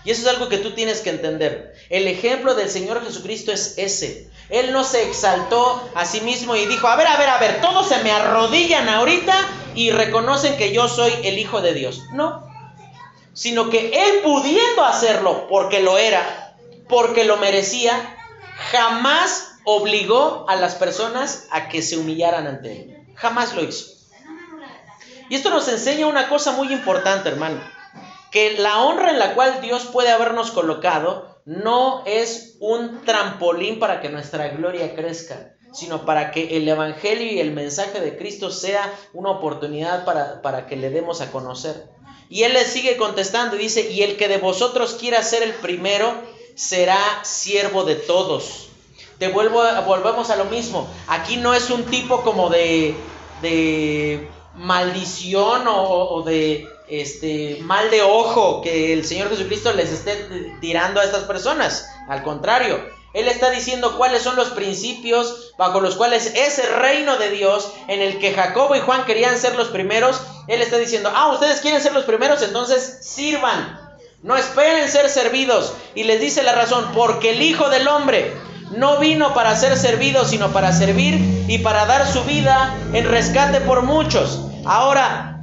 Y 0.07 0.11
eso 0.11 0.21
es 0.21 0.27
algo 0.29 0.47
que 0.47 0.59
tú 0.59 0.71
tienes 0.71 1.01
que 1.01 1.09
entender. 1.09 1.75
El 1.89 2.07
ejemplo 2.07 2.55
del 2.55 2.69
Señor 2.69 3.03
Jesucristo 3.03 3.51
es 3.51 3.77
ese. 3.77 4.29
Él 4.49 4.71
no 4.71 4.85
se 4.85 5.03
exaltó 5.03 5.91
a 5.95 6.05
sí 6.05 6.21
mismo 6.21 6.55
y 6.55 6.65
dijo, 6.65 6.87
a 6.87 6.95
ver, 6.95 7.07
a 7.07 7.17
ver, 7.17 7.27
a 7.27 7.37
ver, 7.39 7.59
todos 7.59 7.89
se 7.89 8.01
me 8.03 8.11
arrodillan 8.11 8.87
ahorita 8.87 9.35
y 9.75 9.91
reconocen 9.91 10.55
que 10.55 10.71
yo 10.71 10.87
soy 10.87 11.11
el 11.25 11.37
Hijo 11.37 11.59
de 11.59 11.73
Dios. 11.73 12.03
No, 12.13 12.49
sino 13.33 13.69
que 13.69 13.89
Él 13.89 14.21
pudiendo 14.23 14.85
hacerlo 14.85 15.45
porque 15.49 15.81
lo 15.81 15.97
era, 15.97 16.55
porque 16.87 17.25
lo 17.25 17.35
merecía, 17.35 18.15
jamás 18.71 19.55
obligó 19.65 20.45
a 20.47 20.55
las 20.55 20.75
personas 20.75 21.47
a 21.51 21.67
que 21.67 21.81
se 21.81 21.97
humillaran 21.97 22.47
ante 22.47 22.71
Él. 22.71 22.97
Jamás 23.15 23.53
lo 23.55 23.61
hizo. 23.61 23.87
Y 25.27 25.35
esto 25.35 25.49
nos 25.49 25.67
enseña 25.67 26.07
una 26.07 26.29
cosa 26.29 26.53
muy 26.53 26.71
importante, 26.71 27.27
hermano 27.27 27.75
que 28.31 28.57
la 28.57 28.83
honra 28.83 29.11
en 29.11 29.19
la 29.19 29.33
cual 29.33 29.61
Dios 29.61 29.85
puede 29.85 30.09
habernos 30.09 30.51
colocado 30.51 31.37
no 31.45 32.03
es 32.05 32.57
un 32.59 33.05
trampolín 33.05 33.79
para 33.79 34.01
que 34.01 34.09
nuestra 34.09 34.49
gloria 34.49 34.95
crezca, 34.95 35.55
sino 35.73 36.05
para 36.05 36.31
que 36.31 36.57
el 36.57 36.67
Evangelio 36.67 37.31
y 37.31 37.39
el 37.39 37.51
mensaje 37.51 38.01
de 38.01 38.17
Cristo 38.17 38.51
sea 38.51 38.93
una 39.13 39.31
oportunidad 39.31 40.03
para, 40.03 40.41
para 40.41 40.67
que 40.67 40.75
le 40.75 40.89
demos 40.89 41.21
a 41.21 41.31
conocer. 41.31 41.85
Y 42.29 42.43
él 42.43 42.51
le 42.51 42.65
sigue 42.65 42.97
contestando 42.97 43.55
y 43.55 43.59
dice, 43.59 43.89
y 43.89 44.03
el 44.03 44.17
que 44.17 44.27
de 44.27 44.39
vosotros 44.39 44.97
quiera 44.99 45.23
ser 45.23 45.43
el 45.43 45.53
primero, 45.53 46.13
será 46.55 46.99
siervo 47.23 47.85
de 47.85 47.95
todos. 47.95 48.67
Te 49.17 49.29
vuelvo, 49.29 49.63
volvemos 49.85 50.29
a 50.29 50.35
lo 50.35 50.45
mismo. 50.45 50.89
Aquí 51.07 51.37
no 51.37 51.53
es 51.53 51.69
un 51.69 51.85
tipo 51.85 52.23
como 52.23 52.49
de, 52.49 52.93
de 53.41 54.29
maldición 54.53 55.63
o 55.65 56.23
de 56.23 56.67
este 56.89 57.59
mal 57.61 57.89
de 57.91 58.01
ojo 58.01 58.61
que 58.61 58.93
el 58.93 59.05
Señor 59.05 59.29
Jesucristo 59.29 59.73
les 59.73 59.91
esté 59.91 60.15
tirando 60.61 60.99
a 60.99 61.03
estas 61.03 61.23
personas. 61.23 61.89
Al 62.07 62.23
contrario, 62.23 62.79
Él 63.13 63.27
está 63.27 63.49
diciendo 63.49 63.97
cuáles 63.97 64.21
son 64.21 64.35
los 64.35 64.49
principios 64.49 65.53
bajo 65.57 65.81
los 65.81 65.95
cuales 65.95 66.33
ese 66.35 66.63
reino 66.63 67.17
de 67.17 67.29
Dios 67.31 67.71
en 67.87 68.01
el 68.01 68.19
que 68.19 68.33
Jacobo 68.33 68.75
y 68.75 68.79
Juan 68.79 69.05
querían 69.05 69.37
ser 69.37 69.55
los 69.55 69.67
primeros, 69.67 70.21
Él 70.47 70.61
está 70.61 70.77
diciendo, 70.77 71.11
ah, 71.13 71.31
ustedes 71.33 71.61
quieren 71.61 71.81
ser 71.81 71.93
los 71.93 72.05
primeros, 72.05 72.41
entonces 72.41 72.99
sirvan. 73.01 73.79
No 74.23 74.35
esperen 74.35 74.89
ser 74.89 75.09
servidos. 75.09 75.73
Y 75.93 76.03
les 76.03 76.19
dice 76.19 76.41
la 76.41 76.53
razón, 76.53 76.91
porque 76.95 77.31
el 77.31 77.41
Hijo 77.41 77.69
del 77.69 77.87
Hombre 77.87 78.33
no 78.71 78.97
vino 78.97 79.33
para 79.33 79.55
ser 79.55 79.77
servido, 79.77 80.25
sino 80.25 80.51
para 80.51 80.73
servir 80.73 81.45
y 81.47 81.59
para 81.59 81.85
dar 81.85 82.11
su 82.11 82.23
vida 82.23 82.75
en 82.93 83.07
rescate 83.07 83.61
por 83.61 83.83
muchos. 83.83 84.41
Ahora, 84.65 85.36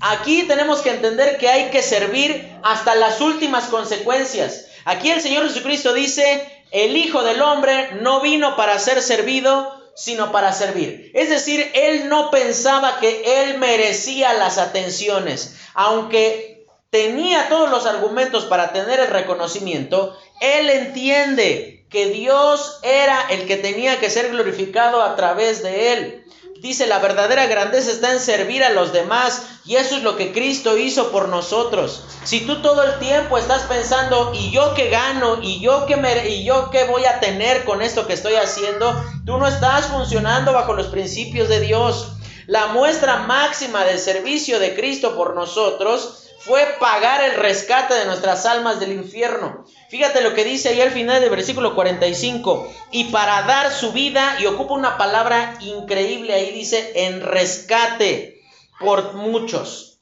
Aquí 0.00 0.44
tenemos 0.44 0.80
que 0.80 0.90
entender 0.90 1.38
que 1.38 1.48
hay 1.48 1.70
que 1.70 1.82
servir 1.82 2.56
hasta 2.62 2.94
las 2.94 3.20
últimas 3.20 3.64
consecuencias. 3.64 4.66
Aquí 4.84 5.10
el 5.10 5.20
Señor 5.20 5.48
Jesucristo 5.48 5.92
dice, 5.92 6.62
el 6.70 6.96
Hijo 6.96 7.22
del 7.22 7.42
Hombre 7.42 7.90
no 8.00 8.20
vino 8.20 8.56
para 8.56 8.78
ser 8.78 9.02
servido, 9.02 9.74
sino 9.96 10.30
para 10.30 10.52
servir. 10.52 11.10
Es 11.14 11.28
decir, 11.28 11.70
Él 11.74 12.08
no 12.08 12.30
pensaba 12.30 13.00
que 13.00 13.42
Él 13.42 13.58
merecía 13.58 14.32
las 14.34 14.58
atenciones. 14.58 15.56
Aunque 15.74 16.64
tenía 16.90 17.48
todos 17.48 17.68
los 17.68 17.84
argumentos 17.84 18.44
para 18.44 18.72
tener 18.72 19.00
el 19.00 19.08
reconocimiento, 19.08 20.16
Él 20.40 20.70
entiende 20.70 21.84
que 21.90 22.06
Dios 22.06 22.78
era 22.82 23.26
el 23.30 23.46
que 23.46 23.56
tenía 23.56 23.98
que 23.98 24.10
ser 24.10 24.30
glorificado 24.30 25.02
a 25.02 25.16
través 25.16 25.62
de 25.62 25.92
Él. 25.92 26.24
Dice, 26.60 26.86
la 26.86 26.98
verdadera 26.98 27.46
grandeza 27.46 27.92
está 27.92 28.12
en 28.12 28.18
servir 28.18 28.64
a 28.64 28.70
los 28.70 28.92
demás 28.92 29.42
y 29.64 29.76
eso 29.76 29.96
es 29.96 30.02
lo 30.02 30.16
que 30.16 30.32
Cristo 30.32 30.76
hizo 30.76 31.12
por 31.12 31.28
nosotros. 31.28 32.02
Si 32.24 32.40
tú 32.40 32.62
todo 32.62 32.82
el 32.82 32.98
tiempo 32.98 33.38
estás 33.38 33.62
pensando, 33.62 34.32
¿y 34.34 34.50
yo 34.50 34.74
qué 34.74 34.90
gano? 34.90 35.38
¿Y 35.40 35.60
yo 35.60 35.86
qué, 35.86 35.96
y 36.28 36.44
yo 36.44 36.70
qué 36.70 36.84
voy 36.84 37.04
a 37.04 37.20
tener 37.20 37.64
con 37.64 37.80
esto 37.80 38.06
que 38.06 38.14
estoy 38.14 38.34
haciendo? 38.34 38.92
Tú 39.24 39.38
no 39.38 39.46
estás 39.46 39.86
funcionando 39.86 40.52
bajo 40.52 40.72
los 40.72 40.88
principios 40.88 41.48
de 41.48 41.60
Dios. 41.60 42.08
La 42.46 42.68
muestra 42.68 43.18
máxima 43.18 43.84
del 43.84 43.98
servicio 43.98 44.58
de 44.58 44.74
Cristo 44.74 45.14
por 45.14 45.36
nosotros 45.36 46.17
fue 46.48 46.76
pagar 46.80 47.22
el 47.22 47.34
rescate 47.34 47.92
de 47.92 48.06
nuestras 48.06 48.46
almas 48.46 48.80
del 48.80 48.92
infierno. 48.92 49.66
Fíjate 49.90 50.22
lo 50.22 50.32
que 50.32 50.44
dice 50.44 50.70
ahí 50.70 50.80
al 50.80 50.90
final 50.90 51.20
del 51.20 51.28
versículo 51.28 51.74
45. 51.74 52.72
Y 52.90 53.04
para 53.04 53.42
dar 53.42 53.70
su 53.70 53.92
vida, 53.92 54.38
y 54.40 54.46
ocupa 54.46 54.72
una 54.72 54.96
palabra 54.96 55.58
increíble 55.60 56.32
ahí, 56.32 56.50
dice, 56.50 57.04
en 57.06 57.20
rescate 57.20 58.40
por 58.80 59.12
muchos. 59.12 59.98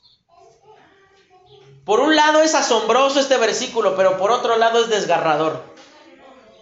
Por 1.84 1.98
un 1.98 2.14
lado 2.14 2.40
es 2.42 2.54
asombroso 2.54 3.18
este 3.18 3.38
versículo, 3.38 3.96
pero 3.96 4.16
por 4.16 4.30
otro 4.30 4.56
lado 4.56 4.84
es 4.84 4.88
desgarrador. 4.88 5.64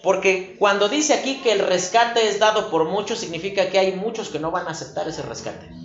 Porque 0.02 0.56
cuando 0.58 0.88
dice 0.88 1.12
aquí 1.12 1.40
que 1.42 1.52
el 1.52 1.58
rescate 1.58 2.26
es 2.28 2.38
dado 2.38 2.70
por 2.70 2.84
muchos, 2.84 3.18
significa 3.18 3.68
que 3.68 3.78
hay 3.78 3.92
muchos 3.92 4.30
que 4.30 4.38
no 4.38 4.50
van 4.50 4.66
a 4.66 4.70
aceptar 4.70 5.08
ese 5.08 5.22
rescate 5.22 5.83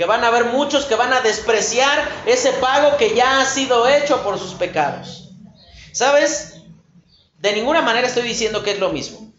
que 0.00 0.06
van 0.06 0.24
a 0.24 0.28
haber 0.28 0.46
muchos 0.46 0.86
que 0.86 0.94
van 0.94 1.12
a 1.12 1.20
despreciar 1.20 2.08
ese 2.24 2.54
pago 2.54 2.96
que 2.96 3.14
ya 3.14 3.38
ha 3.38 3.44
sido 3.44 3.86
hecho 3.86 4.22
por 4.22 4.38
sus 4.38 4.54
pecados. 4.54 5.28
¿Sabes? 5.92 6.62
De 7.38 7.52
ninguna 7.52 7.82
manera 7.82 8.06
estoy 8.06 8.22
diciendo 8.22 8.62
que 8.62 8.70
es 8.70 8.78
lo 8.78 8.94
mismo. 8.94 9.30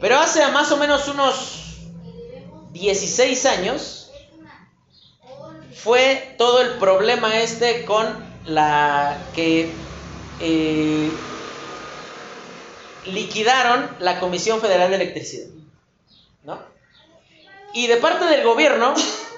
Pero 0.00 0.20
hace 0.20 0.46
más 0.52 0.70
o 0.70 0.76
menos 0.76 1.08
unos 1.08 1.80
16 2.70 3.44
años 3.46 4.12
fue 5.74 6.36
todo 6.38 6.60
el 6.60 6.78
problema 6.78 7.40
este 7.40 7.84
con 7.84 8.06
la 8.46 9.18
que 9.34 9.72
eh, 10.38 11.10
liquidaron 13.06 13.90
la 13.98 14.20
Comisión 14.20 14.60
Federal 14.60 14.90
de 14.90 14.94
Electricidad. 14.94 15.48
¿No? 16.44 16.60
Y 17.72 17.88
de 17.88 17.96
parte 17.96 18.26
del 18.26 18.44
gobierno 18.44 18.94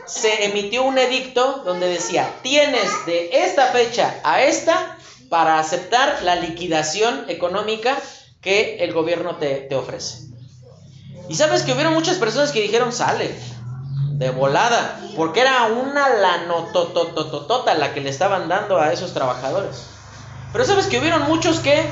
se 0.06 0.44
emitió 0.44 0.84
un 0.84 0.98
edicto 0.98 1.62
donde 1.64 1.88
decía, 1.88 2.30
tienes 2.42 2.90
de 3.06 3.44
esta 3.44 3.66
fecha 3.66 4.14
a 4.24 4.42
esta 4.42 4.96
para 5.28 5.58
aceptar 5.58 6.22
la 6.22 6.36
liquidación 6.36 7.24
económica 7.28 7.96
que 8.40 8.76
el 8.84 8.92
gobierno 8.92 9.36
te, 9.36 9.68
ofrece. 9.74 10.28
Y 11.28 11.34
sabes 11.34 11.62
que 11.62 11.72
hubieron 11.72 11.94
muchas 11.94 12.18
personas 12.18 12.52
que 12.52 12.60
dijeron, 12.60 12.92
sale, 12.92 13.34
de 14.12 14.30
volada, 14.30 15.00
porque 15.16 15.40
era 15.40 15.64
una 15.66 16.08
lanototototota 16.08 17.74
la 17.74 17.92
que 17.92 18.00
le 18.00 18.10
estaban 18.10 18.48
dando 18.48 18.78
a 18.78 18.92
esos 18.92 19.12
trabajadores. 19.12 19.86
Pero 20.52 20.64
sabes 20.64 20.86
que 20.86 21.00
hubieron 21.00 21.22
muchos 21.22 21.58
que 21.58 21.84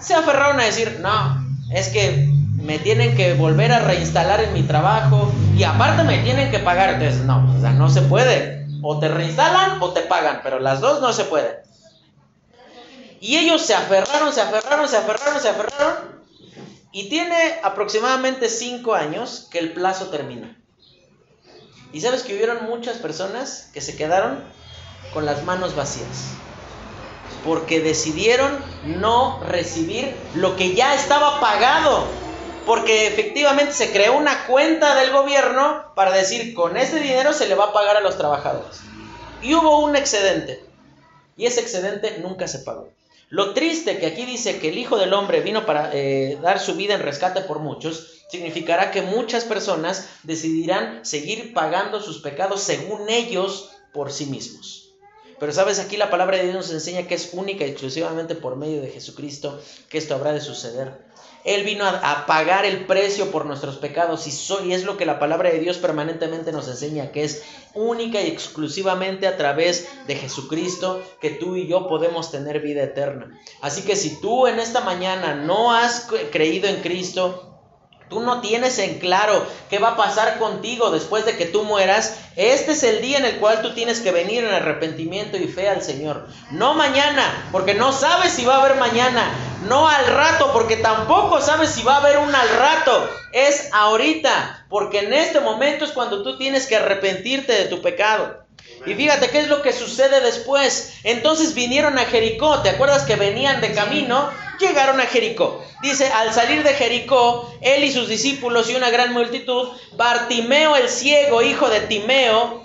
se 0.00 0.14
aferraron 0.14 0.58
a 0.58 0.64
decir, 0.64 0.98
no, 1.00 1.46
es 1.70 1.88
que 1.88 2.31
me 2.62 2.78
tienen 2.78 3.16
que 3.16 3.34
volver 3.34 3.72
a 3.72 3.80
reinstalar 3.80 4.40
en 4.42 4.52
mi 4.52 4.62
trabajo 4.62 5.32
y 5.56 5.64
aparte 5.64 6.04
me 6.04 6.18
tienen 6.18 6.50
que 6.50 6.60
pagar. 6.60 6.90
Entonces, 6.90 7.22
no, 7.24 7.54
o 7.56 7.60
sea, 7.60 7.72
no 7.72 7.90
se 7.90 8.02
puede. 8.02 8.66
O 8.82 8.98
te 8.98 9.08
reinstalan 9.08 9.82
o 9.82 9.92
te 9.92 10.02
pagan, 10.02 10.40
pero 10.42 10.60
las 10.60 10.80
dos 10.80 11.00
no 11.00 11.12
se 11.12 11.24
pueden. 11.24 11.56
Y 13.20 13.36
ellos 13.36 13.62
se 13.62 13.74
aferraron, 13.74 14.32
se 14.32 14.40
aferraron, 14.40 14.88
se 14.88 14.96
aferraron, 14.96 15.40
se 15.40 15.48
aferraron. 15.48 16.22
Y 16.92 17.08
tiene 17.08 17.60
aproximadamente 17.62 18.48
cinco 18.48 18.94
años 18.94 19.48
que 19.50 19.58
el 19.58 19.72
plazo 19.72 20.08
termina. 20.08 20.56
Y 21.92 22.00
sabes 22.00 22.22
que 22.22 22.34
hubieron 22.34 22.64
muchas 22.64 22.96
personas 22.96 23.70
que 23.72 23.80
se 23.80 23.96
quedaron 23.96 24.42
con 25.12 25.26
las 25.26 25.44
manos 25.44 25.74
vacías. 25.74 26.30
Porque 27.44 27.80
decidieron 27.80 28.58
no 28.84 29.42
recibir 29.44 30.16
lo 30.34 30.56
que 30.56 30.74
ya 30.74 30.94
estaba 30.94 31.40
pagado. 31.40 32.21
Porque 32.66 33.06
efectivamente 33.08 33.72
se 33.72 33.90
creó 33.90 34.16
una 34.16 34.46
cuenta 34.46 34.94
del 34.94 35.10
gobierno 35.10 35.92
para 35.94 36.12
decir, 36.12 36.54
con 36.54 36.76
ese 36.76 37.00
dinero 37.00 37.32
se 37.32 37.48
le 37.48 37.54
va 37.54 37.66
a 37.66 37.72
pagar 37.72 37.96
a 37.96 38.00
los 38.00 38.16
trabajadores. 38.16 38.80
Y 39.42 39.54
hubo 39.54 39.80
un 39.80 39.96
excedente. 39.96 40.64
Y 41.36 41.46
ese 41.46 41.60
excedente 41.60 42.18
nunca 42.20 42.46
se 42.46 42.60
pagó. 42.60 42.88
Lo 43.32 43.54
triste 43.54 43.98
que 43.98 44.06
aquí 44.06 44.26
dice 44.26 44.58
que 44.58 44.68
el 44.68 44.76
Hijo 44.76 44.98
del 44.98 45.14
Hombre 45.14 45.40
vino 45.40 45.64
para 45.64 45.90
eh, 45.94 46.38
dar 46.42 46.60
su 46.60 46.74
vida 46.74 46.94
en 46.94 47.00
rescate 47.00 47.40
por 47.40 47.60
muchos, 47.60 48.24
significará 48.30 48.90
que 48.90 49.02
muchas 49.02 49.44
personas 49.44 50.06
decidirán 50.22 51.04
seguir 51.04 51.54
pagando 51.54 52.00
sus 52.00 52.20
pecados 52.20 52.60
según 52.60 53.08
ellos 53.08 53.70
por 53.92 54.12
sí 54.12 54.26
mismos. 54.26 54.90
Pero 55.40 55.52
sabes, 55.52 55.80
aquí 55.80 55.96
la 55.96 56.10
palabra 56.10 56.36
de 56.36 56.44
Dios 56.44 56.54
nos 56.54 56.70
enseña 56.70 57.08
que 57.08 57.14
es 57.14 57.30
única 57.32 57.66
y 57.66 57.70
exclusivamente 57.70 58.34
por 58.34 58.56
medio 58.56 58.80
de 58.80 58.90
Jesucristo 58.90 59.60
que 59.88 59.98
esto 59.98 60.14
habrá 60.14 60.32
de 60.32 60.40
suceder. 60.40 60.92
Él 61.44 61.64
vino 61.64 61.84
a, 61.84 62.26
pagar 62.26 62.64
el 62.64 62.86
precio 62.86 63.30
por 63.30 63.46
nuestros 63.46 63.76
pecados 63.76 64.26
y, 64.26 64.72
es 64.72 64.84
lo 64.84 64.96
que 64.96 65.06
la 65.06 65.18
palabra 65.18 65.50
de 65.50 65.58
Dios 65.58 65.78
permanentemente 65.78 66.52
nos 66.52 66.68
enseña, 66.68 67.10
que 67.10 67.24
es 67.24 67.42
única 67.74 68.20
y 68.20 68.28
exclusivamente 68.28 69.26
a 69.26 69.36
través 69.36 69.88
de 70.06 70.16
Jesucristo 70.16 71.02
que 71.20 71.30
tú 71.30 71.56
y 71.56 71.66
yo 71.66 71.88
podemos 71.88 72.30
tener 72.30 72.60
vida 72.60 72.82
eterna. 72.82 73.40
Así 73.60 73.82
que 73.82 73.96
si 73.96 74.20
tú 74.20 74.46
en 74.46 74.60
esta 74.60 74.80
mañana 74.80 75.34
no 75.34 75.72
has 75.72 76.08
creído 76.30 76.68
en 76.68 76.76
Cristo, 76.76 77.51
tú 78.12 78.20
no 78.20 78.42
tienes 78.42 78.78
en 78.78 78.98
claro 78.98 79.46
qué 79.70 79.78
va 79.78 79.90
a 79.90 79.96
pasar 79.96 80.38
contigo 80.38 80.90
después 80.90 81.24
de 81.24 81.34
que 81.36 81.46
tú 81.46 81.64
mueras, 81.64 82.18
este 82.36 82.72
es 82.72 82.82
el 82.82 83.00
día 83.00 83.16
en 83.16 83.24
el 83.24 83.36
cual 83.36 83.62
tú 83.62 83.72
tienes 83.72 84.00
que 84.00 84.10
venir 84.10 84.44
en 84.44 84.52
arrepentimiento 84.52 85.38
y 85.38 85.48
fe 85.48 85.70
al 85.70 85.82
Señor. 85.82 86.28
No 86.50 86.74
mañana, 86.74 87.48
porque 87.50 87.72
no 87.72 87.92
sabes 87.92 88.32
si 88.32 88.44
va 88.44 88.56
a 88.56 88.64
haber 88.64 88.76
mañana. 88.76 89.32
No 89.66 89.88
al 89.88 90.06
rato, 90.06 90.52
porque 90.52 90.76
tampoco 90.76 91.40
sabes 91.40 91.70
si 91.70 91.82
va 91.82 91.94
a 91.94 92.00
haber 92.00 92.18
un 92.18 92.34
al 92.34 92.48
rato. 92.58 93.08
Es 93.32 93.70
ahorita, 93.72 94.66
porque 94.68 94.98
en 94.98 95.14
este 95.14 95.40
momento 95.40 95.86
es 95.86 95.92
cuando 95.92 96.22
tú 96.22 96.36
tienes 96.36 96.66
que 96.66 96.76
arrepentirte 96.76 97.52
de 97.52 97.64
tu 97.64 97.80
pecado. 97.80 98.42
Y 98.84 98.94
fíjate 98.94 99.30
qué 99.30 99.40
es 99.40 99.48
lo 99.48 99.62
que 99.62 99.72
sucede 99.72 100.20
después. 100.20 100.94
Entonces 101.04 101.54
vinieron 101.54 101.98
a 101.98 102.04
Jericó. 102.04 102.60
¿Te 102.60 102.70
acuerdas 102.70 103.04
que 103.04 103.16
venían 103.16 103.60
de 103.60 103.72
camino? 103.72 104.28
Llegaron 104.62 105.00
a 105.00 105.06
Jericó. 105.06 105.60
Dice, 105.82 106.06
al 106.06 106.32
salir 106.32 106.62
de 106.62 106.72
Jericó, 106.74 107.52
él 107.60 107.82
y 107.82 107.90
sus 107.90 108.08
discípulos 108.08 108.70
y 108.70 108.76
una 108.76 108.90
gran 108.90 109.12
multitud, 109.12 109.68
Bartimeo 109.96 110.76
el 110.76 110.88
ciego, 110.88 111.42
hijo 111.42 111.68
de 111.68 111.80
Timeo, 111.80 112.62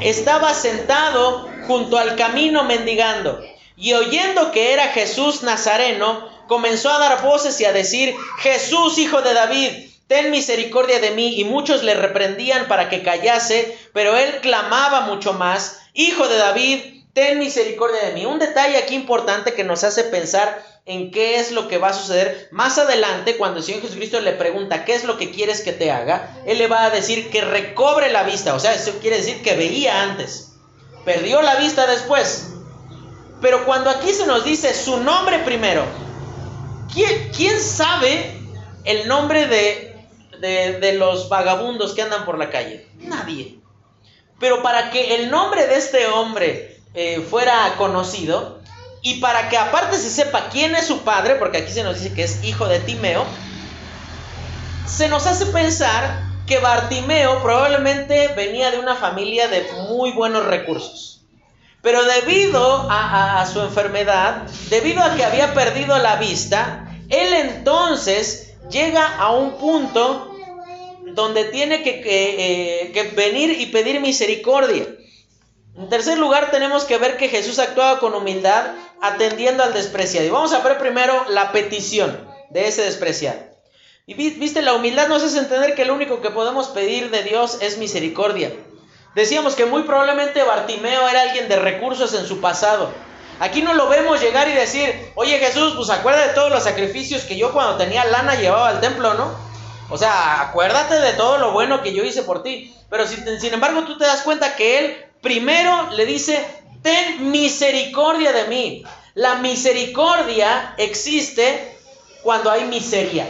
estaba 0.00 0.52
sentado 0.54 1.48
junto 1.68 1.98
al 1.98 2.16
camino 2.16 2.64
mendigando. 2.64 3.40
Y 3.76 3.92
oyendo 3.92 4.50
que 4.50 4.72
era 4.72 4.88
Jesús 4.88 5.44
Nazareno, 5.44 6.28
comenzó 6.48 6.90
a 6.90 6.98
dar 6.98 7.22
voces 7.22 7.60
y 7.60 7.64
a 7.64 7.72
decir, 7.72 8.16
Jesús, 8.40 8.98
hijo 8.98 9.22
de 9.22 9.34
David, 9.34 9.70
ten 10.08 10.32
misericordia 10.32 10.98
de 10.98 11.12
mí. 11.12 11.38
Y 11.38 11.44
muchos 11.44 11.84
le 11.84 11.94
reprendían 11.94 12.66
para 12.66 12.88
que 12.88 13.04
callase, 13.04 13.78
pero 13.92 14.16
él 14.16 14.40
clamaba 14.40 15.02
mucho 15.02 15.32
más, 15.32 15.78
Hijo 15.94 16.28
de 16.28 16.36
David, 16.36 16.97
ten 17.18 17.40
misericordia 17.40 18.06
de 18.06 18.12
mí. 18.12 18.26
Un 18.26 18.38
detalle 18.38 18.76
aquí 18.76 18.94
importante 18.94 19.54
que 19.54 19.64
nos 19.64 19.82
hace 19.82 20.04
pensar 20.04 20.62
en 20.86 21.10
qué 21.10 21.40
es 21.40 21.50
lo 21.50 21.66
que 21.66 21.78
va 21.78 21.88
a 21.88 21.92
suceder 21.92 22.48
más 22.52 22.78
adelante 22.78 23.36
cuando 23.36 23.58
el 23.58 23.64
Señor 23.64 23.82
Jesucristo 23.82 24.20
le 24.20 24.32
pregunta, 24.32 24.84
¿qué 24.84 24.94
es 24.94 25.02
lo 25.02 25.18
que 25.18 25.32
quieres 25.32 25.62
que 25.62 25.72
te 25.72 25.90
haga? 25.90 26.36
Él 26.46 26.58
le 26.58 26.68
va 26.68 26.84
a 26.84 26.90
decir 26.90 27.28
que 27.30 27.40
recobre 27.40 28.12
la 28.12 28.22
vista, 28.22 28.54
o 28.54 28.60
sea, 28.60 28.72
eso 28.72 28.92
quiere 29.00 29.16
decir 29.16 29.42
que 29.42 29.56
veía 29.56 30.04
antes, 30.04 30.52
perdió 31.04 31.42
la 31.42 31.56
vista 31.56 31.88
después. 31.88 32.50
Pero 33.40 33.64
cuando 33.64 33.90
aquí 33.90 34.12
se 34.12 34.24
nos 34.24 34.44
dice 34.44 34.72
su 34.72 34.98
nombre 34.98 35.40
primero, 35.40 35.84
¿quién, 36.94 37.32
quién 37.36 37.60
sabe 37.60 38.32
el 38.84 39.08
nombre 39.08 39.48
de 39.48 39.88
de, 40.40 40.94
los 40.94 41.28
vagabundos 41.28 41.94
que 41.94 42.02
andan 42.02 42.24
por 42.24 42.38
la 42.38 42.48
calle? 42.48 42.86
Nadie. 43.00 43.58
Pero 44.38 44.62
para 44.62 44.92
que 44.92 45.16
el 45.16 45.30
nombre 45.30 45.66
de 45.66 45.76
este 45.76 46.06
hombre 46.06 46.77
eh, 47.00 47.20
fuera 47.30 47.76
conocido 47.76 48.58
y 49.02 49.20
para 49.20 49.48
que 49.48 49.56
aparte 49.56 49.96
se 49.96 50.10
sepa 50.10 50.48
quién 50.50 50.74
es 50.74 50.84
su 50.84 51.02
padre, 51.02 51.36
porque 51.36 51.58
aquí 51.58 51.72
se 51.72 51.84
nos 51.84 52.00
dice 52.00 52.12
que 52.12 52.24
es 52.24 52.42
hijo 52.42 52.66
de 52.66 52.80
Timeo, 52.80 53.24
se 54.84 55.08
nos 55.08 55.24
hace 55.28 55.46
pensar 55.46 56.24
que 56.44 56.58
Bartimeo 56.58 57.40
probablemente 57.40 58.26
venía 58.34 58.72
de 58.72 58.80
una 58.80 58.96
familia 58.96 59.46
de 59.46 59.64
muy 59.88 60.10
buenos 60.10 60.44
recursos. 60.46 61.20
Pero 61.82 62.02
debido 62.02 62.88
a, 62.90 63.46
su 63.46 63.60
enfermedad, 63.60 64.42
debido 64.68 65.00
a 65.00 65.14
que 65.14 65.24
había 65.24 65.54
perdido 65.54 65.96
la 65.98 66.16
vista, 66.16 66.90
él 67.10 67.32
entonces 67.32 68.54
llega 68.70 69.18
a 69.18 69.30
un 69.30 69.52
punto 69.52 70.34
donde 71.14 71.44
tiene 71.44 71.80
eh, 71.84 72.90
que, 72.92 73.02
venir 73.14 73.60
y 73.60 73.66
pedir 73.66 74.00
misericordia. 74.00 74.84
En 75.78 75.88
tercer 75.88 76.18
lugar, 76.18 76.50
tenemos 76.50 76.84
que 76.84 76.98
ver 76.98 77.16
que 77.16 77.28
Jesús 77.28 77.60
actuaba 77.60 78.00
con 78.00 78.12
humildad 78.12 78.66
atendiendo 79.00 79.62
al 79.62 79.72
despreciado. 79.72 80.26
Y 80.26 80.30
vamos 80.30 80.52
a 80.52 80.58
ver 80.58 80.76
primero 80.78 81.24
la 81.28 81.52
petición 81.52 82.28
de 82.50 82.66
ese 82.66 82.82
despreciado. 82.82 83.38
Y 84.04 84.14
viste, 84.14 84.60
la 84.60 84.74
humildad 84.74 85.06
nos 85.06 85.22
hace 85.22 85.38
entender 85.38 85.76
que 85.76 85.84
lo 85.84 85.94
único 85.94 86.20
que 86.20 86.30
podemos 86.30 86.66
pedir 86.68 87.10
de 87.10 87.22
Dios 87.22 87.58
es 87.60 87.78
misericordia. 87.78 88.50
Decíamos 89.14 89.54
que 89.54 89.66
muy 89.66 89.84
probablemente 89.84 90.42
Bartimeo 90.42 91.06
era 91.06 91.22
alguien 91.22 91.48
de 91.48 91.56
recursos 91.56 92.12
en 92.14 92.26
su 92.26 92.40
pasado. 92.40 92.90
Aquí 93.38 93.62
no 93.62 93.72
lo 93.72 93.88
vemos 93.88 94.20
llegar 94.20 94.48
y 94.48 94.54
decir, 94.54 95.12
oye 95.14 95.38
Jesús, 95.38 95.74
pues 95.76 95.90
acuerda 95.90 96.26
de 96.26 96.34
todos 96.34 96.50
los 96.50 96.64
sacrificios 96.64 97.22
que 97.22 97.36
yo 97.36 97.52
cuando 97.52 97.76
tenía 97.76 98.04
lana 98.04 98.34
llevaba 98.34 98.68
al 98.68 98.80
templo, 98.80 99.14
¿no? 99.14 99.32
O 99.90 99.96
sea, 99.96 100.42
acuérdate 100.42 100.94
de 100.98 101.12
todo 101.12 101.38
lo 101.38 101.52
bueno 101.52 101.82
que 101.82 101.94
yo 101.94 102.02
hice 102.02 102.22
por 102.22 102.42
ti. 102.42 102.74
Pero 102.90 103.06
sin, 103.06 103.54
embargo 103.54 103.84
tú 103.84 103.98
te 103.98 104.06
das 104.06 104.22
cuenta 104.22 104.56
que 104.56 104.78
Él 104.78 105.07
primero 105.20 105.90
le 105.90 106.06
dice, 106.06 106.44
ten 106.82 107.30
misericordia 107.30 108.32
de 108.32 108.48
mí. 108.48 108.84
La 109.14 109.36
misericordia 109.36 110.74
existe 110.76 111.76
cuando 112.22 112.50
hay 112.50 112.64
miseria, 112.64 113.28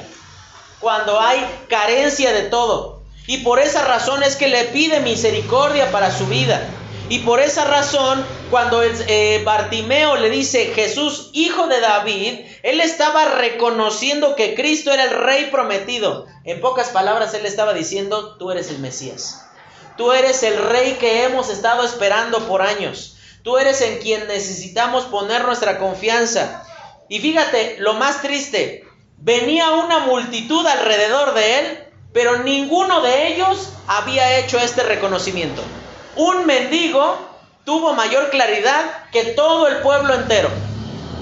cuando 0.81 1.21
hay 1.21 1.45
carencia 1.69 2.33
de 2.33 2.43
todo. 2.43 3.03
Y 3.27 3.39
por 3.39 3.59
esa 3.59 3.85
razón 3.85 4.23
es 4.23 4.37
que 4.37 4.49
le 4.49 4.65
pide 4.65 5.01
misericordia 5.01 5.91
para 5.91 6.11
su 6.11 6.27
vida. 6.27 6.67
Y 7.11 7.21
por 7.21 7.41
esa 7.41 7.65
razón, 7.65 8.23
cuando 8.51 8.83
eh, 8.83 9.41
Bartimeo 9.45 10.17
le 10.17 10.29
dice 10.29 10.73
Jesús, 10.75 11.31
hijo 11.33 11.67
de 11.67 11.81
David, 11.81 12.41
él 12.63 12.81
estaba 12.83 13.25
reconociendo 13.37 14.37
que 14.37 14.55
Cristo 14.55 14.93
era 14.93 15.05
el 15.05 15.11
rey 15.11 15.49
prometido. 15.51 16.27
En 16.45 16.61
pocas 16.61 16.91
palabras, 16.91 17.33
él 17.33 17.47
estaba 17.47 17.73
diciendo, 17.73 18.37
tú 18.37 18.51
eres 18.51 18.71
el 18.71 18.81
Mesías. 18.81 19.48
Tú 19.99 20.13
eres 20.13 20.43
el 20.43 20.57
rey 20.57 20.95
que 20.95 21.25
hemos 21.25 21.51
estado 21.51 21.85
esperando 21.85 22.49
por 22.49 22.63
años. 22.63 23.19
Tú 23.43 23.59
eres 23.59 23.83
en 23.83 23.99
quien 23.99 24.27
necesitamos 24.27 25.05
poner 25.05 25.45
nuestra 25.45 25.79
confianza. 25.79 26.65
Y 27.11 27.19
fíjate, 27.19 27.77
lo 27.81 27.93
más 27.95 28.23
triste, 28.23 28.87
venía 29.19 29.73
una 29.73 30.01
multitud 30.01 30.67
alrededor 30.67 31.35
de 31.35 31.59
él, 31.59 31.85
pero 32.15 32.39
ninguno 32.39 33.03
de 33.03 33.29
ellos 33.29 33.75
había 33.87 34.39
hecho 34.39 34.59
este 34.59 34.83
reconocimiento 34.83 35.63
un 36.19 36.47
mendigo 36.47 37.17
tuvo 37.65 37.95
mayor 37.95 38.31
claridad 38.31 39.09
que 39.13 39.23
todo 39.25 39.69
el 39.69 39.79
pueblo 39.79 40.15
entero, 40.15 40.51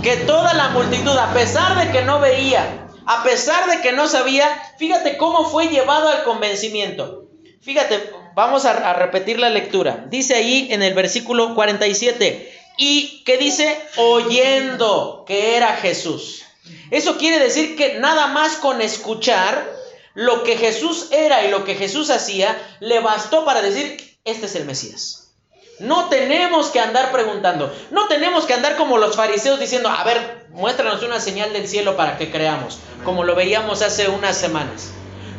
que 0.02 0.16
toda 0.16 0.54
la 0.54 0.70
multitud, 0.70 1.16
a 1.16 1.32
pesar 1.34 1.76
de 1.76 1.92
que 1.92 2.02
no 2.02 2.18
veía, 2.18 2.88
a 3.04 3.22
pesar 3.22 3.68
de 3.68 3.82
que 3.82 3.92
no 3.92 4.08
sabía, 4.08 4.48
fíjate 4.78 5.18
cómo 5.18 5.50
fue 5.50 5.68
llevado 5.68 6.08
al 6.08 6.24
convencimiento. 6.24 7.24
Fíjate, 7.60 8.10
vamos 8.36 8.66
a, 8.66 8.92
repetir 8.92 9.40
la 9.40 9.48
lectura. 9.48 10.04
Dice 10.08 10.34
ahí 10.34 10.68
en 10.70 10.82
el 10.82 10.92
versículo 10.92 11.54
47, 11.54 12.52
y 12.76 13.24
que 13.24 13.38
dice, 13.38 13.80
oyendo 13.96 15.24
que 15.26 15.56
era 15.56 15.74
Jesús. 15.76 16.44
Eso 16.90 17.16
quiere 17.16 17.38
decir 17.38 17.76
que 17.76 17.98
nada 17.98 18.26
más 18.26 18.56
con 18.56 18.82
escuchar 18.82 19.66
lo 20.12 20.44
que 20.44 20.58
Jesús 20.58 21.08
era 21.12 21.46
y 21.46 21.50
lo 21.50 21.64
que 21.64 21.76
Jesús 21.76 22.10
hacía, 22.10 22.60
le 22.80 23.00
bastó 23.00 23.46
para 23.46 23.62
decir, 23.62 24.18
este 24.26 24.44
es 24.44 24.54
el 24.54 24.66
Mesías. 24.66 25.32
No 25.78 26.10
tenemos 26.10 26.68
que 26.68 26.80
andar 26.80 27.12
preguntando, 27.12 27.74
no 27.90 28.06
tenemos 28.06 28.44
que 28.44 28.52
andar 28.52 28.76
como 28.76 28.98
los 28.98 29.16
fariseos 29.16 29.58
diciendo, 29.58 29.88
a 29.88 30.04
ver, 30.04 30.46
muéstranos 30.50 31.02
una 31.02 31.20
señal 31.20 31.54
del 31.54 31.68
cielo 31.68 31.96
para 31.96 32.18
que 32.18 32.30
creamos, 32.30 32.80
como 33.02 33.24
lo 33.24 33.34
veíamos 33.34 33.80
hace 33.80 34.08
unas 34.08 34.36
semanas. 34.36 34.90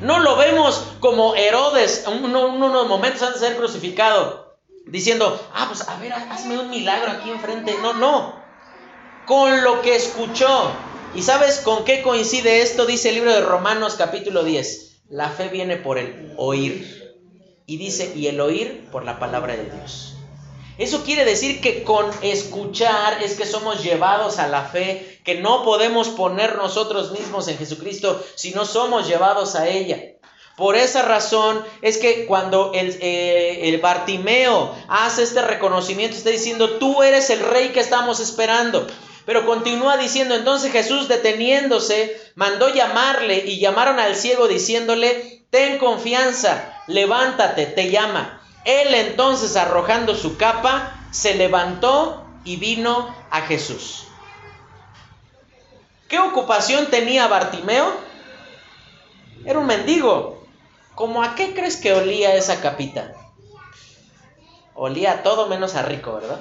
No 0.01 0.19
lo 0.19 0.35
vemos 0.35 0.83
como 0.99 1.35
Herodes, 1.35 2.05
unos 2.07 2.87
momentos 2.87 3.21
antes 3.23 3.41
de 3.41 3.47
ser 3.47 3.57
crucificado, 3.57 4.57
diciendo, 4.85 5.39
ah, 5.53 5.65
pues 5.67 5.87
a 5.87 5.97
ver, 5.97 6.13
hazme 6.13 6.57
un 6.59 6.69
milagro 6.69 7.11
aquí 7.11 7.29
enfrente. 7.29 7.75
No, 7.81 7.93
no. 7.93 8.35
Con 9.25 9.63
lo 9.63 9.81
que 9.81 9.95
escuchó. 9.95 10.71
¿Y 11.15 11.23
sabes 11.23 11.59
con 11.59 11.83
qué 11.83 12.01
coincide 12.01 12.61
esto? 12.61 12.85
Dice 12.85 13.09
el 13.09 13.15
libro 13.15 13.33
de 13.33 13.41
Romanos 13.41 13.95
capítulo 13.97 14.43
10. 14.43 15.01
La 15.09 15.29
fe 15.29 15.49
viene 15.49 15.77
por 15.77 15.97
el 15.97 16.33
oír. 16.37 17.15
Y 17.65 17.77
dice, 17.77 18.13
y 18.15 18.27
el 18.27 18.39
oír 18.39 18.87
por 18.91 19.03
la 19.03 19.19
palabra 19.19 19.57
de 19.57 19.65
Dios. 19.65 20.13
Eso 20.77 21.03
quiere 21.03 21.25
decir 21.25 21.59
que 21.59 21.83
con 21.83 22.05
escuchar 22.21 23.23
es 23.23 23.35
que 23.35 23.47
somos 23.47 23.83
llevados 23.83 24.37
a 24.37 24.47
la 24.47 24.61
fe, 24.63 25.16
que 25.27 25.35
no 25.35 25.65
podemos 25.65 26.07
poner 26.07 26.55
nosotros 26.55 27.11
mismos 27.11 27.49
en 27.49 27.57
Jesucristo 27.57 28.23
si 28.35 28.51
no 28.51 28.63
somos 28.63 29.09
llevados 29.09 29.55
a 29.55 29.67
ella. 29.67 30.01
Por 30.55 30.77
esa 30.77 31.01
razón 31.01 31.65
es 31.81 31.97
que 31.97 32.25
cuando 32.25 32.71
el, 32.73 32.97
eh, 33.01 33.67
el, 33.67 33.81
Bartimeo 33.81 34.73
hace 34.87 35.23
este 35.23 35.41
reconocimiento, 35.41 36.15
está 36.15 36.29
diciendo, 36.29 36.77
tú 36.77 37.03
eres 37.03 37.29
el 37.29 37.41
rey 37.41 37.73
que 37.73 37.81
estamos 37.81 38.21
esperando. 38.21 38.87
Pero 39.25 39.45
continúa 39.45 39.97
diciendo, 39.97 40.33
entonces 40.33 40.71
Jesús 40.71 41.09
deteniéndose, 41.09 42.17
mandó 42.35 42.73
llamarle 42.73 43.43
y 43.45 43.59
llamaron 43.59 43.99
al 43.99 44.15
ciego 44.15 44.47
diciéndole, 44.47 45.43
ten 45.49 45.77
confianza, 45.77 46.73
levántate, 46.87 47.65
te 47.65 47.91
llama. 47.91 48.41
Él 48.63 48.95
entonces, 48.95 49.57
arrojando 49.57 50.15
su 50.15 50.37
capa, 50.37 50.97
se 51.11 51.35
levantó 51.35 52.25
y 52.45 52.55
vino 52.55 53.13
a 53.29 53.41
Jesús. 53.41 54.06
¿Qué 56.07 56.19
ocupación 56.19 56.87
tenía 56.87 57.27
Bartimeo? 57.27 57.91
Era 59.45 59.59
un 59.59 59.65
mendigo. 59.65 60.45
¿Cómo 60.95 61.21
a 61.21 61.35
qué 61.35 61.53
crees 61.53 61.77
que 61.77 61.93
olía 61.93 62.35
esa 62.35 62.59
capita? 62.61 63.13
Olía 64.73 65.23
todo 65.23 65.47
menos 65.47 65.75
a 65.75 65.83
rico, 65.83 66.13
¿verdad? 66.13 66.39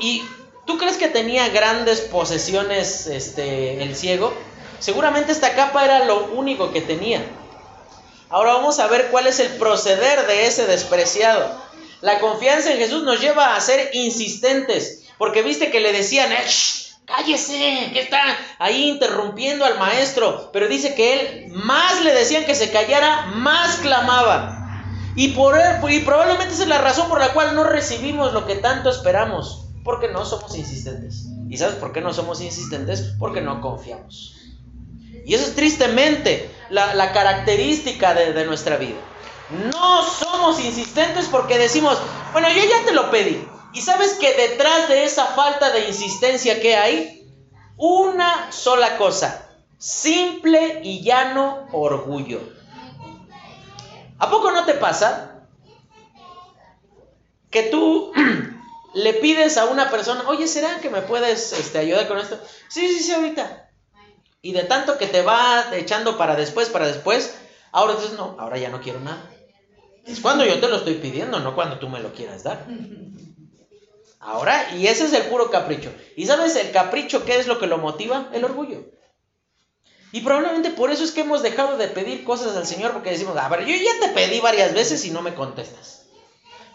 ¿Y 0.00 0.24
tú 0.66 0.78
crees 0.78 0.96
que 0.96 1.08
tenía 1.08 1.48
grandes 1.48 2.00
posesiones 2.00 3.06
este, 3.06 3.82
el 3.82 3.96
ciego? 3.96 4.32
Seguramente 4.78 5.32
esta 5.32 5.54
capa 5.54 5.84
era 5.84 6.04
lo 6.04 6.26
único 6.26 6.72
que 6.72 6.80
tenía. 6.80 7.24
Ahora 8.30 8.54
vamos 8.54 8.78
a 8.78 8.86
ver 8.86 9.08
cuál 9.10 9.26
es 9.26 9.40
el 9.40 9.48
proceder 9.56 10.26
de 10.26 10.46
ese 10.46 10.66
despreciado. 10.66 11.60
La 12.00 12.20
confianza 12.20 12.70
en 12.70 12.78
Jesús 12.78 13.02
nos 13.02 13.20
lleva 13.20 13.56
a 13.56 13.60
ser 13.60 13.90
insistentes, 13.94 15.04
porque 15.16 15.42
viste 15.42 15.70
que 15.70 15.80
le 15.80 15.92
decían, 15.92 16.30
eh, 16.30 16.44
cállese, 17.08 17.90
que 17.92 18.00
está 18.00 18.20
ahí 18.58 18.90
interrumpiendo 18.90 19.64
al 19.64 19.78
maestro, 19.78 20.50
pero 20.52 20.68
dice 20.68 20.94
que 20.94 21.14
él 21.14 21.52
más 21.52 22.02
le 22.04 22.12
decían 22.14 22.44
que 22.44 22.54
se 22.54 22.70
callara, 22.70 23.26
más 23.34 23.76
clamaba. 23.76 24.54
Y, 25.16 25.28
por 25.28 25.58
y 25.90 26.00
probablemente 26.00 26.54
esa 26.54 26.62
es 26.62 26.68
la 26.68 26.78
razón 26.78 27.08
por 27.08 27.18
la 27.18 27.32
cual 27.32 27.54
no 27.54 27.64
recibimos 27.64 28.32
lo 28.32 28.46
que 28.46 28.56
tanto 28.56 28.90
esperamos, 28.90 29.66
porque 29.82 30.08
no 30.08 30.24
somos 30.24 30.56
insistentes. 30.56 31.26
¿Y 31.48 31.56
sabes 31.56 31.76
por 31.76 31.92
qué 31.92 32.00
no 32.00 32.12
somos 32.12 32.40
insistentes? 32.40 33.14
Porque 33.18 33.40
no 33.40 33.60
confiamos. 33.60 34.36
Y 35.24 35.34
eso 35.34 35.44
es 35.44 35.54
tristemente 35.54 36.50
la, 36.70 37.12
característica 37.12 38.14
de, 38.14 38.32
de 38.32 38.44
nuestra 38.44 38.76
vida. 38.76 38.98
No 39.50 40.02
somos 40.02 40.60
insistentes 40.60 41.26
porque 41.26 41.58
decimos, 41.58 41.98
bueno, 42.32 42.48
yo 42.50 42.62
ya 42.62 42.84
te 42.84 42.92
lo 42.92 43.10
pedí. 43.10 43.42
Y 43.72 43.82
sabes 43.82 44.14
que 44.14 44.34
detrás 44.34 44.88
de 44.88 45.04
esa 45.04 45.26
falta 45.26 45.70
de 45.70 45.88
insistencia 45.88 46.60
que 46.60 46.76
hay, 46.76 47.30
una 47.76 48.50
sola 48.50 48.96
cosa, 48.96 49.46
simple 49.78 50.80
y 50.82 51.02
llano 51.02 51.68
orgullo. 51.72 52.40
¿A 54.18 54.30
poco 54.30 54.50
no 54.50 54.64
te 54.64 54.74
pasa 54.74 55.44
que 57.50 57.64
tú 57.64 58.12
le 58.94 59.14
pides 59.14 59.56
a 59.56 59.66
una 59.66 59.90
persona, 59.90 60.24
oye, 60.28 60.48
¿será 60.48 60.80
que 60.80 60.90
me 60.90 61.02
puedes 61.02 61.52
este, 61.52 61.78
ayudar 61.78 62.08
con 62.08 62.18
esto? 62.18 62.38
Sí, 62.68 62.88
sí, 62.88 63.00
sí, 63.00 63.12
ahorita. 63.12 63.70
Y 64.42 64.52
de 64.52 64.64
tanto 64.64 64.98
que 64.98 65.06
te 65.06 65.22
va 65.22 65.66
echando 65.72 66.18
para 66.18 66.34
después, 66.34 66.68
para 66.68 66.86
después, 66.86 67.38
ahora 67.72 67.94
dices, 67.94 68.12
no, 68.12 68.36
ahora 68.38 68.58
ya 68.58 68.70
no 68.70 68.80
quiero 68.80 69.00
nada. 69.00 69.22
Es 70.04 70.20
cuando 70.20 70.44
yo 70.44 70.58
te 70.58 70.68
lo 70.68 70.76
estoy 70.76 70.94
pidiendo, 70.94 71.38
no 71.40 71.54
cuando 71.54 71.78
tú 71.78 71.88
me 71.88 72.00
lo 72.00 72.12
quieras 72.12 72.42
dar. 72.42 72.66
Ahora, 74.20 74.74
y 74.74 74.86
ese 74.86 75.04
es 75.04 75.12
el 75.12 75.24
puro 75.24 75.50
capricho. 75.50 75.92
¿Y 76.16 76.26
sabes 76.26 76.56
el 76.56 76.72
capricho 76.72 77.24
qué 77.24 77.36
es 77.36 77.46
lo 77.46 77.58
que 77.58 77.66
lo 77.66 77.78
motiva? 77.78 78.28
El 78.32 78.44
orgullo. 78.44 78.84
Y 80.10 80.22
probablemente 80.22 80.70
por 80.70 80.90
eso 80.90 81.04
es 81.04 81.12
que 81.12 81.20
hemos 81.20 81.42
dejado 81.42 81.76
de 81.76 81.88
pedir 81.88 82.24
cosas 82.24 82.56
al 82.56 82.66
Señor, 82.66 82.92
porque 82.92 83.10
decimos, 83.10 83.36
a 83.36 83.48
ver, 83.48 83.66
yo 83.66 83.76
ya 83.76 84.00
te 84.00 84.12
pedí 84.12 84.40
varias 84.40 84.74
veces 84.74 85.04
y 85.04 85.10
no 85.10 85.22
me 85.22 85.34
contestas. 85.34 86.06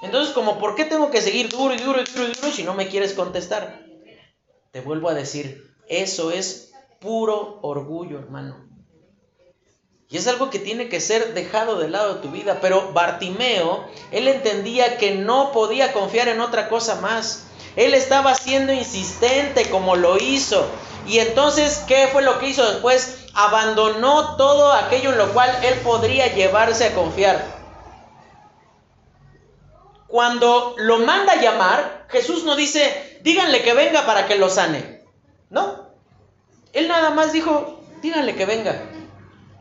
Entonces, 0.01 0.33
como, 0.33 0.59
¿por 0.59 0.75
qué 0.75 0.85
tengo 0.85 1.09
que 1.11 1.21
seguir 1.21 1.49
duro 1.49 1.73
y 1.73 1.77
duro 1.77 2.01
y 2.01 2.03
duro 2.03 2.29
y 2.29 2.33
duro 2.33 2.51
si 2.51 2.63
no 2.63 2.73
me 2.73 2.89
quieres 2.89 3.13
contestar? 3.13 3.85
Te 4.71 4.81
vuelvo 4.81 5.09
a 5.09 5.13
decir, 5.13 5.73
eso 5.87 6.31
es 6.31 6.73
puro 6.99 7.59
orgullo, 7.61 8.19
hermano. 8.19 8.72
Y 10.13 10.17
es 10.17 10.27
algo 10.27 10.51
que 10.51 10.59
tiene 10.59 10.89
que 10.89 11.01
ser 11.01 11.33
dejado 11.33 11.79
de 11.79 11.89
lado 11.89 12.13
de 12.13 12.21
tu 12.21 12.29
vida. 12.29 12.59
Pero 12.61 12.93
Bartimeo, 12.93 13.83
él 14.11 14.27
entendía 14.27 14.99
que 14.99 15.15
no 15.15 15.51
podía 15.51 15.91
confiar 15.91 16.27
en 16.27 16.39
otra 16.39 16.69
cosa 16.69 17.01
más. 17.01 17.47
Él 17.75 17.95
estaba 17.95 18.35
siendo 18.35 18.71
insistente 18.71 19.71
como 19.71 19.95
lo 19.95 20.19
hizo. 20.19 20.67
Y 21.07 21.17
entonces, 21.17 21.81
¿qué 21.87 22.09
fue 22.11 22.21
lo 22.21 22.37
que 22.37 22.49
hizo 22.49 22.63
después? 22.63 23.25
Abandonó 23.33 24.37
todo 24.37 24.71
aquello 24.73 25.13
en 25.13 25.17
lo 25.17 25.33
cual 25.33 25.49
él 25.63 25.79
podría 25.79 26.31
llevarse 26.31 26.85
a 26.85 26.93
confiar. 26.93 27.43
Cuando 30.07 30.75
lo 30.77 30.99
manda 30.99 31.33
a 31.33 31.41
llamar, 31.41 32.05
Jesús 32.09 32.43
no 32.43 32.55
dice, 32.55 33.19
díganle 33.23 33.63
que 33.63 33.73
venga 33.73 34.05
para 34.05 34.27
que 34.27 34.37
lo 34.37 34.51
sane. 34.51 35.01
No, 35.49 35.87
él 36.71 36.87
nada 36.87 37.09
más 37.09 37.33
dijo, 37.33 37.81
díganle 38.03 38.35
que 38.35 38.45
venga. 38.45 38.92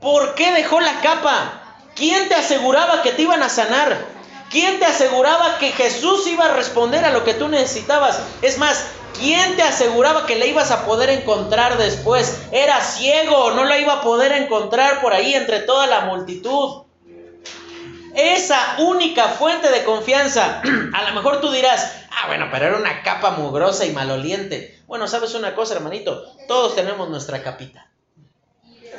¿Por 0.03 0.35
qué 0.35 0.51
dejó 0.51 0.81
la 0.81 1.01
capa? 1.01 1.63
¿Quién 1.95 2.29
te 2.29 2.35
aseguraba 2.35 3.03
que 3.03 3.13
te 3.13 3.23
iban 3.23 3.41
a 3.41 3.49
sanar? 3.49 4.05
¿Quién 4.51 4.81
te 4.81 4.85
aseguraba 4.85 5.59
que 5.59 5.71
Jesús 5.71 6.27
iba 6.27 6.47
a 6.47 6.55
responder 6.55 7.05
a 7.05 7.13
lo 7.13 7.23
que 7.23 7.35
tú 7.35 7.47
necesitabas? 7.47 8.21
Es 8.43 8.59
más, 8.59 8.85
¿quién 9.17 9.55
te 9.55 9.63
aseguraba 9.63 10.27
que 10.27 10.35
le 10.35 10.49
ibas 10.49 10.73
a 10.73 10.85
poder 10.87 11.09
encontrar 11.09 11.79
después? 11.79 12.37
Era 12.51 12.81
ciego, 12.81 13.53
no 13.53 13.63
lo 13.65 13.79
iba 13.79 13.93
a 13.93 14.01
poder 14.01 14.33
encontrar 14.33 15.01
por 15.01 15.15
ahí 15.15 15.37
entre 15.37 15.61
toda 15.61 15.87
la 15.87 16.01
multitud. 16.01 16.83
Esa 18.17 18.59
única 18.79 19.29
fuente 19.29 19.71
de 19.71 19.85
confianza, 19.85 20.63
a 20.95 21.03
lo 21.05 21.15
mejor 21.15 21.41
tú 21.41 21.53
dirás, 21.53 21.93
ah, 22.11 22.27
bueno, 22.27 22.49
pero 22.51 22.67
era 22.67 22.77
una 22.77 23.05
capa 23.05 23.31
mugrosa 23.31 23.87
y 23.87 23.93
maloliente. 23.93 24.83
Bueno, 24.89 25.07
¿sabes 25.07 25.35
una 25.35 25.55
cosa, 25.55 25.75
hermanito? 25.75 26.25
Todos 26.49 26.75
tenemos 26.75 27.09
nuestra 27.09 27.41
capita. 27.41 27.87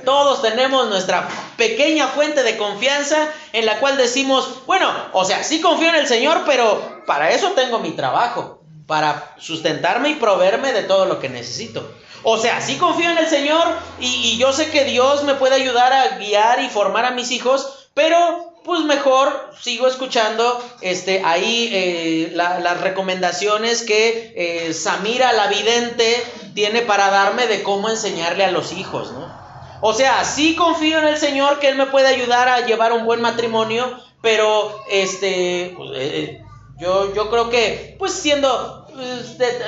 Todos 0.06 0.42
tenemos 0.42 0.90
nuestra 0.90 1.28
pequeña 1.58 2.08
fuente 2.08 2.44
de 2.44 2.58
confianza 2.58 3.30
en 3.54 3.66
la 3.66 3.80
cual 3.80 3.98
decimos, 3.98 4.66
bueno, 4.66 4.92
o 5.14 5.24
sea, 5.24 5.44
sí 5.44 5.62
confío 5.62 5.90
en 5.90 5.96
el 5.96 6.08
Señor, 6.08 6.44
pero 6.46 7.04
para 7.06 7.32
eso 7.32 7.52
tengo 7.52 7.80
mi 7.80 7.92
trabajo, 7.92 8.62
para 8.86 9.36
sustentarme 9.40 10.10
y 10.10 10.16
proveerme 10.16 10.74
de 10.74 10.84
todo 10.84 11.06
lo 11.06 11.20
que 11.20 11.30
necesito. 11.30 11.90
O 12.24 12.38
sea, 12.38 12.62
sí 12.62 12.78
confío 12.78 13.12
en 13.12 13.18
el 13.18 13.28
Señor 13.28 13.66
y, 14.00 14.38
yo 14.38 14.54
sé 14.54 14.72
que 14.72 14.86
Dios 14.86 15.24
me 15.24 15.36
puede 15.36 15.56
ayudar 15.56 15.92
a 15.94 16.18
guiar 16.18 16.62
y 16.62 16.70
formar 16.70 17.06
a 17.06 17.12
mis 17.12 17.32
hijos, 17.32 17.90
pero 17.94 18.54
pues 18.64 18.82
mejor 18.82 19.52
sigo 19.62 19.88
escuchando 19.88 20.64
este, 20.80 21.22
ahí 21.26 21.70
eh, 21.74 22.32
las 22.34 22.80
recomendaciones 22.80 23.84
que 23.84 24.34
eh, 24.38 24.74
Samira 24.74 25.34
la 25.34 25.48
vidente 25.48 26.24
tiene 26.54 26.82
para 26.82 27.10
darme 27.10 27.48
de 27.48 27.62
cómo 27.62 27.90
enseñarle 27.90 28.46
a 28.46 28.52
los 28.52 28.72
hijos, 28.72 29.12
¿no? 29.12 29.44
O 29.86 29.94
sea, 29.94 30.24
sí 30.24 30.56
confío 30.56 31.00
en 31.00 31.08
el 31.08 31.18
Señor 31.18 31.60
que 31.60 31.68
Él 31.68 31.76
me 31.76 31.88
puede 31.88 32.08
ayudar 32.08 32.48
a 32.48 32.66
llevar 32.66 32.94
un 32.94 33.04
buen 33.04 33.20
matrimonio, 33.20 34.00
pero 34.22 34.82
este, 34.90 35.74
pues, 35.76 35.92
eh, 35.96 36.42
yo, 36.80 37.14
yo 37.14 37.30
creo 37.30 37.50
que, 37.50 37.98
pues 38.00 38.14
siendo, 38.14 38.88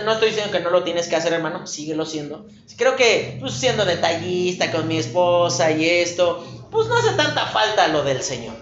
no 0.05 0.11
estoy 0.13 0.29
diciendo 0.29 0.53
que 0.53 0.61
no 0.61 0.69
lo 0.69 0.85
tienes 0.85 1.09
que 1.09 1.17
hacer, 1.17 1.33
hermano, 1.33 1.67
síguelo 1.67 2.05
siendo. 2.05 2.45
Creo 2.77 2.95
que, 2.95 3.35
pues 3.41 3.55
siendo 3.55 3.83
detallista 3.83 4.71
con 4.71 4.87
mi 4.87 4.99
esposa 4.99 5.69
y 5.71 5.83
esto, 5.83 6.47
pues 6.71 6.87
no 6.87 6.97
hace 6.97 7.11
tanta 7.17 7.47
falta 7.47 7.89
lo 7.89 8.01
del 8.03 8.23
Señor. 8.23 8.55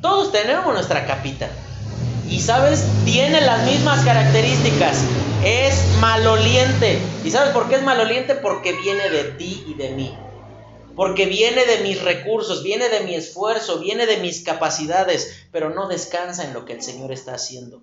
Todos 0.00 0.32
tenemos 0.32 0.72
nuestra 0.72 1.06
capita. 1.06 1.50
Y 2.28 2.40
sabes, 2.40 2.84
tiene 3.04 3.40
las 3.40 3.64
mismas 3.66 4.04
características. 4.04 5.02
Es 5.44 5.84
maloliente. 6.00 6.98
¿Y 7.24 7.30
sabes 7.30 7.52
por 7.52 7.68
qué 7.68 7.76
es 7.76 7.82
maloliente? 7.82 8.34
Porque 8.34 8.72
viene 8.72 9.10
de 9.10 9.24
ti 9.32 9.64
y 9.68 9.74
de 9.74 9.90
mí. 9.90 10.16
Porque 10.96 11.26
viene 11.26 11.64
de 11.66 11.78
mis 11.78 12.02
recursos, 12.02 12.62
viene 12.62 12.88
de 12.88 13.00
mi 13.00 13.14
esfuerzo, 13.14 13.80
viene 13.80 14.06
de 14.06 14.18
mis 14.18 14.42
capacidades, 14.44 15.46
pero 15.50 15.70
no 15.70 15.88
descansa 15.88 16.44
en 16.44 16.54
lo 16.54 16.64
que 16.64 16.74
el 16.74 16.82
Señor 16.82 17.12
está 17.12 17.34
haciendo. 17.34 17.82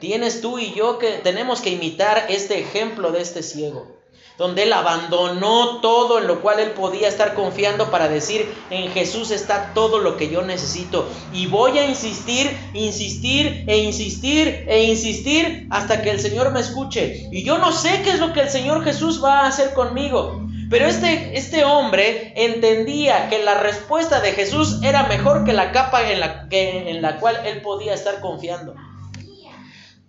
Tienes 0.00 0.40
tú 0.40 0.58
y 0.58 0.74
yo 0.74 0.98
que 0.98 1.12
tenemos 1.18 1.60
que 1.60 1.70
imitar 1.70 2.26
este 2.28 2.58
ejemplo 2.58 3.12
de 3.12 3.22
este 3.22 3.42
ciego 3.42 3.99
donde 4.40 4.62
él 4.62 4.72
abandonó 4.72 5.82
todo 5.82 6.18
en 6.18 6.26
lo 6.26 6.40
cual 6.40 6.60
él 6.60 6.70
podía 6.70 7.08
estar 7.08 7.34
confiando 7.34 7.90
para 7.90 8.08
decir, 8.08 8.50
en 8.70 8.90
Jesús 8.90 9.32
está 9.32 9.74
todo 9.74 9.98
lo 9.98 10.16
que 10.16 10.30
yo 10.30 10.40
necesito. 10.40 11.06
Y 11.34 11.46
voy 11.46 11.76
a 11.76 11.86
insistir, 11.86 12.56
insistir 12.72 13.64
e 13.66 13.76
insistir 13.76 14.64
e 14.66 14.84
insistir 14.84 15.66
hasta 15.68 16.00
que 16.00 16.08
el 16.08 16.20
Señor 16.20 16.52
me 16.52 16.60
escuche. 16.60 17.28
Y 17.30 17.44
yo 17.44 17.58
no 17.58 17.70
sé 17.70 18.00
qué 18.02 18.12
es 18.12 18.18
lo 18.18 18.32
que 18.32 18.40
el 18.40 18.48
Señor 18.48 18.82
Jesús 18.82 19.22
va 19.22 19.40
a 19.40 19.48
hacer 19.48 19.74
conmigo. 19.74 20.40
Pero 20.70 20.86
este, 20.86 21.36
este 21.36 21.64
hombre 21.64 22.32
entendía 22.34 23.28
que 23.28 23.44
la 23.44 23.60
respuesta 23.60 24.22
de 24.22 24.32
Jesús 24.32 24.80
era 24.82 25.02
mejor 25.02 25.44
que 25.44 25.52
la 25.52 25.70
capa 25.70 26.10
en 26.10 26.18
la, 26.18 26.48
que, 26.48 26.88
en 26.90 27.02
la 27.02 27.20
cual 27.20 27.42
él 27.44 27.60
podía 27.60 27.92
estar 27.92 28.20
confiando. 28.20 28.74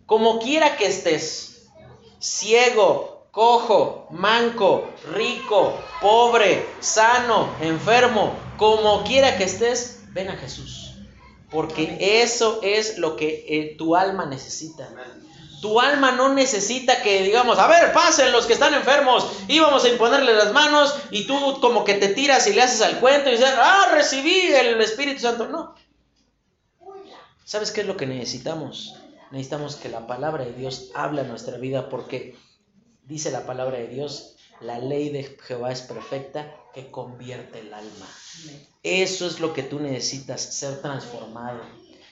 Como 0.05 0.39
quiera 0.39 0.77
que 0.77 0.86
estés, 0.86 1.69
ciego, 2.19 3.11
cojo, 3.32 4.07
manco, 4.11 4.89
rico, 5.13 5.79
pobre, 6.01 6.67
sano, 6.79 7.49
enfermo, 7.61 8.36
como 8.57 9.03
quiera 9.03 9.38
que 9.38 9.45
estés, 9.45 10.03
ven 10.09 10.29
a 10.29 10.38
Jesús. 10.38 10.95
Porque 11.49 12.21
eso 12.23 12.59
es 12.63 12.97
lo 12.97 13.15
que 13.15 13.45
eh, 13.47 13.75
tu 13.77 13.95
alma 13.95 14.25
necesita. 14.25 14.89
Tu 15.61 15.79
alma 15.79 16.11
no 16.11 16.34
necesita 16.34 17.01
que 17.03 17.21
digamos, 17.23 17.59
a 17.59 17.67
ver, 17.67 17.93
pasen 17.93 18.32
los 18.32 18.45
que 18.45 18.53
están 18.53 18.73
enfermos 18.73 19.27
y 19.47 19.59
vamos 19.59 19.84
a 19.84 19.89
imponerle 19.89 20.34
las 20.34 20.53
manos 20.53 20.95
y 21.11 21.27
tú 21.27 21.59
como 21.59 21.84
que 21.84 21.95
te 21.95 22.07
tiras 22.09 22.47
y 22.47 22.53
le 22.53 22.63
haces 22.63 22.82
al 22.82 22.99
cuento 22.99 23.29
y 23.29 23.34
dices, 23.34 23.53
ah, 23.57 23.89
recibí 23.93 24.47
el 24.47 24.79
Espíritu 24.82 25.21
Santo. 25.21 25.47
No. 25.47 25.75
¿Sabes 27.43 27.71
qué 27.71 27.82
es 27.82 27.88
lo 27.88 27.97
que 27.97 28.07
necesitamos? 28.07 28.95
Necesitamos 29.29 29.75
que 29.75 29.89
la 29.89 30.07
palabra 30.07 30.45
de 30.45 30.53
Dios 30.53 30.89
hable 30.95 31.21
a 31.21 31.25
nuestra 31.25 31.57
vida 31.57 31.89
porque 31.89 32.36
Dice 33.12 33.30
la 33.30 33.45
palabra 33.45 33.78
de 33.78 33.88
Dios, 33.88 34.38
la 34.62 34.80
ley 34.80 35.09
de 35.09 35.38
Jehová 35.41 35.74
es 35.74 35.82
perfecta 35.82 36.55
que 36.74 36.89
convierte 36.89 37.59
el 37.59 37.74
alma. 37.74 38.07
Eso 38.84 39.28
es 39.28 39.41
lo 39.41 39.51
que 39.51 39.64
tú 39.64 39.82
necesitas, 39.82 40.39
ser 40.39 40.82
transformado, 40.82 41.59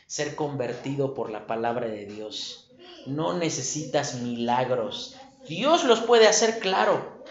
ser 0.08 0.36
convertido 0.36 1.14
por 1.14 1.32
la 1.32 1.48
palabra 1.48 1.88
de 1.88 2.06
Dios. 2.06 2.70
No 3.06 3.32
necesitas 3.32 4.16
milagros. 4.16 5.16
Dios 5.48 5.86
los 5.86 6.02
puede 6.02 6.28
hacer, 6.28 6.60
claro. 6.60 7.24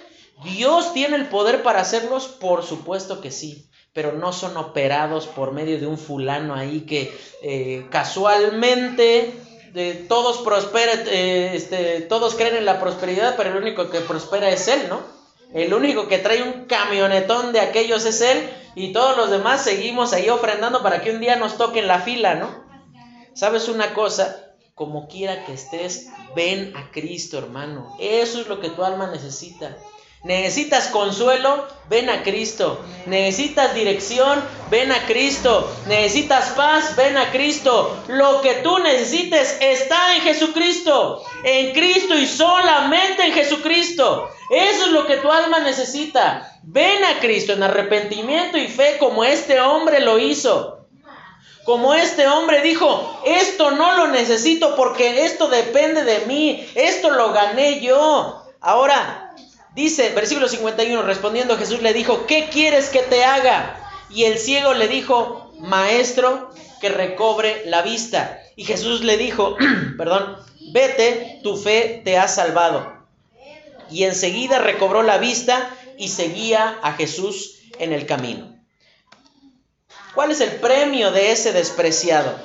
Dios 0.45 0.95
tiene 0.95 1.17
el 1.17 1.29
poder 1.29 1.63
para 1.63 1.83
hacerlos, 1.83 2.27
por 2.27 2.65
supuesto 2.65 3.21
que 3.21 3.31
sí, 3.31 3.69
pero 3.93 4.13
no 4.13 4.33
son 4.33 4.57
operados 4.57 5.27
por 5.27 5.53
medio 5.53 5.79
de 5.79 5.87
un 5.87 5.99
fulano 5.99 6.55
ahí 6.55 6.87
que 6.87 7.15
eh, 7.43 7.87
casualmente 7.91 9.35
todos 10.09 10.39
prosperan, 10.39 11.01
eh, 11.07 11.53
este, 11.55 12.01
todos 12.03 12.35
creen 12.35 12.57
en 12.57 12.65
la 12.65 12.81
prosperidad, 12.81 13.35
pero 13.37 13.51
el 13.51 13.57
único 13.57 13.91
que 13.91 14.01
prospera 14.01 14.49
es 14.51 14.69
Él, 14.69 14.89
¿no? 14.89 15.01
El 15.53 15.73
único 15.73 16.09
que 16.09 16.19
trae 16.19 16.43
un 16.43 16.67
camionetón 16.67 17.53
de 17.53 17.61
aquellos 17.61 18.05
es 18.05 18.21
Él 18.21 18.51
y 18.75 18.93
todos 18.93 19.17
los 19.17 19.31
demás 19.31 19.63
seguimos 19.63 20.13
ahí 20.13 20.29
ofrendando 20.29 20.83
para 20.83 21.01
que 21.01 21.11
un 21.11 21.21
día 21.21 21.37
nos 21.37 21.57
toquen 21.57 21.87
la 21.87 22.01
fila, 22.01 22.35
¿no? 22.35 22.65
¿Sabes 23.35 23.69
una 23.69 23.95
cosa? 23.95 24.45
Como 24.75 25.09
quiera 25.09 25.45
que 25.45 25.55
estés, 25.55 26.09
ven 26.37 26.77
a 26.77 26.91
Cristo, 26.91 27.39
hermano. 27.39 27.97
Eso 27.99 28.41
es 28.41 28.47
lo 28.49 28.61
que 28.61 28.71
tu 28.71 28.85
alma 28.85 29.11
necesita. 29.11 29.77
Necesitas 30.25 30.89
consuelo, 30.89 31.69
ven 31.89 32.11
a 32.11 32.25
Cristo. 32.25 32.85
Necesitas 33.07 33.73
dirección, 33.73 34.43
ven 34.69 34.91
a 34.91 35.07
Cristo. 35.07 35.73
Necesitas 35.87 36.51
paz, 36.51 36.97
ven 36.97 37.17
a 37.17 37.31
Cristo. 37.31 37.97
Lo 38.09 38.41
que 38.41 38.55
tú 38.55 38.79
necesites 38.81 39.57
está 39.61 40.17
en 40.17 40.23
Jesucristo. 40.23 41.23
En 41.45 41.73
Cristo 41.73 42.19
y 42.19 42.27
solamente 42.27 43.27
en 43.27 43.33
Jesucristo. 43.33 44.29
Eso 44.51 44.87
es 44.87 44.91
lo 44.91 45.07
que 45.07 45.19
tu 45.19 45.31
alma 45.31 45.61
necesita. 45.61 46.53
Ven 46.65 47.05
a 47.05 47.21
Cristo 47.21 47.53
en 47.53 47.63
arrepentimiento 47.63 48.59
y 48.59 48.67
fe 48.67 48.97
como 48.99 49.23
este 49.23 49.61
hombre 49.61 50.01
lo 50.01 50.19
hizo. 50.19 50.87
Como 51.65 51.95
este 51.95 52.27
hombre 52.27 52.63
dijo, 52.63 53.21
esto 53.25 53.71
no 53.73 53.95
lo 53.95 54.09
necesito 54.09 54.75
porque 54.75 55.27
esto 55.27 55.49
depende 55.49 56.03
de 56.03 56.21
mí, 56.21 56.67
esto 56.75 57.11
lo 57.11 57.33
gané 57.33 57.81
yo. 57.81 58.43
Ahora, 58.61 59.28
Dice, 59.75 60.11
versículo 60.11 60.49
51, 60.49 61.03
respondiendo 61.03 61.57
Jesús 61.57 61.83
le 61.83 61.93
dijo, 61.93 62.27
¿qué 62.27 62.49
quieres 62.51 62.89
que 62.89 63.01
te 63.01 63.25
haga? 63.25 63.79
Y 64.11 64.25
el 64.25 64.39
ciego 64.39 64.75
le 64.75 64.89
dijo, 64.89 65.53
maestro, 65.59 66.51
que 66.81 66.89
recobre 66.89 67.63
la 67.67 67.83
vista. 67.83 68.41
Y 68.57 68.65
Jesús 68.65 69.03
le 69.03 69.17
dijo, 69.17 69.57
perdón, 69.99 70.37
vete, 70.73 71.41
tu 71.43 71.57
fe 71.57 72.03
te 72.05 72.19
ha 72.19 72.29
salvado. 72.29 72.93
Y 73.91 74.05
enseguida 74.05 74.59
recobró 74.59 75.03
la 75.03 75.19
vista 75.19 75.71
y 75.97 76.09
seguía 76.09 76.79
a 76.83 76.93
Jesús 76.93 77.61
en 77.79 77.93
el 77.93 78.07
camino. 78.07 78.55
¿Cuál 80.15 80.31
es 80.31 80.41
el 80.41 80.51
premio 80.57 81.13
de 81.13 81.33
ese 81.33 81.53
despreciado? 81.53 82.37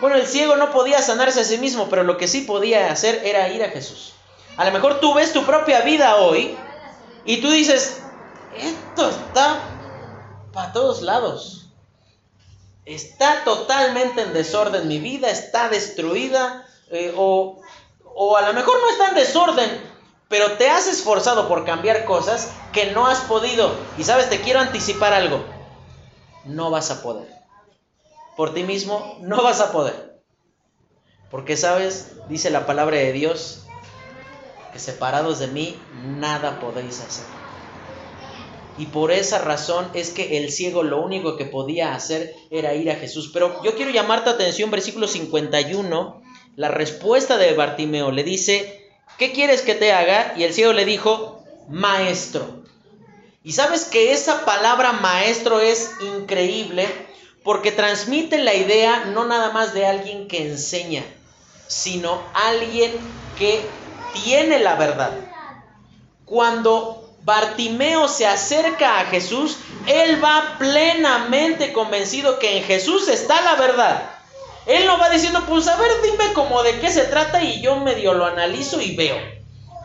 Bueno, 0.00 0.16
el 0.16 0.26
ciego 0.26 0.56
no 0.56 0.72
podía 0.72 1.00
sanarse 1.00 1.40
a 1.40 1.44
sí 1.44 1.58
mismo, 1.58 1.88
pero 1.88 2.02
lo 2.02 2.18
que 2.18 2.28
sí 2.28 2.42
podía 2.42 2.90
hacer 2.90 3.22
era 3.24 3.48
ir 3.48 3.62
a 3.62 3.70
Jesús. 3.70 4.15
A 4.56 4.64
lo 4.64 4.72
mejor 4.72 5.00
tú 5.00 5.14
ves 5.14 5.32
tu 5.32 5.44
propia 5.44 5.82
vida 5.82 6.16
hoy 6.16 6.56
y 7.24 7.40
tú 7.42 7.50
dices, 7.50 8.02
esto 8.56 9.10
está 9.10 9.60
para 10.52 10.72
todos 10.72 11.02
lados. 11.02 11.68
Está 12.86 13.44
totalmente 13.44 14.22
en 14.22 14.32
desorden 14.32 14.88
mi 14.88 14.98
vida, 14.98 15.28
está 15.28 15.68
destruida 15.68 16.66
eh, 16.90 17.12
o, 17.16 17.60
o 18.14 18.36
a 18.36 18.42
lo 18.42 18.52
mejor 18.54 18.80
no 18.80 18.90
está 18.90 19.08
en 19.08 19.16
desorden, 19.16 19.68
pero 20.28 20.52
te 20.52 20.70
has 20.70 20.86
esforzado 20.86 21.48
por 21.48 21.64
cambiar 21.66 22.04
cosas 22.04 22.52
que 22.72 22.92
no 22.92 23.06
has 23.06 23.20
podido. 23.22 23.74
Y 23.98 24.04
sabes, 24.04 24.30
te 24.30 24.40
quiero 24.40 24.60
anticipar 24.60 25.12
algo. 25.12 25.44
No 26.44 26.70
vas 26.70 26.90
a 26.90 27.02
poder. 27.02 27.28
Por 28.36 28.54
ti 28.54 28.62
mismo 28.62 29.16
no 29.20 29.42
vas 29.42 29.60
a 29.60 29.72
poder. 29.72 30.22
Porque 31.30 31.56
sabes, 31.56 32.12
dice 32.28 32.50
la 32.50 32.66
palabra 32.66 32.96
de 32.96 33.12
Dios, 33.12 33.65
separados 34.78 35.38
de 35.38 35.48
mí 35.48 35.76
nada 36.18 36.60
podéis 36.60 37.00
hacer. 37.00 37.24
Y 38.78 38.86
por 38.86 39.10
esa 39.10 39.38
razón 39.38 39.88
es 39.94 40.10
que 40.10 40.36
el 40.36 40.52
ciego 40.52 40.82
lo 40.82 41.02
único 41.02 41.36
que 41.36 41.46
podía 41.46 41.94
hacer 41.94 42.34
era 42.50 42.74
ir 42.74 42.90
a 42.90 42.96
Jesús. 42.96 43.30
Pero 43.32 43.62
yo 43.62 43.74
quiero 43.74 43.90
llamarte 43.90 44.28
atención, 44.28 44.70
versículo 44.70 45.08
51, 45.08 46.22
la 46.56 46.68
respuesta 46.68 47.38
de 47.38 47.54
Bartimeo. 47.54 48.10
Le 48.10 48.22
dice, 48.22 48.90
¿qué 49.18 49.32
quieres 49.32 49.62
que 49.62 49.74
te 49.74 49.92
haga? 49.92 50.34
Y 50.36 50.42
el 50.42 50.52
ciego 50.52 50.74
le 50.74 50.84
dijo, 50.84 51.42
maestro. 51.68 52.64
Y 53.42 53.52
sabes 53.52 53.84
que 53.84 54.12
esa 54.12 54.44
palabra 54.44 54.92
maestro 54.92 55.60
es 55.60 55.92
increíble 56.18 56.86
porque 57.44 57.70
transmite 57.70 58.38
la 58.38 58.54
idea 58.54 59.04
no 59.04 59.24
nada 59.24 59.52
más 59.52 59.72
de 59.72 59.86
alguien 59.86 60.26
que 60.26 60.50
enseña, 60.50 61.04
sino 61.68 62.20
alguien 62.34 62.90
que 63.38 63.64
tiene 64.24 64.58
la 64.58 64.74
verdad. 64.74 65.12
Cuando 66.24 67.06
Bartimeo 67.22 68.08
se 68.08 68.26
acerca 68.26 69.00
a 69.00 69.06
Jesús, 69.06 69.58
él 69.86 70.22
va 70.22 70.56
plenamente 70.58 71.72
convencido 71.72 72.38
que 72.38 72.58
en 72.58 72.64
Jesús 72.64 73.08
está 73.08 73.40
la 73.42 73.54
verdad. 73.56 74.10
Él 74.66 74.86
no 74.86 74.98
va 74.98 75.10
diciendo, 75.10 75.44
pues 75.48 75.68
a 75.68 75.76
ver, 75.76 75.90
dime 76.02 76.32
como 76.32 76.62
de 76.62 76.80
qué 76.80 76.90
se 76.90 77.04
trata 77.04 77.42
y 77.42 77.60
yo 77.60 77.76
medio 77.76 78.14
lo 78.14 78.26
analizo 78.26 78.80
y 78.80 78.96
veo. 78.96 79.16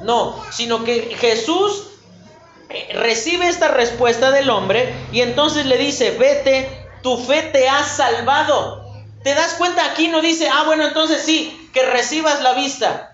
No, 0.01 0.43
sino 0.51 0.83
que 0.83 1.15
Jesús 1.19 1.87
eh, 2.69 2.89
recibe 2.93 3.47
esta 3.47 3.67
respuesta 3.67 4.31
del 4.31 4.49
hombre 4.49 4.93
y 5.11 5.21
entonces 5.21 5.65
le 5.65 5.77
dice, 5.77 6.11
vete, 6.11 6.87
tu 7.03 7.17
fe 7.17 7.43
te 7.43 7.69
ha 7.69 7.83
salvado. 7.83 8.81
¿Te 9.23 9.35
das 9.35 9.53
cuenta? 9.53 9.85
Aquí 9.85 10.07
no 10.07 10.21
dice, 10.21 10.49
ah, 10.49 10.63
bueno, 10.65 10.87
entonces 10.87 11.23
sí, 11.23 11.69
que 11.73 11.83
recibas 11.83 12.41
la 12.41 12.53
vista. 12.53 13.10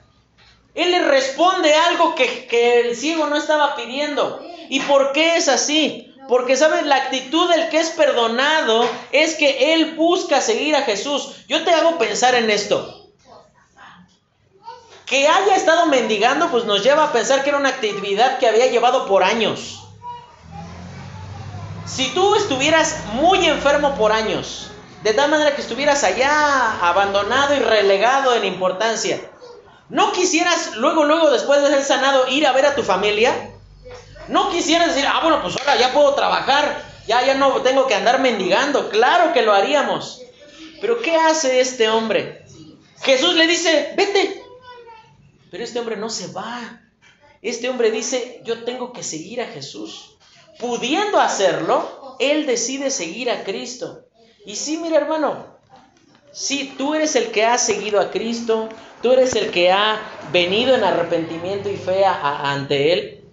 Él 0.78 0.91
le 0.91 0.99
responde 0.99 1.73
algo 1.73 2.13
que, 2.13 2.47
el 2.82 2.95
ciego 2.95 3.25
no 3.25 3.36
estaba 3.36 3.75
pidiendo. 3.75 4.39
¿Y 4.69 4.80
por 4.82 5.11
qué 5.11 5.36
es 5.36 5.49
así? 5.49 6.13
Porque, 6.30 6.55
¿sabes? 6.55 6.86
La 6.86 6.97
actitud 6.97 7.49
del 7.49 7.69
que 7.69 7.80
es 7.80 7.89
perdonado 7.89 8.88
es 9.11 9.34
que 9.36 9.73
él 9.73 9.95
busca 9.95 10.39
seguir 10.39 10.75
a 10.75 10.84
Jesús. 10.84 11.32
Yo 11.47 11.63
te 11.63 11.71
hago 11.71 11.97
pensar 11.97 12.36
en 12.36 12.51
esto. 12.51 13.09
Que 15.07 15.28
haya 15.28 15.55
estado 15.55 15.88
mendigando, 15.88 16.51
pues 16.51 16.65
nos 16.65 16.84
lleva 16.84 17.05
a 17.05 17.11
pensar 17.11 17.41
que 17.41 17.49
era 17.49 17.57
una 17.57 17.69
actividad 17.69 18.38
que 18.38 18.47
había 18.47 18.67
llevado 18.67 19.07
por 19.07 19.23
años. 19.23 19.80
Si 21.88 22.09
tú 22.09 22.36
estuvieras 22.36 23.03
muy 23.13 23.47
enfermo 23.47 23.95
por 23.95 24.11
años, 24.11 24.69
de 25.01 25.13
tal 25.13 25.32
manera 25.32 25.55
que 25.55 25.61
estuvieras 25.61 26.03
allá 26.03 26.88
abandonado 26.88 27.55
y 27.55 27.59
relegado 27.59 28.36
en 28.36 28.45
importancia. 28.45 29.19
¿No 29.89 30.11
quisieras 30.11 30.75
luego, 30.75 31.05
luego, 31.05 31.29
después 31.29 31.61
de 31.61 31.69
ser 31.69 31.83
sanado, 31.83 32.27
ir 32.27 32.45
a 32.45 32.51
ver 32.51 32.65
a 32.65 32.75
tu 32.75 32.83
familia? 32.83 33.51
¿No 34.27 34.49
quisieras 34.49 34.93
decir, 34.93 35.07
ah, 35.07 35.21
bueno, 35.21 35.41
pues 35.41 35.55
ahora 35.57 35.77
ya 35.77 35.93
puedo 35.93 36.13
trabajar, 36.13 36.83
ya, 37.07 37.25
ya 37.25 37.35
no 37.35 37.61
tengo 37.61 37.88
que 37.88 37.95
andar 37.95 38.19
mendigando? 38.19 38.89
Claro 38.89 39.31
que 39.31 39.43
lo 39.43 39.53
haríamos. 39.53 40.21
Pero 40.81 41.01
¿qué 41.01 41.15
hace 41.15 41.61
este 41.61 41.89
hombre? 41.89 42.45
Jesús 43.01 43.35
le 43.35 43.47
dice, 43.47 43.93
vete. 43.95 44.43
Pero 45.49 45.63
este 45.63 45.79
hombre 45.79 45.95
no 45.95 46.09
se 46.09 46.27
va. 46.33 46.81
Este 47.41 47.69
hombre 47.69 47.91
dice, 47.91 48.41
yo 48.43 48.63
tengo 48.65 48.91
que 48.91 49.03
seguir 49.03 49.41
a 49.41 49.47
Jesús. 49.47 50.17
Pudiendo 50.59 51.19
hacerlo, 51.19 52.17
él 52.19 52.45
decide 52.45 52.91
seguir 52.91 53.31
a 53.31 53.43
Cristo. 53.43 54.05
Y 54.45 54.55
sí, 54.55 54.77
mira 54.77 54.97
hermano, 54.97 55.57
si 56.38 56.67
tú 56.77 56.93
eres 56.93 57.15
el 57.15 57.31
que 57.31 57.45
ha 57.45 57.57
seguido 57.57 57.99
a 57.99 58.11
Cristo, 58.11 58.69
tú 59.01 59.11
eres 59.11 59.33
el 59.33 59.49
que 59.49 59.71
ha 59.71 59.99
venido 60.31 60.75
en 60.75 60.83
arrepentimiento 60.83 61.67
y 61.67 61.77
fe 61.77 62.05
ante 62.05 62.93
Él, 62.93 63.23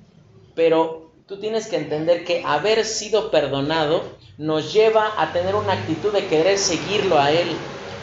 pero 0.54 1.10
tú 1.26 1.38
tienes 1.38 1.66
que 1.66 1.76
entender 1.76 2.24
que 2.24 2.42
haber 2.46 2.82
sido 2.86 3.30
perdonado 3.30 4.04
nos 4.38 4.72
lleva 4.72 5.12
a 5.18 5.34
tener 5.34 5.54
una 5.54 5.74
actitud 5.74 6.14
de 6.14 6.28
querer 6.28 6.56
seguirlo 6.56 7.20
a 7.20 7.30
Él. 7.30 7.48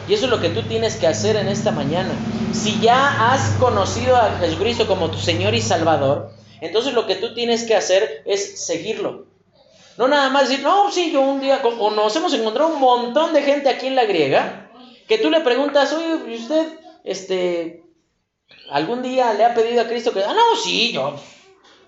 Y 0.08 0.14
eso 0.14 0.26
es 0.26 0.32
lo 0.32 0.40
que 0.40 0.50
tú 0.50 0.62
tienes 0.62 0.98
que 0.98 1.08
hacer 1.08 1.36
en 1.36 1.48
esta 1.48 1.72
mañana. 1.72 2.12
Si 2.54 2.80
ya 2.80 3.34
has 3.34 3.54
conocido 3.54 4.16
a 4.16 4.38
Jesucristo 4.38 4.86
como 4.86 5.10
tu 5.10 5.18
Señor 5.18 5.56
y 5.56 5.62
Salvador, 5.62 6.30
entonces 6.62 6.94
lo 6.94 7.08
que 7.08 7.16
tú 7.16 7.34
tienes 7.34 7.64
que 7.64 7.76
hacer 7.76 8.22
es 8.28 8.64
seguirlo. 8.64 9.26
No 9.98 10.08
nada 10.08 10.30
más 10.30 10.48
decir, 10.48 10.64
no, 10.64 10.92
sí, 10.92 11.12
yo 11.12 11.22
un 11.22 11.42
día, 11.42 11.60
o 11.64 11.90
nos 11.90 12.16
hemos 12.16 12.36
encontrado 12.36 12.72
un 12.72 12.80
montón 12.80 13.34
de 13.34 13.42
gente 13.42 13.68
aquí 13.68 13.88
en 13.88 13.96
la 13.96 14.06
griega, 14.06 14.61
que 15.12 15.18
tú 15.18 15.30
le 15.30 15.42
preguntas, 15.42 15.92
oye, 15.92 16.38
¿usted, 16.38 16.68
este, 17.04 17.84
algún 18.70 19.02
día 19.02 19.34
le 19.34 19.44
ha 19.44 19.54
pedido 19.54 19.82
a 19.82 19.88
Cristo 19.90 20.14
que, 20.14 20.24
ah, 20.24 20.34
no, 20.34 20.56
sí, 20.56 20.94
yo 20.94 21.20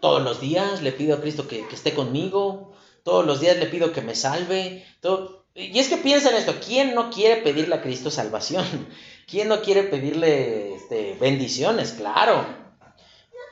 todos 0.02 0.22
los 0.22 0.42
días 0.42 0.82
le 0.82 0.92
pido 0.92 1.16
a 1.16 1.22
Cristo 1.22 1.48
que, 1.48 1.64
esté 1.72 1.94
conmigo, 1.94 2.74
todos 3.04 3.26
los 3.26 3.40
días 3.40 3.56
le 3.56 3.68
pido 3.68 3.94
que 3.94 4.02
me 4.02 4.14
salve, 4.14 4.86
todo. 5.00 5.46
Y 5.56 5.80
es 5.80 5.88
que 5.88 5.96
piensa 5.96 6.32
en 6.32 6.36
esto, 6.36 6.56
¿quién 6.60 6.96
no 6.96 7.12
quiere 7.12 7.38
pedirle 7.38 7.76
a 7.76 7.82
Cristo 7.82 8.12
salvación? 8.12 8.66
¿Quién 9.26 9.48
no 9.48 9.62
quiere 9.62 9.84
pedirle 9.84 10.76
este, 10.76 11.16
bendiciones? 11.18 11.94
Claro. 11.94 12.46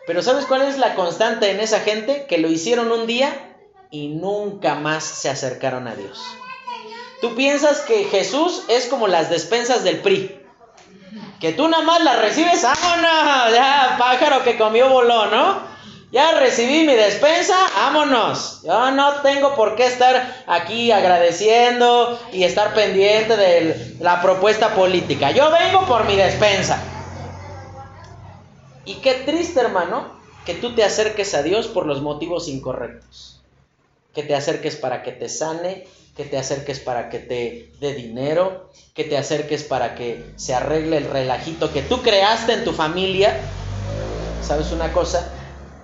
Pero 0.06 0.22
¿sabes 0.22 0.48
cuál 0.48 0.64
es 0.64 0.80
la 0.80 0.96
constante 0.96 1.50
en 1.50 1.62
esa 1.62 1.80
gente? 1.80 2.26
Que 2.28 2.40
lo 2.40 2.50
hicieron 2.50 2.92
un 2.92 3.08
día 3.08 3.56
y 3.90 4.10
nunca 4.10 4.76
más 4.76 5.06
se 5.06 5.30
acercaron 5.30 5.88
a 5.88 5.96
Dios. 5.96 6.20
Tú 7.22 7.36
piensas 7.36 7.82
que 7.82 8.06
Jesús 8.06 8.64
es 8.68 8.88
como 8.88 9.08
las 9.08 9.30
despensas 9.30 9.84
del 9.84 10.00
PRI. 10.00 10.40
Que 11.40 11.54
tú 11.54 11.68
nada 11.68 11.84
más 11.84 12.04
las 12.04 12.20
recibes, 12.20 12.64
vámonos, 12.64 13.54
ya 13.54 13.96
pájaro 13.98 14.44
que 14.44 14.58
comió 14.58 14.90
voló, 14.90 15.28
¿no? 15.28 15.72
Ya 16.12 16.32
recibí 16.34 16.86
mi 16.86 16.94
despensa, 16.94 17.56
vámonos. 17.76 18.64
Yo 18.64 18.92
no 18.92 19.22
tengo 19.22 19.56
por 19.56 19.76
qué 19.76 19.86
estar 19.86 20.44
aquí 20.46 20.92
agradeciendo 20.92 22.20
y 22.34 22.44
estar 22.44 22.74
pendiente 22.74 23.38
de 23.38 23.98
la 24.00 24.22
propuesta 24.22 24.76
política. 24.76 25.32
Yo 25.32 25.50
vengo 25.52 25.86
por 25.86 26.06
mi 26.06 26.16
despensa. 26.16 26.82
Y 28.84 28.96
qué 28.96 29.14
triste, 29.14 29.62
hermano, 29.62 30.20
que 30.46 30.56
tú 30.56 30.76
te 30.76 30.84
acerques 30.84 31.34
a 31.34 31.44
Dios 31.44 31.68
por 31.68 31.86
los 31.86 32.02
motivos 32.02 32.48
incorrectos. 32.48 33.41
Que 34.14 34.24
te 34.24 34.36
acerques 34.36 34.76
para 34.76 35.04
que 35.04 35.12
te 35.12 35.30
sane, 35.30 35.86
que 36.16 36.26
te 36.26 36.38
acerques 36.38 36.80
para 36.80 37.10
que 37.10 37.20
te 37.20 37.72
dé 37.80 37.94
dinero, 37.94 38.70
que 38.94 39.04
te 39.04 39.18
acerques 39.18 39.64
para 39.64 39.96
que 39.96 40.24
se 40.36 40.54
arregle 40.54 40.98
el 40.98 41.06
relajito 41.06 41.72
que 41.72 41.82
tú 41.82 42.02
creaste 42.02 42.54
en 42.54 42.64
tu 42.64 42.74
familia. 42.74 43.40
¿Sabes 44.44 44.72
una 44.72 44.92
cosa? 44.92 45.34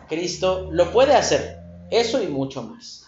Cristo 0.10 0.70
lo 0.72 0.92
puede 0.92 1.14
hacer, 1.14 1.60
eso 1.90 2.22
y 2.22 2.28
mucho 2.28 2.64
más. 2.64 3.06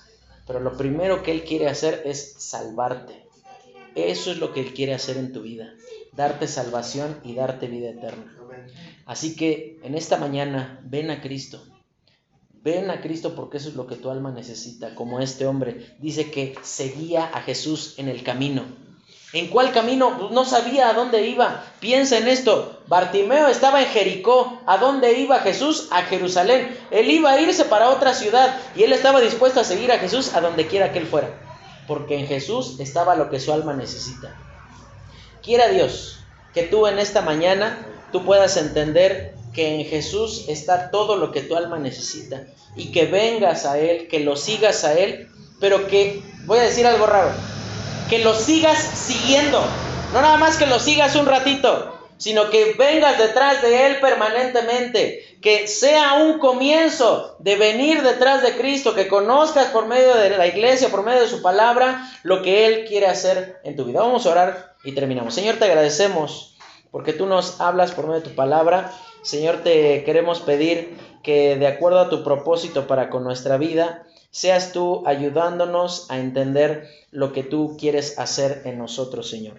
Pero 0.48 0.60
lo 0.60 0.78
primero 0.78 1.22
que 1.22 1.32
Él 1.32 1.44
quiere 1.44 1.68
hacer 1.68 2.02
es 2.06 2.36
salvarte. 2.38 3.26
Eso 3.96 4.32
es 4.32 4.38
lo 4.38 4.54
que 4.54 4.62
Él 4.62 4.74
quiere 4.74 4.94
hacer 4.94 5.18
en 5.18 5.34
tu 5.34 5.42
vida, 5.42 5.74
darte 6.14 6.48
salvación 6.48 7.20
y 7.24 7.36
darte 7.36 7.68
vida 7.68 7.90
eterna. 7.90 8.36
Así 9.06 9.36
que 9.36 9.80
en 9.84 9.96
esta 9.96 10.18
mañana 10.18 10.80
ven 10.84 11.12
a 11.12 11.22
Cristo. 11.22 11.64
Ven 12.62 12.90
a 12.90 13.02
Cristo 13.02 13.36
porque 13.36 13.58
eso 13.58 13.70
es 13.70 13.76
lo 13.76 13.88
que 13.88 13.96
tu 13.96 14.10
alma 14.10 14.32
necesita, 14.32 14.94
como 14.96 15.22
este 15.22 15.46
hombre 15.46 15.96
dice 16.00 16.30
que 16.30 16.56
seguía 16.62 17.26
a 17.26 17.42
Jesús 17.42 17.96
en 17.98 18.10
el 18.10 18.24
camino. 18.24 18.64
¿En 19.32 19.48
cuál 19.48 19.72
camino? 19.72 20.18
Pues 20.18 20.32
no 20.32 20.44
sabía 20.44 20.90
a 20.90 20.94
dónde 20.94 21.28
iba. 21.28 21.64
Piensa 21.80 22.18
en 22.18 22.28
esto. 22.28 22.82
Bartimeo 22.88 23.48
estaba 23.48 23.82
en 23.82 23.88
Jericó. 23.88 24.60
¿A 24.66 24.78
dónde 24.78 25.20
iba 25.20 25.40
Jesús? 25.40 25.88
A 25.92 26.02
Jerusalén. 26.02 26.76
Él 26.90 27.12
iba 27.12 27.32
a 27.32 27.40
irse 27.40 27.66
para 27.66 27.90
otra 27.90 28.16
ciudad 28.16 28.58
y 28.76 28.84
él 28.84 28.92
estaba 28.92 29.22
dispuesto 29.22 29.60
a 29.60 29.64
seguir 29.64 29.92
a 29.92 30.00
Jesús 30.00 30.34
a 30.34 30.42
donde 30.42 30.66
quiera 30.66 30.92
que 30.92 30.98
él 30.98 31.06
fuera. 31.06 31.30
Porque 31.88 32.18
en 32.18 32.26
Jesús 32.26 32.80
estaba 32.80 33.16
lo 33.16 33.30
que 33.30 33.40
su 33.40 33.54
alma 33.54 33.74
necesita. 33.74 34.36
Quiera 35.44 35.68
Dios 35.68 36.20
que 36.54 36.64
tú 36.64 36.88
en 36.88 36.98
esta 36.98 37.22
mañana 37.22 37.86
tú 38.12 38.26
puedas 38.26 38.58
entender 38.58 39.36
que 39.54 39.76
en 39.76 39.86
Jesús 39.86 40.46
está 40.48 40.92
todo 40.92 41.16
lo 41.16 41.32
que 41.32 41.42
tu 41.42 41.56
alma 41.56 41.78
necesita 41.80 42.44
y 42.76 42.92
que 42.92 43.06
vengas 43.06 43.66
a 43.66 43.80
Él, 43.80 44.08
que 44.08 44.20
lo 44.20 44.36
sigas 44.36 44.84
a 44.84 44.94
Él, 44.94 45.30
pero 45.60 45.88
que, 45.88 46.22
voy 46.46 46.60
a 46.60 46.64
decir 46.64 46.86
algo 46.88 47.06
raro, 47.06 47.32
que 48.10 48.20
lo 48.20 48.34
sigas 48.34 48.78
siguiendo. 48.78 49.62
No 50.14 50.22
nada 50.22 50.38
más 50.38 50.58
que 50.58 50.66
lo 50.66 50.80
sigas 50.80 51.16
un 51.16 51.26
ratito, 51.26 52.00
sino 52.18 52.50
que 52.50 52.76
vengas 52.78 53.18
detrás 53.18 53.62
de 53.62 53.88
Él 53.88 54.00
permanentemente. 54.00 55.38
Que 55.42 55.68
sea 55.68 56.16
un 56.16 56.38
comienzo 56.38 57.38
de 57.40 57.56
venir 57.56 58.04
detrás 58.04 58.42
de 58.42 58.58
Cristo, 58.58 58.94
que 58.94 59.08
conozcas 59.08 59.68
por 59.68 59.88
medio 59.88 60.16
de 60.16 60.32
la 60.32 60.48
iglesia, 60.48 60.90
por 60.90 61.04
medio 61.04 61.22
de 61.22 61.30
su 61.30 61.42
palabra, 61.42 62.12
lo 62.24 62.42
que 62.42 62.66
Él 62.68 62.86
quiere 62.88 63.08
hacer 63.08 63.62
en 63.64 63.78
tu 63.78 63.86
vida. 63.86 64.02
Vamos 64.02 64.26
a 64.26 64.32
orar 64.32 64.76
y 64.84 64.92
terminamos. 64.94 65.34
Señor, 65.34 65.56
te 65.56 65.66
agradecemos 65.66 66.58
porque 66.92 67.14
tú 67.14 67.26
nos 67.26 67.62
hablas 67.62 67.92
por 67.92 68.06
medio 68.06 68.20
de 68.20 68.30
tu 68.30 68.36
palabra. 68.36 68.92
Señor, 69.22 69.58
te 69.64 70.04
queremos 70.04 70.40
pedir 70.40 70.98
que 71.24 71.58
de 71.58 71.68
acuerdo 71.68 72.00
a 72.00 72.10
tu 72.10 72.24
propósito 72.24 72.88
para 72.88 73.10
con 73.10 73.24
nuestra 73.24 73.58
vida, 73.58 74.06
seas 74.32 74.72
tú 74.72 75.04
ayudándonos 75.06 76.10
a 76.10 76.20
entender 76.20 76.88
lo 77.12 77.34
que 77.34 77.44
tú 77.44 77.76
quieres 77.78 78.18
hacer 78.20 78.62
en 78.66 78.78
nosotros, 78.78 79.30
Señor. 79.30 79.56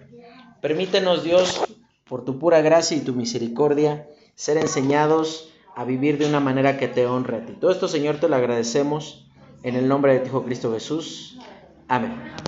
Permítenos, 0.61 1.23
Dios, 1.23 1.61
por 2.05 2.25
tu 2.25 2.39
pura 2.39 2.61
gracia 2.61 2.97
y 2.97 3.01
tu 3.01 3.13
misericordia, 3.13 4.07
ser 4.35 4.57
enseñados 4.57 5.49
a 5.75 5.85
vivir 5.85 6.17
de 6.17 6.25
una 6.25 6.39
manera 6.39 6.77
que 6.77 6.87
te 6.87 7.05
honre 7.05 7.37
a 7.37 7.45
ti. 7.45 7.53
Todo 7.53 7.71
esto, 7.71 7.87
Señor, 7.87 8.19
te 8.19 8.29
lo 8.29 8.35
agradecemos 8.35 9.25
en 9.63 9.75
el 9.75 9.87
nombre 9.87 10.13
de 10.13 10.19
tu 10.19 10.27
Hijo 10.27 10.43
Cristo 10.43 10.71
Jesús. 10.73 11.37
Amén. 11.87 12.31